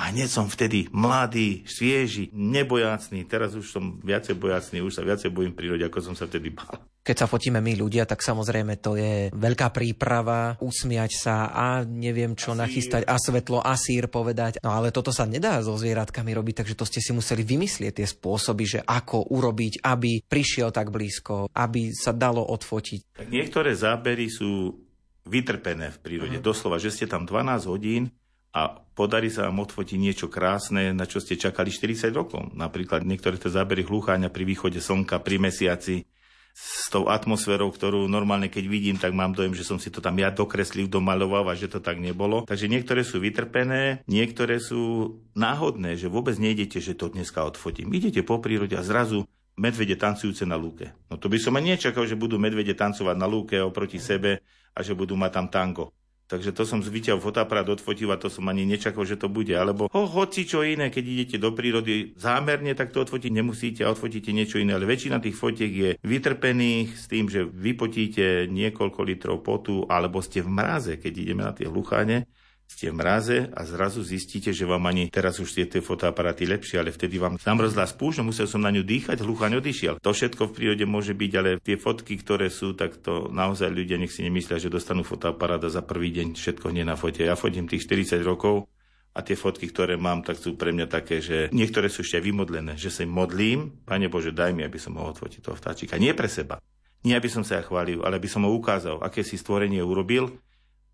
a 0.00 0.08
hneď 0.08 0.32
som 0.32 0.48
vtedy 0.48 0.88
mladý, 0.96 1.60
svieži, 1.68 2.32
nebojácný. 2.32 3.28
Teraz 3.28 3.52
už 3.52 3.68
som 3.68 4.00
viacej 4.00 4.32
bojácný, 4.40 4.80
už 4.80 4.96
sa 4.96 5.04
viacej 5.04 5.28
bojím 5.28 5.52
prírode, 5.52 5.84
ako 5.84 6.00
som 6.00 6.14
sa 6.16 6.24
vtedy 6.24 6.48
bál. 6.48 6.80
Keď 7.04 7.16
sa 7.16 7.28
fotíme 7.28 7.60
my 7.60 7.76
ľudia, 7.76 8.08
tak 8.08 8.24
samozrejme 8.24 8.80
to 8.80 8.96
je 8.96 9.28
veľká 9.28 9.68
príprava, 9.68 10.56
usmiať 10.64 11.12
sa 11.20 11.52
a 11.52 11.84
neviem 11.84 12.32
čo 12.32 12.56
asír. 12.56 12.60
nachystať 12.64 13.02
a 13.04 13.20
svetlo 13.20 13.60
a 13.60 13.76
sír 13.76 14.08
povedať. 14.08 14.64
No 14.64 14.72
ale 14.72 14.88
toto 14.88 15.12
sa 15.12 15.28
nedá 15.28 15.60
so 15.60 15.76
zvieratkami 15.76 16.32
robiť, 16.32 16.64
takže 16.64 16.78
to 16.80 16.88
ste 16.88 17.04
si 17.04 17.12
museli 17.12 17.44
vymyslieť 17.44 18.00
tie 18.00 18.08
spôsoby, 18.08 18.64
že 18.64 18.80
ako 18.80 19.28
urobiť, 19.36 19.84
aby 19.84 20.24
prišiel 20.24 20.72
tak 20.72 20.88
blízko, 20.88 21.52
aby 21.52 21.92
sa 21.92 22.16
dalo 22.16 22.40
odfotiť. 22.40 23.20
Tak 23.20 23.28
niektoré 23.28 23.76
zábery 23.76 24.32
sú 24.32 24.80
vytrpené 25.28 25.92
v 25.92 25.98
prírode. 26.00 26.36
Uh-huh. 26.40 26.48
Doslova, 26.52 26.80
že 26.80 26.88
ste 26.88 27.04
tam 27.04 27.28
12 27.28 27.68
hodín 27.68 28.08
a 28.50 28.82
podarí 28.98 29.30
sa 29.30 29.46
vám 29.46 29.62
odfotiť 29.62 29.98
niečo 29.98 30.26
krásne, 30.26 30.90
na 30.90 31.06
čo 31.06 31.22
ste 31.22 31.38
čakali 31.38 31.70
40 31.70 32.10
rokov. 32.10 32.50
Napríklad 32.52 33.06
niektoré 33.06 33.38
tie 33.38 33.50
zábery 33.50 33.86
hlúchania 33.86 34.26
pri 34.26 34.42
východe 34.42 34.82
slnka, 34.82 35.22
pri 35.22 35.38
mesiaci, 35.38 36.02
s 36.50 36.90
tou 36.90 37.06
atmosférou, 37.06 37.70
ktorú 37.70 38.10
normálne 38.10 38.50
keď 38.50 38.64
vidím, 38.66 38.96
tak 38.98 39.14
mám 39.14 39.32
dojem, 39.32 39.54
že 39.54 39.62
som 39.62 39.78
si 39.78 39.88
to 39.88 40.02
tam 40.02 40.18
ja 40.18 40.34
dokreslil, 40.34 40.90
domaloval 40.90 41.46
a 41.46 41.54
že 41.54 41.70
to 41.70 41.78
tak 41.78 42.02
nebolo. 42.02 42.42
Takže 42.44 42.66
niektoré 42.66 43.06
sú 43.06 43.22
vytrpené, 43.22 44.02
niektoré 44.10 44.58
sú 44.58 45.14
náhodné, 45.38 45.94
že 45.94 46.10
vôbec 46.10 46.34
nejdete, 46.36 46.82
že 46.82 46.98
to 46.98 47.14
dneska 47.14 47.46
odfotím. 47.46 47.94
Idete 47.94 48.26
po 48.26 48.42
prírode 48.42 48.74
a 48.74 48.82
zrazu 48.82 49.24
medvede 49.54 49.94
tancujúce 49.94 50.42
na 50.42 50.58
lúke. 50.58 50.90
No 51.06 51.16
to 51.20 51.30
by 51.30 51.38
som 51.38 51.54
ani 51.54 51.78
nečakal, 51.78 52.04
že 52.04 52.18
budú 52.18 52.40
medvede 52.40 52.74
tancovať 52.74 53.16
na 53.16 53.30
lúke 53.30 53.56
oproti 53.62 54.02
sebe 54.02 54.42
a 54.74 54.78
že 54.82 54.96
budú 54.96 55.14
mať 55.14 55.30
tam 55.30 55.46
tango. 55.52 55.94
Takže 56.30 56.54
to 56.54 56.62
som 56.62 56.78
zvyťal 56.78 57.18
fotoaparát 57.18 57.66
odfotil 57.66 58.06
a 58.14 58.20
to 58.20 58.30
som 58.30 58.46
ani 58.46 58.62
nečakal, 58.62 59.02
že 59.02 59.18
to 59.18 59.26
bude. 59.26 59.50
Alebo 59.50 59.90
ho, 59.90 60.02
hoci 60.06 60.46
čo 60.46 60.62
iné, 60.62 60.86
keď 60.86 61.04
idete 61.04 61.36
do 61.42 61.50
prírody 61.50 62.14
zámerne, 62.14 62.70
tak 62.78 62.94
to 62.94 63.02
odfotiť 63.02 63.34
nemusíte 63.34 63.82
a 63.82 63.90
odfotíte 63.90 64.30
niečo 64.30 64.62
iné. 64.62 64.78
Ale 64.78 64.86
väčšina 64.86 65.18
tých 65.18 65.34
fotiek 65.34 65.72
je 65.74 65.90
vytrpených 65.98 66.94
s 66.94 67.10
tým, 67.10 67.26
že 67.26 67.42
vypotíte 67.42 68.46
niekoľko 68.46 69.00
litrov 69.02 69.42
potu, 69.42 69.90
alebo 69.90 70.22
ste 70.22 70.38
v 70.46 70.54
mraze, 70.54 71.02
keď 71.02 71.12
ideme 71.18 71.42
na 71.42 71.50
tie 71.50 71.66
hlucháne 71.66 72.30
ste 72.70 72.94
v 72.94 73.02
mraze 73.02 73.38
a 73.50 73.60
zrazu 73.66 74.06
zistíte, 74.06 74.54
že 74.54 74.62
vám 74.62 74.86
ani 74.86 75.10
teraz 75.10 75.42
už 75.42 75.50
tie 75.50 75.82
fotoaparáty 75.82 76.46
lepšie, 76.46 76.78
ale 76.78 76.94
vtedy 76.94 77.18
vám 77.18 77.34
zamrzla 77.34 77.82
spúšť, 77.90 78.22
musel 78.22 78.46
som 78.46 78.62
na 78.62 78.70
ňu 78.70 78.86
dýchať, 78.86 79.26
hluchaň 79.26 79.58
odišiel. 79.58 79.98
To 79.98 80.14
všetko 80.14 80.48
v 80.48 80.54
prírode 80.54 80.86
môže 80.86 81.10
byť, 81.10 81.32
ale 81.34 81.58
tie 81.58 81.74
fotky, 81.74 82.14
ktoré 82.22 82.46
sú, 82.46 82.78
tak 82.78 83.02
to 83.02 83.26
naozaj 83.34 83.66
ľudia 83.66 83.98
nech 83.98 84.14
si 84.14 84.22
nemyslia, 84.22 84.62
že 84.62 84.70
dostanú 84.70 85.02
fotoaparát 85.02 85.58
a 85.66 85.68
za 85.68 85.82
prvý 85.82 86.14
deň 86.14 86.38
všetko 86.38 86.70
hneď 86.70 86.86
na 86.86 86.94
fote. 86.94 87.26
Ja 87.26 87.34
fotím 87.34 87.66
tých 87.66 87.90
40 87.90 88.22
rokov 88.22 88.70
a 89.10 89.26
tie 89.26 89.34
fotky, 89.34 89.66
ktoré 89.66 89.98
mám, 89.98 90.22
tak 90.22 90.38
sú 90.38 90.54
pre 90.54 90.70
mňa 90.70 90.86
také, 90.86 91.18
že 91.18 91.50
niektoré 91.50 91.90
sú 91.90 92.06
ešte 92.06 92.22
vymodlené, 92.22 92.78
že 92.78 92.94
sa 92.94 93.02
modlím, 93.02 93.82
Pane 93.82 94.06
Bože, 94.06 94.30
daj 94.30 94.54
mi, 94.54 94.62
aby 94.62 94.78
som 94.78 94.94
mohol 94.94 95.10
odfotiť 95.10 95.42
toho 95.42 95.58
vtáčika. 95.58 95.98
Nie 95.98 96.14
pre 96.14 96.30
seba, 96.30 96.62
nie 97.02 97.18
aby 97.18 97.26
som 97.26 97.42
sa 97.42 97.58
ja 97.58 97.66
chválil, 97.66 97.98
ale 98.06 98.22
aby 98.22 98.30
som 98.30 98.46
ho 98.46 98.54
ukázal, 98.54 99.02
aké 99.02 99.26
si 99.26 99.34
stvorenie 99.34 99.82
urobil 99.82 100.30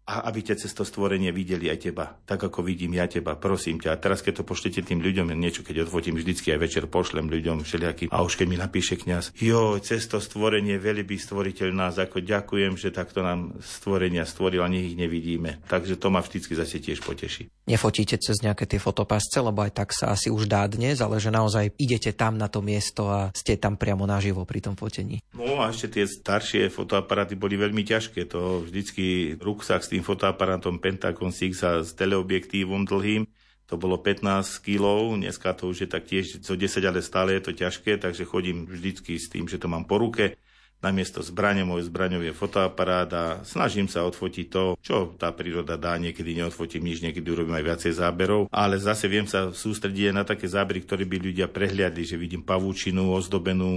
a 0.06 0.22
aby 0.30 0.38
ťa 0.46 0.62
cez 0.62 0.70
to 0.70 0.86
stvorenie 0.86 1.34
videli 1.34 1.66
aj 1.66 1.90
teba, 1.90 2.14
tak 2.22 2.38
ako 2.46 2.62
vidím 2.62 2.94
ja 2.94 3.10
teba, 3.10 3.34
prosím 3.34 3.82
ťa. 3.82 3.90
A 3.90 4.00
teraz, 4.00 4.22
keď 4.22 4.40
to 4.40 4.44
pošlete 4.46 4.86
tým 4.86 5.02
ľuďom, 5.02 5.34
niečo, 5.34 5.66
keď 5.66 5.90
odfotím 5.90 6.14
vždycky 6.14 6.54
aj 6.54 6.62
večer 6.62 6.84
pošlem 6.86 7.26
ľuďom 7.26 7.66
všelijakým. 7.66 8.14
A 8.14 8.22
už 8.22 8.38
keď 8.38 8.46
mi 8.46 8.54
napíše 8.54 8.94
kňaz, 8.94 9.34
jo, 9.34 9.82
cez 9.82 10.06
to 10.06 10.22
stvorenie 10.22 10.78
veľbí 10.78 11.18
stvoriteľ 11.18 11.68
nás, 11.74 11.98
ako 11.98 12.22
ďakujem, 12.22 12.78
že 12.78 12.94
takto 12.94 13.26
nám 13.26 13.58
stvorenia 13.58 14.22
stvoril 14.22 14.62
a 14.62 14.70
nech 14.70 14.94
ich 14.94 14.96
nevidíme. 14.96 15.66
Takže 15.66 15.98
to 15.98 16.06
ma 16.14 16.22
vždycky 16.22 16.54
zase 16.54 16.78
tiež 16.78 17.02
poteší. 17.02 17.50
Nefotíte 17.66 18.14
cez 18.22 18.38
nejaké 18.46 18.70
tie 18.70 18.78
fotopasce, 18.78 19.42
lebo 19.42 19.66
aj 19.66 19.74
tak 19.74 19.90
sa 19.90 20.14
asi 20.14 20.30
už 20.30 20.46
dá 20.46 20.62
dnes, 20.70 21.02
ale 21.02 21.18
že 21.18 21.34
naozaj 21.34 21.74
idete 21.82 22.14
tam 22.14 22.38
na 22.38 22.46
to 22.46 22.62
miesto 22.62 23.10
a 23.10 23.34
ste 23.34 23.58
tam 23.58 23.74
priamo 23.74 24.06
naživo 24.06 24.46
pri 24.46 24.62
tom 24.62 24.78
fotení. 24.78 25.18
No 25.34 25.58
a 25.58 25.74
ešte 25.74 25.98
tie 25.98 26.06
staršie 26.06 26.70
fotoaparáty 26.70 27.34
boli 27.34 27.58
veľmi 27.58 27.82
ťažké. 27.82 28.30
To 28.30 28.62
vždycky 28.62 29.34
ruksak 29.42 29.82
s 29.82 29.95
tým 29.96 30.04
fotoaparátom 30.04 30.76
Pentagon 30.76 31.32
6 31.32 31.64
a 31.64 31.80
s 31.80 31.96
teleobjektívom 31.96 32.84
dlhým. 32.84 33.24
To 33.72 33.80
bolo 33.80 33.96
15 33.96 34.60
kg, 34.60 35.16
dneska 35.16 35.56
to 35.56 35.72
už 35.72 35.88
je 35.88 35.88
tak 35.88 36.04
tiež 36.04 36.44
zo 36.44 36.52
10, 36.52 36.84
ale 36.84 37.00
stále 37.00 37.40
je 37.40 37.48
to 37.48 37.52
ťažké, 37.56 37.96
takže 37.96 38.28
chodím 38.28 38.68
vždycky 38.68 39.16
s 39.16 39.32
tým, 39.32 39.48
že 39.48 39.56
to 39.56 39.72
mám 39.72 39.88
po 39.88 39.96
ruke 39.96 40.36
namiesto 40.84 41.24
zbrane 41.24 41.64
môj 41.64 41.88
zbraňov 41.88 42.22
je 42.22 42.32
fotoaparát 42.36 43.08
a 43.10 43.24
snažím 43.42 43.88
sa 43.88 44.04
odfotiť 44.04 44.46
to, 44.46 44.76
čo 44.84 45.16
tá 45.16 45.32
príroda 45.32 45.80
dá. 45.80 45.96
Niekedy 45.96 46.36
neodfotím 46.36 46.84
nič, 46.84 47.00
niekedy 47.00 47.24
urobím 47.26 47.56
aj 47.56 47.64
viacej 47.64 47.92
záberov, 47.96 48.52
ale 48.52 48.76
zase 48.76 49.08
viem 49.08 49.24
sa 49.24 49.50
sústrediť 49.50 50.12
na 50.12 50.22
také 50.22 50.46
zábery, 50.46 50.84
ktoré 50.84 51.08
by 51.08 51.16
ľudia 51.18 51.46
prehliadli, 51.48 52.04
že 52.04 52.20
vidím 52.20 52.44
pavúčinu 52.44 53.16
ozdobenú 53.16 53.68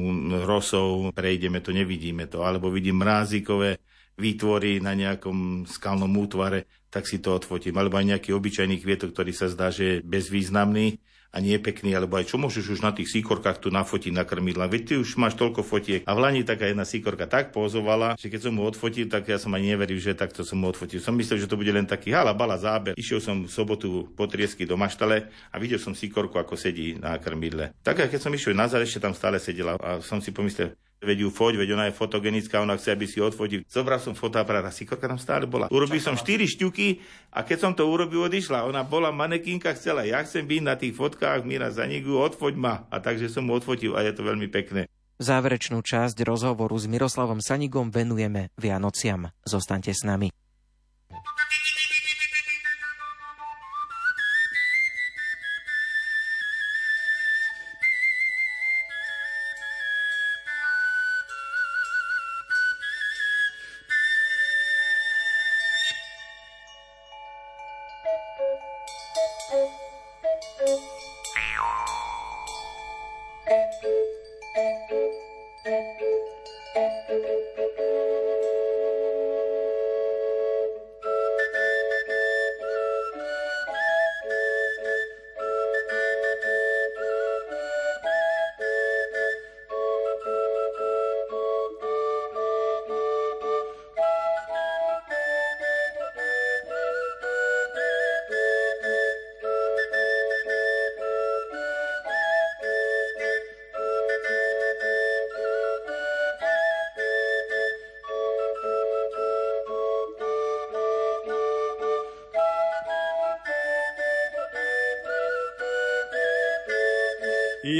rosou, 0.43 1.15
prejdeme 1.15 1.63
to, 1.63 1.71
nevidíme 1.71 2.27
to, 2.27 2.43
alebo 2.43 2.67
vidím 2.69 2.99
mrázikové 2.99 3.79
výtvory 4.19 4.83
na 4.83 4.91
nejakom 4.93 5.63
skalnom 5.63 6.11
útvare, 6.19 6.67
tak 6.91 7.07
si 7.07 7.23
to 7.23 7.39
odfotím. 7.39 7.79
Alebo 7.79 7.95
aj 7.95 8.11
nejaký 8.15 8.35
obyčajný 8.35 8.83
kvietok, 8.83 9.15
ktorý 9.15 9.31
sa 9.31 9.47
zdá, 9.47 9.71
že 9.71 9.83
je 9.83 9.95
bezvýznamný, 10.03 10.99
a 11.29 11.37
nie 11.37 11.61
pekný, 11.61 11.93
alebo 11.93 12.17
aj 12.17 12.33
čo 12.33 12.41
môžeš 12.41 12.65
už 12.73 12.81
na 12.81 12.89
tých 12.89 13.13
síkorkách 13.13 13.61
tu 13.61 13.69
nafotiť 13.69 14.09
na 14.09 14.25
krmidla. 14.25 14.65
Veď 14.65 14.81
ty 14.81 14.93
už 14.97 15.13
máš 15.21 15.37
toľko 15.37 15.61
fotiek. 15.61 16.01
A 16.09 16.17
v 16.17 16.25
Lani 16.25 16.41
taká 16.41 16.65
jedna 16.65 16.89
síkorka 16.89 17.29
tak 17.29 17.53
pozovala, 17.53 18.17
že 18.17 18.33
keď 18.33 18.49
som 18.49 18.53
mu 18.57 18.65
odfotil, 18.65 19.05
tak 19.05 19.29
ja 19.29 19.37
som 19.37 19.53
ani 19.53 19.77
neveril, 19.77 20.01
že 20.01 20.17
takto 20.17 20.41
som 20.41 20.57
mu 20.57 20.73
odfotil. 20.73 20.97
Som 20.97 21.13
myslel, 21.21 21.45
že 21.45 21.49
to 21.49 21.59
bude 21.59 21.69
len 21.69 21.85
taký 21.85 22.09
hala 22.17 22.33
bala 22.33 22.57
záber. 22.57 22.97
Išiel 22.97 23.21
som 23.21 23.45
v 23.45 23.51
sobotu 23.51 24.09
po 24.17 24.25
triesky 24.25 24.65
do 24.65 24.73
maštale 24.73 25.29
a 25.53 25.55
videl 25.61 25.77
som 25.77 25.93
síkorku, 25.93 26.33
ako 26.41 26.57
sedí 26.57 26.97
na 26.97 27.13
krmidle. 27.21 27.77
Tak 27.85 28.09
keď 28.09 28.19
som 28.19 28.33
išiel 28.33 28.57
na 28.57 28.65
ešte 28.65 28.97
tam 28.97 29.13
stále 29.13 29.37
sedela 29.37 29.77
a 29.77 30.01
som 30.01 30.17
si 30.17 30.33
pomyslel, 30.33 30.73
Veď 30.99 31.17
ju 31.23 31.29
foť, 31.31 31.55
veď 31.55 31.79
ona 31.79 31.85
je 31.87 31.95
fotogenická, 31.95 32.59
ona 32.59 32.75
chce, 32.75 32.91
aby 32.91 33.07
si 33.07 33.23
odfotil. 33.23 33.63
Zobral 33.71 34.03
som 34.03 34.11
fotoaparát 34.11 34.67
a 34.67 34.75
sikorka 34.75 35.07
tam 35.07 35.15
stále 35.15 35.47
bola. 35.47 35.71
Urobil 35.71 36.03
som 36.03 36.19
4 36.19 36.43
šťuky 36.43 36.87
a 37.31 37.47
keď 37.47 37.57
som 37.63 37.71
to 37.71 37.87
urobil, 37.87 38.27
odišla. 38.27 38.67
Ona 38.67 38.83
bola 38.83 39.07
manekínka, 39.15 39.71
chcela, 39.79 40.03
ja 40.03 40.19
chcem 40.27 40.43
byť 40.43 40.61
na 40.61 40.75
tých 40.75 40.91
fotkách 40.99 41.47
Mira 41.47 41.71
Zanigu, 41.71 42.19
odfoť 42.19 42.53
ma. 42.59 42.83
A 42.91 42.99
takže 42.99 43.31
som 43.31 43.47
mu 43.47 43.55
odfotil 43.55 43.95
a 43.95 44.03
je 44.03 44.11
to 44.11 44.27
veľmi 44.27 44.51
pekné. 44.51 44.91
Záverečnú 45.19 45.83
časť 45.83 46.19
rozhovoru 46.23 46.75
s 46.75 46.87
Miroslavom 46.87 47.43
Sanigom 47.43 47.91
venujeme 47.91 48.51
Vianociam. 48.55 49.31
Zostaňte 49.43 49.91
s 49.95 50.03
nami. 50.03 50.31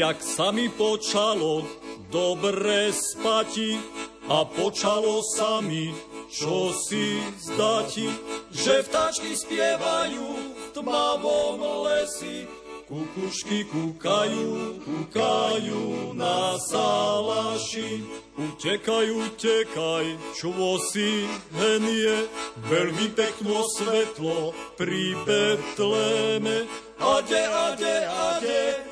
Jak 0.10 0.26
sa 0.26 0.50
mi 0.50 0.66
počalo 0.74 1.62
dobre 2.10 2.90
spati 2.90 3.78
a 4.26 4.42
počalo 4.42 5.22
sa 5.22 5.62
mi 5.62 5.94
čo 6.34 6.74
si 6.74 7.22
zdati, 7.38 8.10
že 8.50 8.90
vtáčky 8.90 9.38
spievajú 9.38 10.26
v 10.34 10.66
tmavom 10.74 11.62
lesi, 11.86 12.50
kukušky 12.90 13.70
kúkajú, 13.70 14.82
kúkajú 14.82 16.18
na 16.18 16.58
salaši. 16.58 18.02
Utekaj, 18.34 19.14
utekaj, 19.14 20.06
čo 20.34 20.50
si 20.90 21.30
henie, 21.54 22.26
veľmi 22.66 23.14
pekno 23.14 23.62
svetlo 23.78 24.58
pri 24.74 25.14
Betleme. 25.22 26.66
Ade, 26.98 27.42
ade, 27.46 27.96
ade, 28.10 28.89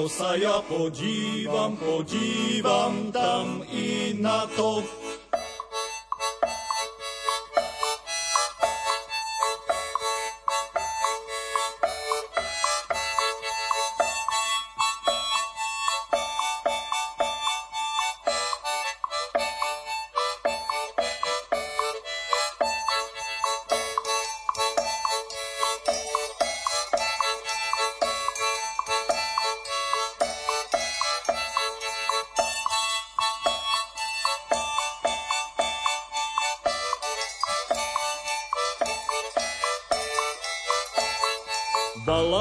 čo 0.00 0.08
sa 0.08 0.32
ja 0.32 0.64
podívam, 0.64 1.76
podívam 1.76 3.12
tam 3.12 3.60
i 3.68 4.16
na 4.16 4.48
to. 4.56 4.80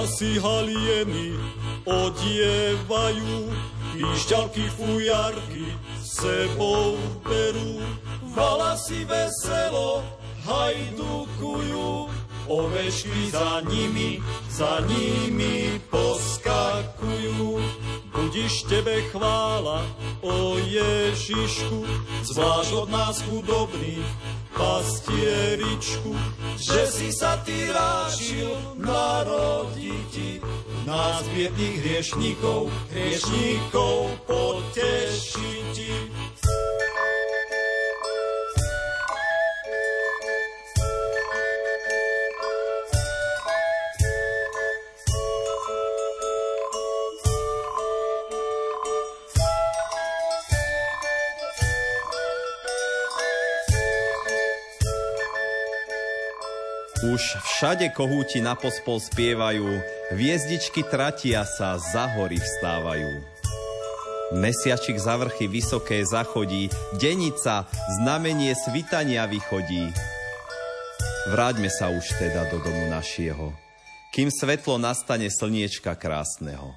Si 0.07 0.39
halieny 0.39 1.35
odievajú, 1.83 3.51
píšťalky 3.95 4.65
fujarky 4.75 5.65
sebou 5.99 6.95
berú, 7.23 7.83
valasy 8.31 9.03
veselo 9.03 10.03
hajdukujú, 10.47 12.09
ovešky 12.49 13.29
za 13.29 13.61
nimi, 13.69 14.23
za 14.49 14.81
nimi 14.87 15.77
poskakujú. 15.91 17.61
Budiš 18.09 18.67
tebe 18.67 19.05
chvála, 19.13 19.85
o 20.25 20.57
Ježišku, 20.59 21.85
zvlášť 22.25 22.71
od 22.75 22.87
nás 22.89 23.21
chudobných, 23.23 24.07
pastieričku, 24.59 26.11
že 26.59 26.81
si 26.91 27.09
sa 27.15 27.39
ty 27.47 27.71
rášil 27.71 28.51
narodiť 28.75 30.43
nás 30.83 31.23
biedných 31.31 31.79
hriešníkov, 31.79 32.67
hriešníkov 32.91 34.19
potešiť. 34.27 35.48
Už 57.19 57.35
všade 57.35 57.91
kohúti 57.91 58.39
na 58.39 58.55
pospol 58.55 58.95
spievajú, 58.95 59.67
hviezdičky 60.15 60.87
tratia 60.87 61.43
sa, 61.43 61.75
za 61.75 62.07
hory 62.15 62.39
vstávajú. 62.39 63.11
Mesiačik 64.39 64.95
za 64.95 65.19
vrchy 65.19 65.51
vysoké 65.51 65.99
zachodí, 66.07 66.71
denica, 66.95 67.67
znamenie 67.99 68.55
svitania 68.55 69.27
vychodí. 69.27 69.91
Vráťme 71.35 71.67
sa 71.67 71.91
už 71.91 72.07
teda 72.23 72.47
do 72.55 72.63
domu 72.63 72.87
našieho, 72.87 73.51
kým 74.15 74.31
svetlo 74.31 74.79
nastane 74.79 75.27
slniečka 75.27 75.99
krásneho. 75.99 76.71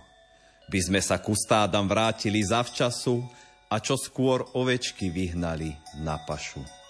By 0.66 0.80
sme 0.90 0.98
sa 0.98 1.22
ku 1.22 1.38
stádam 1.38 1.86
vrátili 1.86 2.42
zavčasu 2.42 3.22
a 3.70 3.78
čo 3.78 3.94
skôr 3.94 4.42
ovečky 4.58 5.06
vyhnali 5.06 5.70
na 6.02 6.18
pašu. 6.26 6.81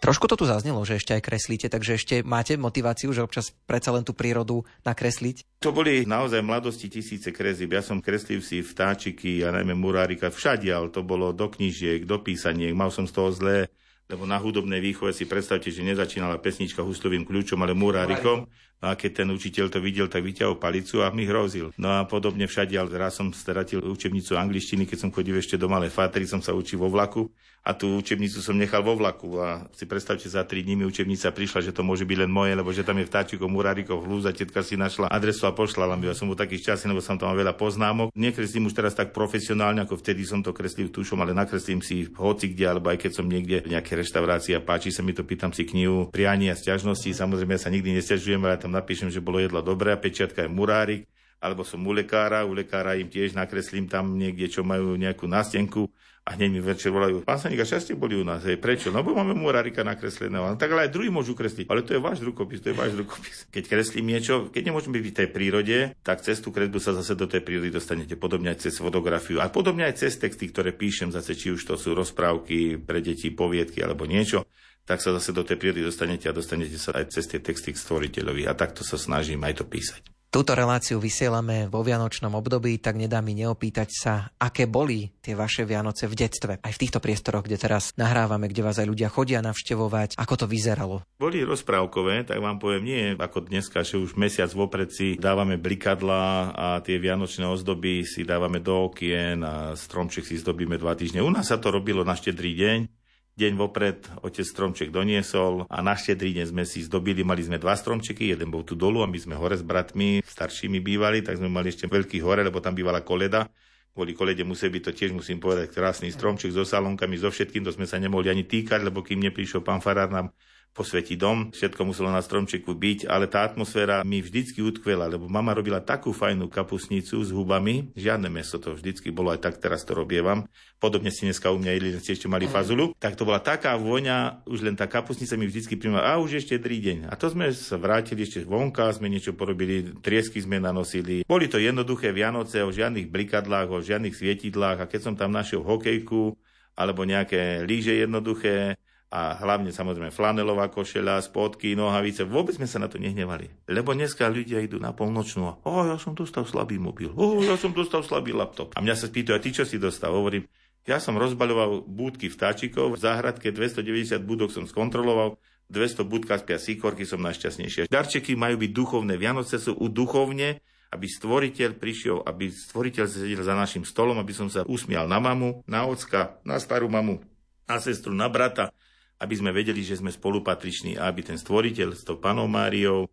Trošku 0.00 0.32
to 0.32 0.40
tu 0.40 0.48
zaznelo, 0.48 0.80
že 0.88 0.96
ešte 0.96 1.12
aj 1.12 1.22
kreslíte, 1.28 1.66
takže 1.68 2.00
ešte 2.00 2.14
máte 2.24 2.56
motiváciu, 2.56 3.12
že 3.12 3.20
občas 3.20 3.52
predsa 3.68 3.92
len 3.92 4.00
tú 4.00 4.16
prírodu 4.16 4.64
nakresliť? 4.80 5.60
To 5.60 5.76
boli 5.76 6.08
naozaj 6.08 6.40
mladosti 6.40 6.88
tisíce 6.88 7.28
kresieb. 7.28 7.76
Ja 7.76 7.84
som 7.84 8.00
kreslil 8.00 8.40
si 8.40 8.64
vtáčiky 8.64 9.44
a 9.44 9.52
najmä 9.52 9.76
murárika 9.76 10.32
všadial. 10.32 10.88
To 10.96 11.04
bolo 11.04 11.36
do 11.36 11.52
knížiek, 11.52 12.08
do 12.08 12.16
písaniek. 12.16 12.72
Mal 12.72 12.88
som 12.88 13.04
z 13.04 13.12
toho 13.12 13.28
zlé 13.28 13.68
lebo 14.10 14.26
na 14.26 14.42
hudobnej 14.42 14.82
výchove 14.82 15.14
si 15.14 15.22
predstavte, 15.22 15.70
že 15.70 15.86
nezačínala 15.86 16.42
pesnička 16.42 16.82
hustovým 16.82 17.22
kľúčom, 17.22 17.62
ale 17.62 17.78
murárikom. 17.78 18.50
No 18.80 18.88
a 18.88 18.96
keď 18.96 19.24
ten 19.24 19.28
učiteľ 19.28 19.66
to 19.68 19.78
videl, 19.84 20.08
tak 20.08 20.24
vyťahol 20.24 20.56
palicu 20.56 21.04
a 21.04 21.12
mi 21.12 21.28
hrozil. 21.28 21.68
No 21.76 22.00
a 22.00 22.08
podobne 22.08 22.48
všade, 22.48 22.72
ale 22.80 22.96
raz 22.96 23.20
som 23.20 23.28
stratil 23.28 23.84
učebnicu 23.84 24.40
angličtiny, 24.40 24.88
keď 24.88 24.98
som 25.04 25.12
chodil 25.12 25.36
ešte 25.36 25.60
do 25.60 25.68
malej 25.68 25.92
fátry, 25.92 26.24
som 26.24 26.40
sa 26.40 26.56
učil 26.56 26.80
vo 26.80 26.88
vlaku 26.88 27.28
a 27.60 27.76
tú 27.76 28.00
učebnicu 28.00 28.40
som 28.40 28.56
nechal 28.56 28.80
vo 28.80 28.96
vlaku 28.96 29.36
a 29.36 29.68
si 29.76 29.84
predstavte, 29.84 30.24
za 30.32 30.48
tri 30.48 30.64
dní 30.64 30.80
mi 30.80 30.88
učebnica 30.88 31.28
prišla, 31.28 31.60
že 31.60 31.76
to 31.76 31.84
môže 31.84 32.08
byť 32.08 32.18
len 32.24 32.32
moje, 32.32 32.56
lebo 32.56 32.72
že 32.72 32.80
tam 32.80 32.96
je 32.96 33.04
vtáčikov, 33.04 33.52
murárikov, 33.52 34.00
hlúza, 34.00 34.32
tetka 34.32 34.64
si 34.64 34.80
našla 34.80 35.12
adresu 35.12 35.44
a 35.44 35.52
pošlala 35.52 35.92
mi. 36.00 36.08
Ja 36.08 36.16
som 36.16 36.32
bol 36.32 36.40
taký 36.40 36.56
šťastný, 36.56 36.96
lebo 36.96 37.04
som 37.04 37.20
tam 37.20 37.36
mal 37.36 37.36
veľa 37.36 37.52
poznámok. 37.60 38.16
Nekreslím 38.16 38.72
už 38.72 38.74
teraz 38.80 38.96
tak 38.96 39.12
profesionálne, 39.12 39.84
ako 39.84 40.00
vtedy 40.00 40.24
som 40.24 40.40
to 40.40 40.56
kreslil 40.56 40.88
tušom, 40.88 41.20
ale 41.20 41.36
nakreslím 41.36 41.84
si 41.84 42.08
hoci 42.16 42.48
kde, 42.48 42.64
alebo 42.64 42.88
aj 42.88 42.96
keď 42.96 43.12
som 43.20 43.28
niekde 43.28 43.60
v 43.60 43.76
nejakej 43.76 44.08
reštaurácii 44.08 44.56
a 44.56 44.64
páči 44.64 44.88
sa 44.88 45.04
mi 45.04 45.12
to, 45.12 45.20
pýtam 45.28 45.52
si 45.52 45.68
knihu 45.68 46.08
priania 46.08 46.56
a 46.56 46.60
sťažnosti. 46.60 47.12
Samozrejme 47.12 47.60
ja 47.60 47.60
sa 47.60 47.68
nikdy 47.68 47.92
nestiažujem, 47.92 48.40
ale 48.40 48.56
tam 48.56 48.69
napíšem, 48.70 49.10
že 49.10 49.20
bolo 49.20 49.42
jedlo 49.42 49.60
dobré 49.60 49.92
a 49.92 50.00
pečiatka 50.00 50.46
je 50.46 50.50
murárik 50.50 51.10
alebo 51.40 51.64
som 51.64 51.80
u 51.80 51.92
lekára, 51.96 52.44
u 52.44 52.52
lekára 52.52 53.00
im 53.00 53.08
tiež 53.08 53.32
nakreslím 53.32 53.88
tam 53.88 54.20
niekde, 54.20 54.52
čo 54.52 54.60
majú 54.60 54.92
nejakú 55.00 55.24
nástenku 55.24 55.88
a 56.20 56.36
hneď 56.36 56.50
mi 56.52 56.60
večer 56.60 56.92
volajú, 56.92 57.24
pán 57.24 57.40
Sanika, 57.40 57.64
šťastie 57.64 57.96
boli 57.96 58.12
u 58.12 58.22
nás. 58.22 58.44
Hej, 58.44 58.60
prečo? 58.60 58.92
No, 58.92 59.00
bo 59.00 59.16
máme 59.16 59.32
murárika 59.32 59.80
nakresleného. 59.80 60.52
No, 60.52 60.60
tak 60.60 60.68
ale 60.76 60.86
aj 60.86 60.92
druhý 60.92 61.08
môžu 61.08 61.32
kresliť. 61.32 61.64
Ale 61.72 61.80
to 61.80 61.96
je 61.96 62.00
váš 62.00 62.20
rukopis, 62.20 62.60
to 62.60 62.70
je 62.70 62.76
váš 62.76 62.92
rukopis. 62.92 63.42
Keď 63.56 63.64
kreslím 63.64 64.12
niečo, 64.12 64.52
keď 64.52 64.68
nemôžeme 64.68 65.00
byť 65.00 65.10
v 65.10 65.16
tej 65.16 65.28
prírode, 65.32 65.78
tak 66.04 66.20
cez 66.20 66.44
tú 66.44 66.52
kresbu 66.52 66.76
sa 66.76 66.92
zase 66.92 67.16
do 67.16 67.24
tej 67.24 67.40
prírody 67.40 67.72
dostanete. 67.72 68.20
Podobne 68.20 68.52
aj 68.52 68.68
cez 68.68 68.76
fotografiu. 68.76 69.40
A 69.40 69.48
podobne 69.48 69.88
aj 69.88 70.06
cez 70.06 70.20
texty, 70.20 70.52
ktoré 70.52 70.76
píšem, 70.76 71.08
zase 71.08 71.32
či 71.32 71.56
už 71.56 71.64
to 71.64 71.80
sú 71.80 71.96
rozprávky 71.96 72.76
pre 72.78 73.00
deti, 73.00 73.32
poviedky 73.32 73.80
alebo 73.80 74.04
niečo 74.04 74.44
tak 74.90 74.98
sa 74.98 75.14
zase 75.14 75.30
do 75.30 75.46
tej 75.46 75.54
prírody 75.54 75.86
dostanete 75.86 76.26
a 76.26 76.34
dostanete 76.34 76.74
sa 76.74 76.90
aj 76.98 77.14
cez 77.14 77.30
tie 77.30 77.38
texty 77.38 77.70
k 77.70 77.78
stvoriteľovi. 77.78 78.50
A 78.50 78.58
takto 78.58 78.82
sa 78.82 78.98
snažím 78.98 79.38
aj 79.46 79.62
to 79.62 79.64
písať. 79.70 80.02
Túto 80.30 80.54
reláciu 80.54 81.02
vysielame 81.02 81.66
vo 81.66 81.82
Vianočnom 81.82 82.30
období, 82.38 82.78
tak 82.78 82.94
nedá 82.94 83.18
mi 83.18 83.34
neopýtať 83.34 83.88
sa, 83.90 84.30
aké 84.38 84.70
boli 84.70 85.10
tie 85.18 85.34
vaše 85.34 85.66
Vianoce 85.66 86.06
v 86.06 86.14
detstve. 86.14 86.52
Aj 86.62 86.70
v 86.70 86.78
týchto 86.78 87.02
priestoroch, 87.02 87.42
kde 87.42 87.58
teraz 87.58 87.90
nahrávame, 87.98 88.46
kde 88.46 88.62
vás 88.62 88.78
aj 88.78 88.86
ľudia 88.86 89.10
chodia 89.10 89.42
navštevovať. 89.42 90.14
Ako 90.14 90.34
to 90.38 90.46
vyzeralo? 90.46 91.02
Boli 91.18 91.42
rozprávkové, 91.42 92.30
tak 92.30 92.38
vám 92.38 92.62
poviem, 92.62 92.82
nie 92.86 93.02
ako 93.18 93.50
dneska, 93.50 93.82
že 93.82 93.98
už 93.98 94.14
mesiac 94.14 94.54
vopred 94.54 94.94
si 94.94 95.18
dávame 95.18 95.58
blikadla 95.58 96.54
a 96.54 96.66
tie 96.78 97.02
vianočné 97.02 97.50
ozdoby 97.50 98.06
si 98.06 98.22
dávame 98.22 98.62
do 98.62 98.86
okien 98.86 99.42
a 99.42 99.74
stromček 99.74 100.22
si 100.22 100.38
zdobíme 100.38 100.78
dva 100.78 100.94
týždne. 100.94 101.26
U 101.26 101.30
nás 101.34 101.50
sa 101.50 101.58
to 101.58 101.74
robilo 101.74 102.06
na 102.06 102.14
štedrý 102.14 102.54
deň 102.54 102.99
Deň 103.40 103.56
vopred 103.56 104.04
otec 104.20 104.44
stromček 104.44 104.92
doniesol 104.92 105.64
a 105.72 105.80
na 105.80 105.96
štedrý 105.96 106.36
deň 106.36 106.52
sme 106.52 106.68
si 106.68 106.84
zdobili, 106.84 107.24
mali 107.24 107.40
sme 107.40 107.56
dva 107.56 107.72
stromčeky, 107.72 108.36
jeden 108.36 108.52
bol 108.52 108.68
tu 108.68 108.76
dolu 108.76 109.00
a 109.00 109.08
my 109.08 109.16
sme 109.16 109.32
hore 109.32 109.56
s 109.56 109.64
bratmi 109.64 110.20
staršími 110.20 110.76
bývali, 110.84 111.24
tak 111.24 111.40
sme 111.40 111.48
mali 111.48 111.72
ešte 111.72 111.88
veľký 111.88 112.20
hore, 112.20 112.44
lebo 112.44 112.60
tam 112.60 112.76
bývala 112.76 113.00
koleda. 113.00 113.48
Kvôli 113.96 114.12
kolede 114.12 114.44
musí 114.44 114.68
byť 114.68 114.82
to 114.84 114.92
tiež, 114.92 115.16
musím 115.16 115.40
povedať, 115.40 115.72
krásny 115.72 116.12
stromček 116.12 116.52
so 116.52 116.68
salónkami, 116.68 117.16
so 117.16 117.32
všetkým, 117.32 117.64
to 117.64 117.72
sme 117.72 117.88
sa 117.88 117.96
nemohli 117.96 118.28
ani 118.28 118.44
týkať, 118.44 118.84
lebo 118.84 119.00
kým 119.00 119.24
neprišiel 119.24 119.64
pán 119.64 119.80
Farár 119.80 120.12
nám 120.12 120.36
posvetí 120.70 121.18
dom, 121.18 121.50
všetko 121.50 121.82
muselo 121.82 122.14
na 122.14 122.22
stromčeku 122.22 122.72
byť, 122.72 123.10
ale 123.10 123.26
tá 123.26 123.42
atmosféra 123.42 124.06
mi 124.06 124.22
vždycky 124.22 124.62
utkvela, 124.62 125.10
lebo 125.10 125.26
mama 125.26 125.50
robila 125.50 125.82
takú 125.82 126.14
fajnú 126.14 126.46
kapusnicu 126.46 127.18
s 127.20 127.34
hubami, 127.34 127.90
žiadne 127.98 128.30
meso 128.30 128.62
to 128.62 128.78
vždycky 128.78 129.10
bolo, 129.10 129.34
aj 129.34 129.42
tak 129.42 129.58
teraz 129.58 129.82
to 129.82 129.98
robievam. 129.98 130.46
Podobne 130.80 131.12
si 131.12 131.28
dneska 131.28 131.52
u 131.52 131.58
mňa 131.60 131.70
jedli, 131.76 131.90
ste 132.00 132.16
ešte 132.16 132.30
mali 132.30 132.48
fazulu. 132.48 132.96
Tak 132.96 133.18
to 133.18 133.28
bola 133.28 133.42
taká 133.42 133.76
vôňa, 133.76 134.46
už 134.48 134.64
len 134.64 134.78
tá 134.78 134.88
kapusnica 134.88 135.36
mi 135.36 135.50
vždycky 135.50 135.76
primala, 135.76 136.16
a 136.16 136.22
už 136.22 136.40
ešte 136.40 136.56
tri 136.56 136.80
deň. 136.80 137.10
A 137.10 137.14
to 137.18 137.28
sme 137.28 137.52
sa 137.52 137.76
vrátili 137.76 138.24
ešte 138.24 138.46
vonka, 138.46 138.88
sme 138.94 139.10
niečo 139.12 139.36
porobili, 139.36 139.92
triesky 140.00 140.40
sme 140.40 140.62
nanosili. 140.62 141.26
Boli 141.28 141.50
to 141.50 141.60
jednoduché 141.60 142.14
Vianoce 142.14 142.64
o 142.64 142.72
žiadnych 142.72 143.12
blikadlách, 143.12 143.68
o 143.68 143.84
žiadnych 143.84 144.16
svietidlách 144.16 144.86
a 144.86 144.88
keď 144.88 145.00
som 145.04 145.14
tam 145.18 145.34
našiel 145.34 145.60
hokejku, 145.60 146.38
alebo 146.78 147.04
nejaké 147.04 147.66
líže 147.68 147.92
jednoduché, 147.92 148.80
a 149.10 149.34
hlavne 149.42 149.74
samozrejme 149.74 150.14
flanelová 150.14 150.70
košeľa, 150.70 151.18
spodky, 151.26 151.74
nohavice. 151.74 152.22
Vôbec 152.22 152.54
sme 152.54 152.70
sa 152.70 152.78
na 152.78 152.86
to 152.86 153.02
nehnevali. 153.02 153.50
Lebo 153.66 153.90
dneska 153.90 154.30
ľudia 154.30 154.62
idú 154.62 154.78
na 154.78 154.94
polnočnú 154.94 155.42
a 155.50 155.52
oh, 155.66 155.82
ja 155.82 155.98
som 155.98 156.14
dostal 156.14 156.46
slabý 156.46 156.78
mobil, 156.78 157.10
oh, 157.18 157.42
ja 157.42 157.58
som 157.58 157.74
dostal 157.74 158.06
slabý 158.06 158.30
laptop. 158.30 158.70
A 158.78 158.82
mňa 158.82 158.94
sa 158.94 159.10
spýtajú, 159.10 159.34
a 159.34 159.42
ty 159.42 159.50
čo 159.50 159.66
si 159.66 159.82
dostal? 159.82 160.14
Hovorím, 160.14 160.46
ja 160.86 161.02
som 161.02 161.18
rozbaľoval 161.18 161.90
búdky 161.90 162.30
vtáčikov, 162.30 162.94
v 162.94 163.02
záhradke 163.02 163.50
290 163.50 164.22
budok 164.22 164.54
som 164.54 164.64
skontroloval, 164.64 165.36
200 165.70 166.06
budka 166.06 166.38
spia 166.38 166.58
síkorky, 166.58 167.02
som 167.02 167.18
najšťastnejšia. 167.22 167.90
Darčeky 167.90 168.38
majú 168.38 168.62
byť 168.62 168.70
duchovné, 168.70 169.14
Vianoce 169.18 169.58
sú 169.58 169.74
u 169.74 169.86
duchovne, 169.90 170.62
aby 170.90 171.06
stvoriteľ 171.06 171.70
prišiel, 171.78 172.16
aby 172.26 172.50
stvoriteľ 172.50 173.06
sedel 173.06 173.42
za 173.42 173.54
našim 173.54 173.86
stolom, 173.86 174.18
aby 174.18 174.34
som 174.34 174.50
sa 174.50 174.66
usmial 174.66 175.06
na 175.06 175.22
mamu, 175.22 175.62
na 175.70 175.86
ocka, 175.86 176.42
na 176.42 176.58
starú 176.58 176.90
mamu, 176.90 177.22
na 177.70 177.78
sestru, 177.78 178.10
na 178.10 178.26
brata, 178.26 178.74
aby 179.20 179.34
sme 179.36 179.52
vedeli, 179.52 179.84
že 179.84 180.00
sme 180.00 180.08
spolupatriční 180.08 180.96
a 180.96 181.12
aby 181.12 181.20
ten 181.20 181.36
stvoriteľ 181.36 181.88
s 181.92 182.02
tou 182.08 182.16
panou 182.16 182.48
Máriou 182.48 183.04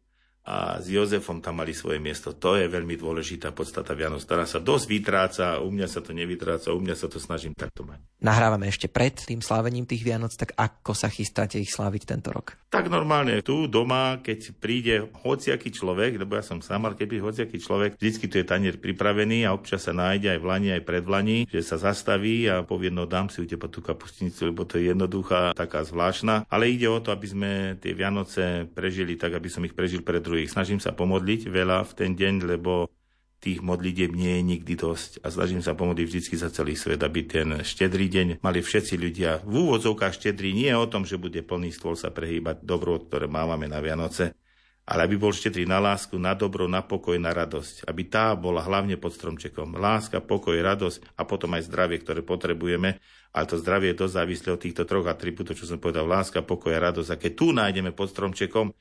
a 0.48 0.80
s 0.80 0.88
Jozefom 0.88 1.44
tam 1.44 1.60
mali 1.60 1.76
svoje 1.76 2.00
miesto. 2.00 2.32
To 2.32 2.56
je 2.56 2.72
veľmi 2.72 2.96
dôležitá 2.96 3.52
podstata 3.52 3.92
Vianoc, 3.92 4.24
ktorá 4.24 4.48
sa 4.48 4.64
dosť 4.64 4.86
vytráca, 4.88 5.60
u 5.60 5.68
mňa 5.68 5.88
sa 5.92 6.00
to 6.00 6.16
nevytráca, 6.16 6.72
u 6.72 6.80
mňa 6.80 6.96
sa 6.96 7.12
to 7.12 7.20
snažím 7.20 7.52
takto 7.52 7.84
mať. 7.84 8.00
Nahrávame 8.24 8.72
ešte 8.72 8.88
pred 8.88 9.12
tým 9.12 9.44
slávením 9.44 9.84
tých 9.84 10.08
Vianoc, 10.08 10.32
tak 10.40 10.56
ako 10.56 10.96
sa 10.96 11.12
chystáte 11.12 11.60
ich 11.60 11.76
sláviť 11.76 12.08
tento 12.08 12.32
rok? 12.32 12.56
Tak 12.72 12.88
normálne 12.88 13.44
tu 13.44 13.68
doma, 13.68 14.24
keď 14.24 14.40
príde 14.56 14.96
hociaký 15.24 15.68
človek, 15.76 16.16
lebo 16.16 16.40
ja 16.40 16.44
som 16.44 16.64
sám, 16.64 16.88
ale 16.88 16.96
príde 16.96 17.20
hociaký 17.20 17.60
človek, 17.60 18.00
vždycky 18.00 18.32
tu 18.32 18.40
je 18.40 18.48
tanier 18.48 18.80
pripravený 18.80 19.44
a 19.44 19.52
občas 19.52 19.84
sa 19.84 19.92
nájde 19.92 20.34
aj 20.36 20.40
v 20.40 20.48
lani, 20.48 20.70
aj 20.72 20.84
pred 20.88 21.04
vlani, 21.04 21.38
že 21.52 21.60
sa 21.60 21.76
zastaví 21.76 22.48
a 22.48 22.64
povie, 22.64 22.88
no 22.88 23.04
dám 23.04 23.28
si 23.28 23.44
u 23.44 23.48
teba 23.50 23.68
tú 23.68 23.84
kapustnicu, 23.84 24.48
lebo 24.48 24.64
to 24.64 24.80
je 24.80 24.96
jednoduchá, 24.96 25.52
taká 25.52 25.84
zvláštna. 25.84 26.48
Ale 26.48 26.72
ide 26.72 26.88
o 26.88 27.04
to, 27.04 27.12
aby 27.12 27.28
sme 27.28 27.52
tie 27.84 27.92
Vianoce 27.92 28.64
prežili 28.72 29.20
tak, 29.20 29.36
aby 29.36 29.50
som 29.52 29.64
ich 29.68 29.76
prežil 29.76 30.06
pre 30.06 30.24
druhých 30.24 30.37
druhých. 30.38 30.54
Snažím 30.54 30.78
sa 30.78 30.94
pomodliť 30.94 31.50
veľa 31.50 31.82
v 31.82 31.92
ten 31.98 32.14
deň, 32.14 32.46
lebo 32.46 32.94
tých 33.42 33.66
modlitieb 33.66 34.14
nie 34.14 34.38
je 34.38 34.44
nikdy 34.54 34.74
dosť 34.78 35.26
a 35.26 35.34
snažím 35.34 35.66
sa 35.66 35.74
pomodliť 35.74 36.06
vždy 36.06 36.38
za 36.38 36.54
celý 36.54 36.78
svet, 36.78 37.02
aby 37.02 37.26
ten 37.26 37.66
štedrý 37.66 38.06
deň 38.06 38.28
mali 38.46 38.62
všetci 38.62 39.02
ľudia 39.02 39.42
v 39.42 39.66
úvodzovkách 39.66 40.14
štedrý 40.14 40.54
nie 40.54 40.70
o 40.78 40.86
tom, 40.86 41.10
že 41.10 41.18
bude 41.18 41.42
plný 41.42 41.74
stôl 41.74 41.98
sa 41.98 42.14
prehýbať 42.14 42.62
dobro, 42.62 43.02
ktoré 43.02 43.26
máme 43.26 43.66
na 43.66 43.82
Vianoce, 43.82 44.38
ale 44.86 45.10
aby 45.10 45.18
bol 45.18 45.34
štedrý 45.34 45.66
na 45.66 45.82
lásku, 45.82 46.14
na 46.22 46.38
dobro, 46.38 46.70
na 46.70 46.80
pokoj, 46.86 47.18
na 47.20 47.36
radosť. 47.36 47.84
Aby 47.92 48.08
tá 48.08 48.32
bola 48.40 48.64
hlavne 48.64 48.96
pod 48.96 49.12
stromčekom. 49.12 49.76
Láska, 49.76 50.24
pokoj, 50.24 50.56
radosť 50.56 51.20
a 51.20 51.28
potom 51.28 51.60
aj 51.60 51.68
zdravie, 51.68 52.00
ktoré 52.00 52.24
potrebujeme. 52.24 52.96
Ale 53.36 53.46
to 53.52 53.60
zdravie 53.60 53.92
je 53.92 54.00
dosť 54.00 54.16
závislé 54.16 54.50
od 54.56 54.64
týchto 54.64 54.88
troch 54.88 55.04
atribútov, 55.12 55.60
čo 55.60 55.68
som 55.68 55.76
povedal. 55.76 56.08
Láska, 56.08 56.40
pokoj 56.40 56.72
a 56.72 56.80
radosť. 56.80 57.10
A 57.12 57.20
keď 57.20 57.32
tu 57.36 57.52
nájdeme 57.52 57.92
pod 57.92 58.16
stromčekom, 58.16 58.72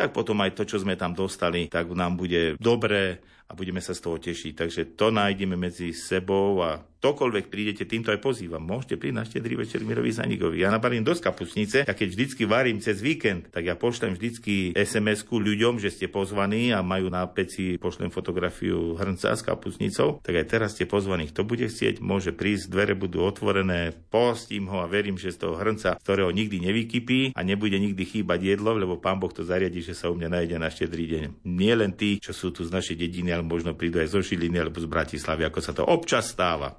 tak 0.00 0.16
potom 0.16 0.40
aj 0.40 0.56
to, 0.56 0.64
čo 0.64 0.80
sme 0.80 0.96
tam 0.96 1.12
dostali, 1.12 1.68
tak 1.68 1.92
nám 1.92 2.16
bude 2.16 2.56
dobre 2.56 3.20
a 3.50 3.52
budeme 3.58 3.82
sa 3.82 3.90
z 3.90 4.06
toho 4.06 4.22
tešiť. 4.22 4.52
Takže 4.54 4.82
to 4.94 5.10
nájdeme 5.10 5.58
medzi 5.58 5.90
sebou 5.90 6.62
a 6.62 6.78
ktokoľvek 7.00 7.48
prídete, 7.48 7.88
týmto 7.88 8.12
aj 8.12 8.20
pozývam. 8.20 8.60
Môžete 8.60 9.00
prísť 9.00 9.16
na 9.16 9.24
štedrý 9.24 9.56
večer 9.56 9.80
Mirovi 9.80 10.12
Zanigovi. 10.12 10.60
Ja 10.60 10.68
nabarím 10.68 11.00
dosť 11.00 11.32
kapusnice 11.32 11.78
a 11.88 11.92
keď 11.96 12.08
vždycky 12.12 12.44
varím 12.44 12.76
cez 12.84 13.00
víkend, 13.00 13.48
tak 13.48 13.64
ja 13.64 13.72
pošlem 13.72 14.12
vždycky 14.12 14.76
SMS-ku 14.76 15.40
ľuďom, 15.40 15.80
že 15.80 15.88
ste 15.88 16.12
pozvaní 16.12 16.76
a 16.76 16.84
majú 16.84 17.08
na 17.08 17.24
peci, 17.24 17.80
pošlem 17.80 18.12
fotografiu 18.12 19.00
hrnca 19.00 19.32
s 19.32 19.40
kapusnicou, 19.40 20.20
tak 20.20 20.44
aj 20.44 20.46
teraz 20.52 20.76
ste 20.76 20.84
pozvaní. 20.84 21.32
Kto 21.32 21.48
bude 21.48 21.64
chcieť, 21.64 22.04
môže 22.04 22.36
prísť, 22.36 22.68
dvere 22.68 22.92
budú 22.92 23.24
otvorené, 23.24 23.96
postím 24.12 24.68
ho 24.68 24.84
a 24.84 24.86
verím, 24.86 25.16
že 25.16 25.32
z 25.32 25.48
toho 25.48 25.56
hrnca, 25.56 25.96
ktorého 26.04 26.28
nikdy 26.28 26.60
nevykypí 26.60 27.32
a 27.32 27.40
nebude 27.40 27.80
nikdy 27.80 28.04
chýbať 28.04 28.44
jedlo, 28.44 28.76
lebo 28.76 29.00
pán 29.00 29.16
Boh 29.16 29.32
to 29.32 29.40
zariadi, 29.40 29.80
že 29.80 29.96
sa 29.96 30.12
u 30.12 30.20
mňa 30.20 30.28
nájde 30.28 30.56
na 30.60 30.68
štedrý 30.68 31.04
deň. 31.08 31.48
Nie 31.48 31.72
len 31.80 31.96
tí, 31.96 32.20
čo 32.20 32.36
sú 32.36 32.52
tu 32.52 32.60
z 32.60 32.68
našej 32.68 33.00
dediny, 33.00 33.32
ale 33.40 33.48
možno 33.48 33.72
prídu 33.72 34.04
aj 34.04 34.12
zo 34.12 34.20
Žiliny 34.20 34.60
alebo 34.60 34.76
z 34.76 34.84
Bratislavy, 34.84 35.48
ako 35.48 35.60
sa 35.64 35.72
to 35.72 35.80
občas 35.88 36.28
stáva. 36.28 36.76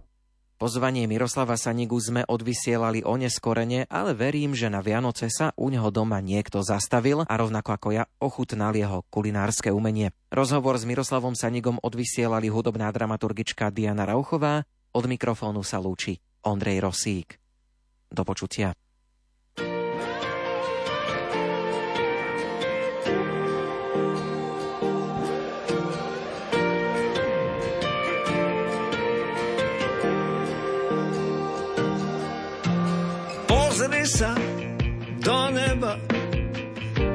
Pozvanie 0.62 1.09
Miroslava 1.09 1.57
Sanigu 1.57 1.97
sme 1.97 2.22
odvysielali 2.22 3.01
oneskorene, 3.01 3.89
ale 3.89 4.14
verím, 4.14 4.53
že 4.53 4.70
na 4.70 4.86
Vianoce 4.86 5.26
sa 5.34 5.49
u 5.57 5.74
neho 5.74 5.89
doma 5.89 6.22
niekto 6.22 6.62
zastavil 6.62 7.26
a 7.26 7.34
rovnako 7.34 7.70
ako 7.74 7.88
ja 7.97 8.05
ochutnal 8.22 8.70
jeho 8.78 9.01
kulinárske 9.09 9.74
umenie. 9.74 10.14
Rozhovor 10.30 10.78
s 10.78 10.86
Miroslavom 10.86 11.34
Sanigom 11.34 11.82
odvysielali 11.82 12.53
hudobná 12.53 12.93
dramaturgička 12.93 13.74
Diana 13.74 14.05
Rauchová, 14.05 14.62
od 14.93 15.09
mikrofónu 15.09 15.66
sa 15.66 15.82
lúči 15.82 16.22
Ondrej 16.45 16.86
Rosík. 16.86 17.41
Do 18.14 18.22
počutia. 18.22 18.78
Pozri 33.82 34.05
sa 34.05 34.38
do 35.25 35.49
neba, 35.49 35.97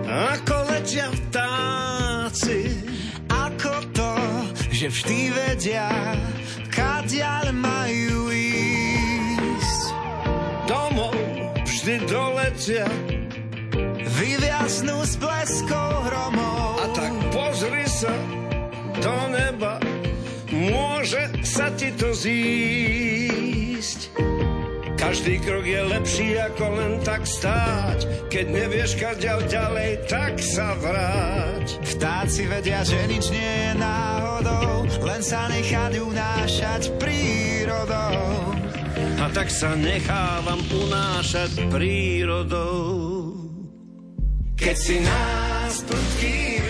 ako 0.02 0.66
letia 0.66 1.06
vtáci. 1.14 2.74
Ako 3.30 3.86
to, 3.94 4.12
že 4.74 4.90
vždy 4.90 5.30
vedia, 5.30 5.86
kadiaľ 6.74 7.54
majú 7.54 8.34
ísť. 8.34 9.82
Domov 10.66 11.14
vždy 11.62 12.02
doletia, 12.10 12.90
vyviaznú 14.18 15.06
s 15.06 15.14
bleskou 15.22 15.90
hromov. 16.02 16.82
A 16.82 16.86
tak 16.90 17.14
pozri 17.30 17.86
sa 17.86 18.10
do 18.98 19.14
neba, 19.30 19.78
môže 20.50 21.30
sa 21.46 21.70
ti 21.78 21.94
to 21.94 22.10
zísť. 22.10 24.10
Každý 24.96 25.44
krok 25.44 25.64
je 25.68 25.80
lepší 25.92 26.28
ako 26.40 26.64
len 26.80 26.92
tak 27.04 27.28
stáť. 27.28 28.28
Keď 28.32 28.46
nevieš 28.48 28.96
kaďal 28.96 29.44
ďalej, 29.44 29.90
tak 30.08 30.40
sa 30.40 30.72
vráť. 30.80 31.66
Vtáci 31.84 32.48
vedia, 32.48 32.80
že 32.80 32.98
nič 33.04 33.28
nie 33.28 33.52
je 33.68 33.72
náhodou, 33.76 34.88
len 35.04 35.20
sa 35.20 35.46
nechať 35.52 35.92
unášať 36.00 36.82
prírodou. 36.96 38.56
A 39.16 39.24
tak 39.32 39.52
sa 39.52 39.76
nechávam 39.76 40.60
unášať 40.72 41.68
prírodou. 41.68 43.36
Keď 44.56 44.76
si 44.76 44.96
nás 45.04 45.84
prudký 45.84 46.65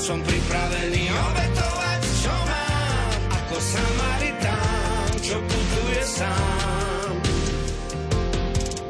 som 0.00 0.16
pripravený 0.24 1.12
obetovať, 1.12 2.00
čo 2.24 2.32
mám, 2.32 3.10
ako 3.36 3.56
Samaritán, 3.60 5.12
čo 5.20 5.36
putuje 5.44 6.00
sám. 6.08 7.12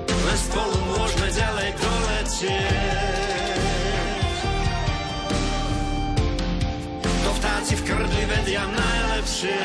Len 0.06 0.38
spolu 0.38 0.78
môžeme 0.94 1.28
ďalej 1.34 1.70
doletieť. 1.82 3.18
To 7.02 7.30
vtáci 7.42 7.74
v 7.74 7.82
krdli 7.90 8.22
vedia 8.30 8.64
najlepšie, 8.70 9.60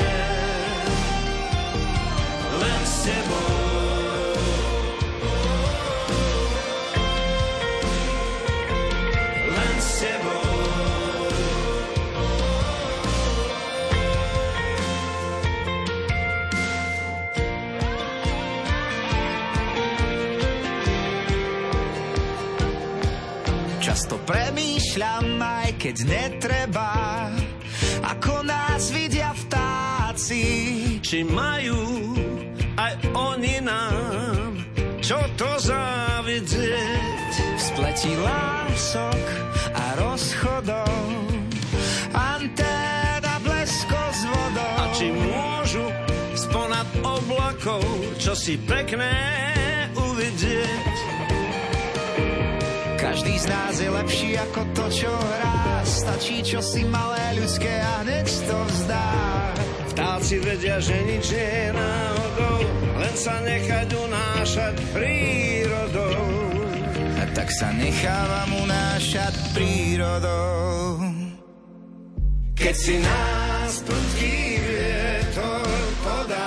len 2.58 2.82
s 2.82 2.96
tebou. 3.06 3.55
Premýšľam, 24.26 25.38
aj 25.38 25.70
keď 25.78 25.96
netreba, 26.10 27.30
ako 28.02 28.42
nás 28.42 28.90
vidia 28.90 29.32
vtáci. 29.32 30.44
Či 31.00 31.22
majú 31.26 32.14
aj 32.76 32.94
oni 33.14 33.62
nám, 33.62 34.66
čo 35.00 35.22
to 35.38 35.50
závidieť. 35.62 37.34
V 37.56 37.62
spleti 37.62 38.12
lások 38.18 39.26
a 39.78 39.86
rozchodov, 40.02 41.06
anténa 42.12 43.36
blesko 43.46 44.02
s 44.12 44.22
vodou. 44.26 44.76
A 44.82 44.86
či 44.98 45.08
môžu 45.14 45.86
sponad 46.34 46.88
oblakov, 47.06 47.86
čo 48.18 48.34
si 48.34 48.58
pekné 48.58 49.14
uvidieť. 49.94 50.95
Každý 53.06 53.38
z 53.38 53.46
nás 53.46 53.76
je 53.78 53.86
lepší 53.86 54.34
ako 54.34 54.62
to, 54.74 54.86
čo 54.90 55.14
hrá. 55.14 55.86
Stačí 55.86 56.42
čo 56.42 56.58
si 56.58 56.82
malé 56.90 57.38
ľudské 57.38 57.70
a 57.70 58.02
hneď 58.02 58.26
to 58.50 58.58
vzdá. 58.66 59.10
Vtáci 59.94 60.42
vedia, 60.42 60.82
že 60.82 60.98
nič 61.06 61.30
nie 61.30 61.50
je 61.54 61.70
náhodou, 61.70 62.60
len 62.98 63.14
sa 63.14 63.38
nechať 63.46 63.90
unášať 63.94 64.76
prírodou. 64.90 66.26
A 67.22 67.24
tak 67.38 67.54
sa 67.54 67.70
nechávam 67.78 68.66
unášať 68.66 69.34
prírodou. 69.54 71.06
Keď 72.58 72.74
si 72.74 72.98
nás 73.06 73.86
prudký 73.86 74.38
vietor 74.66 75.70
podá, 76.02 76.45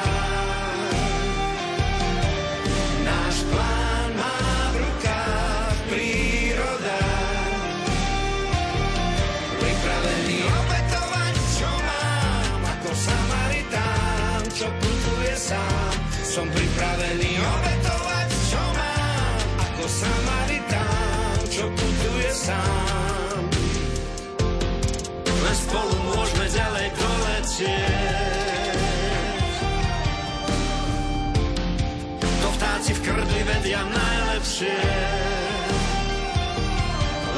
Som 15.49 16.45
pripravený 16.53 17.41
obetovať, 17.41 18.29
čo 18.53 18.61
mám, 18.61 19.41
ako 19.65 19.85
Samaritán, 19.89 21.41
čo 21.49 21.65
putuje 21.73 22.29
sám. 22.37 23.41
Len 25.25 25.57
spolu 25.57 25.97
môžeme 26.13 26.53
ďalej 26.53 26.87
doletieť. 27.01 28.77
To 32.21 32.49
vtáci 32.53 32.93
v 32.93 33.01
krdli 33.09 33.41
vedia 33.49 33.89
najlepšie. 33.89 34.85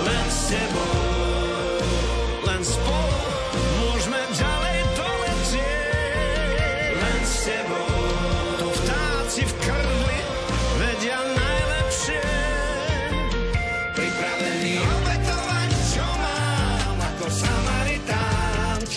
Len 0.02 0.26
s 0.26 0.50
tebou, 0.50 1.19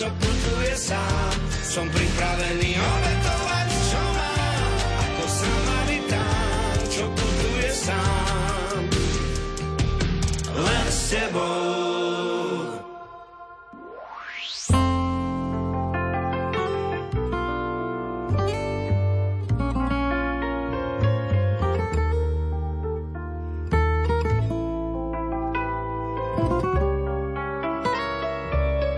čo 0.04 0.12
putuje 0.20 0.74
sám. 0.76 1.32
Som 1.64 1.88
pripravený 1.88 2.76
obetovať, 2.76 3.68
čo 3.88 4.02
mám, 4.12 4.72
ako 5.00 5.24
samaritán, 5.32 6.76
čo 6.92 7.04
putuje 7.08 7.68
sám. 7.72 8.80
Len 10.60 10.86
s 10.92 11.00
tebou. 11.08 11.72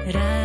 Rád 0.06 0.35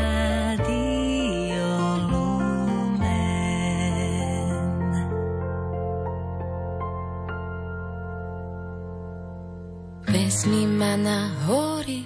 na 11.21 11.27
hory 11.45 12.01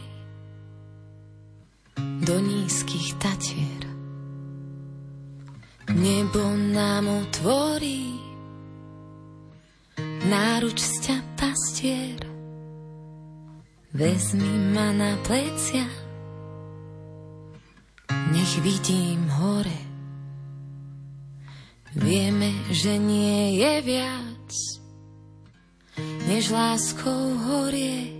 do 2.19 2.35
nízkych 2.39 3.13
tatier. 3.15 3.83
Nebo 5.95 6.43
nám 6.75 7.07
otvorí 7.07 8.19
náruč 10.27 10.79
sťa 10.83 11.15
pastier. 11.39 12.19
Vezmi 13.95 14.75
ma 14.75 14.91
na 14.91 15.15
plecia, 15.23 15.87
nech 18.35 18.53
vidím 18.59 19.23
hore. 19.39 19.79
Vieme, 21.95 22.51
že 22.75 22.99
nie 22.99 23.63
je 23.63 23.73
viac, 23.87 24.51
než 26.27 26.51
láskou 26.51 27.39
horieť. 27.39 28.14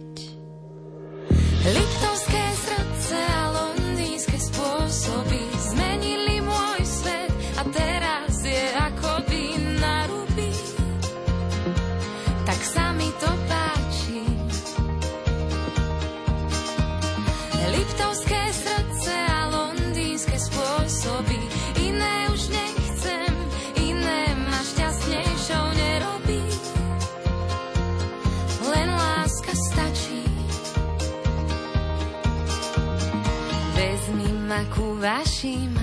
Vašim 35.06 35.74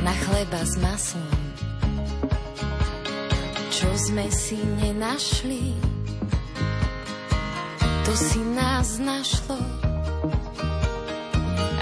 na 0.00 0.12
chleba 0.24 0.64
s 0.64 0.80
maslom, 0.80 1.40
čo 3.68 3.88
sme 4.00 4.32
si 4.32 4.56
nenašli, 4.56 5.76
to 8.08 8.12
si 8.16 8.40
nás 8.56 8.96
našlo. 8.96 9.60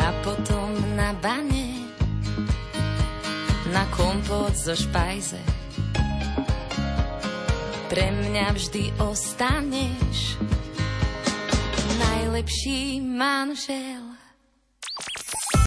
A 0.03 0.07
potom 0.27 0.75
na 0.99 1.15
bane, 1.15 1.87
na 3.71 3.87
kompot 3.95 4.51
zo 4.59 4.75
špajze, 4.75 5.39
pre 7.87 8.07
mňa 8.11 8.47
vždy 8.51 8.99
ostaneš 8.99 10.43
najlepší 12.03 12.99
manžel. 12.99 14.00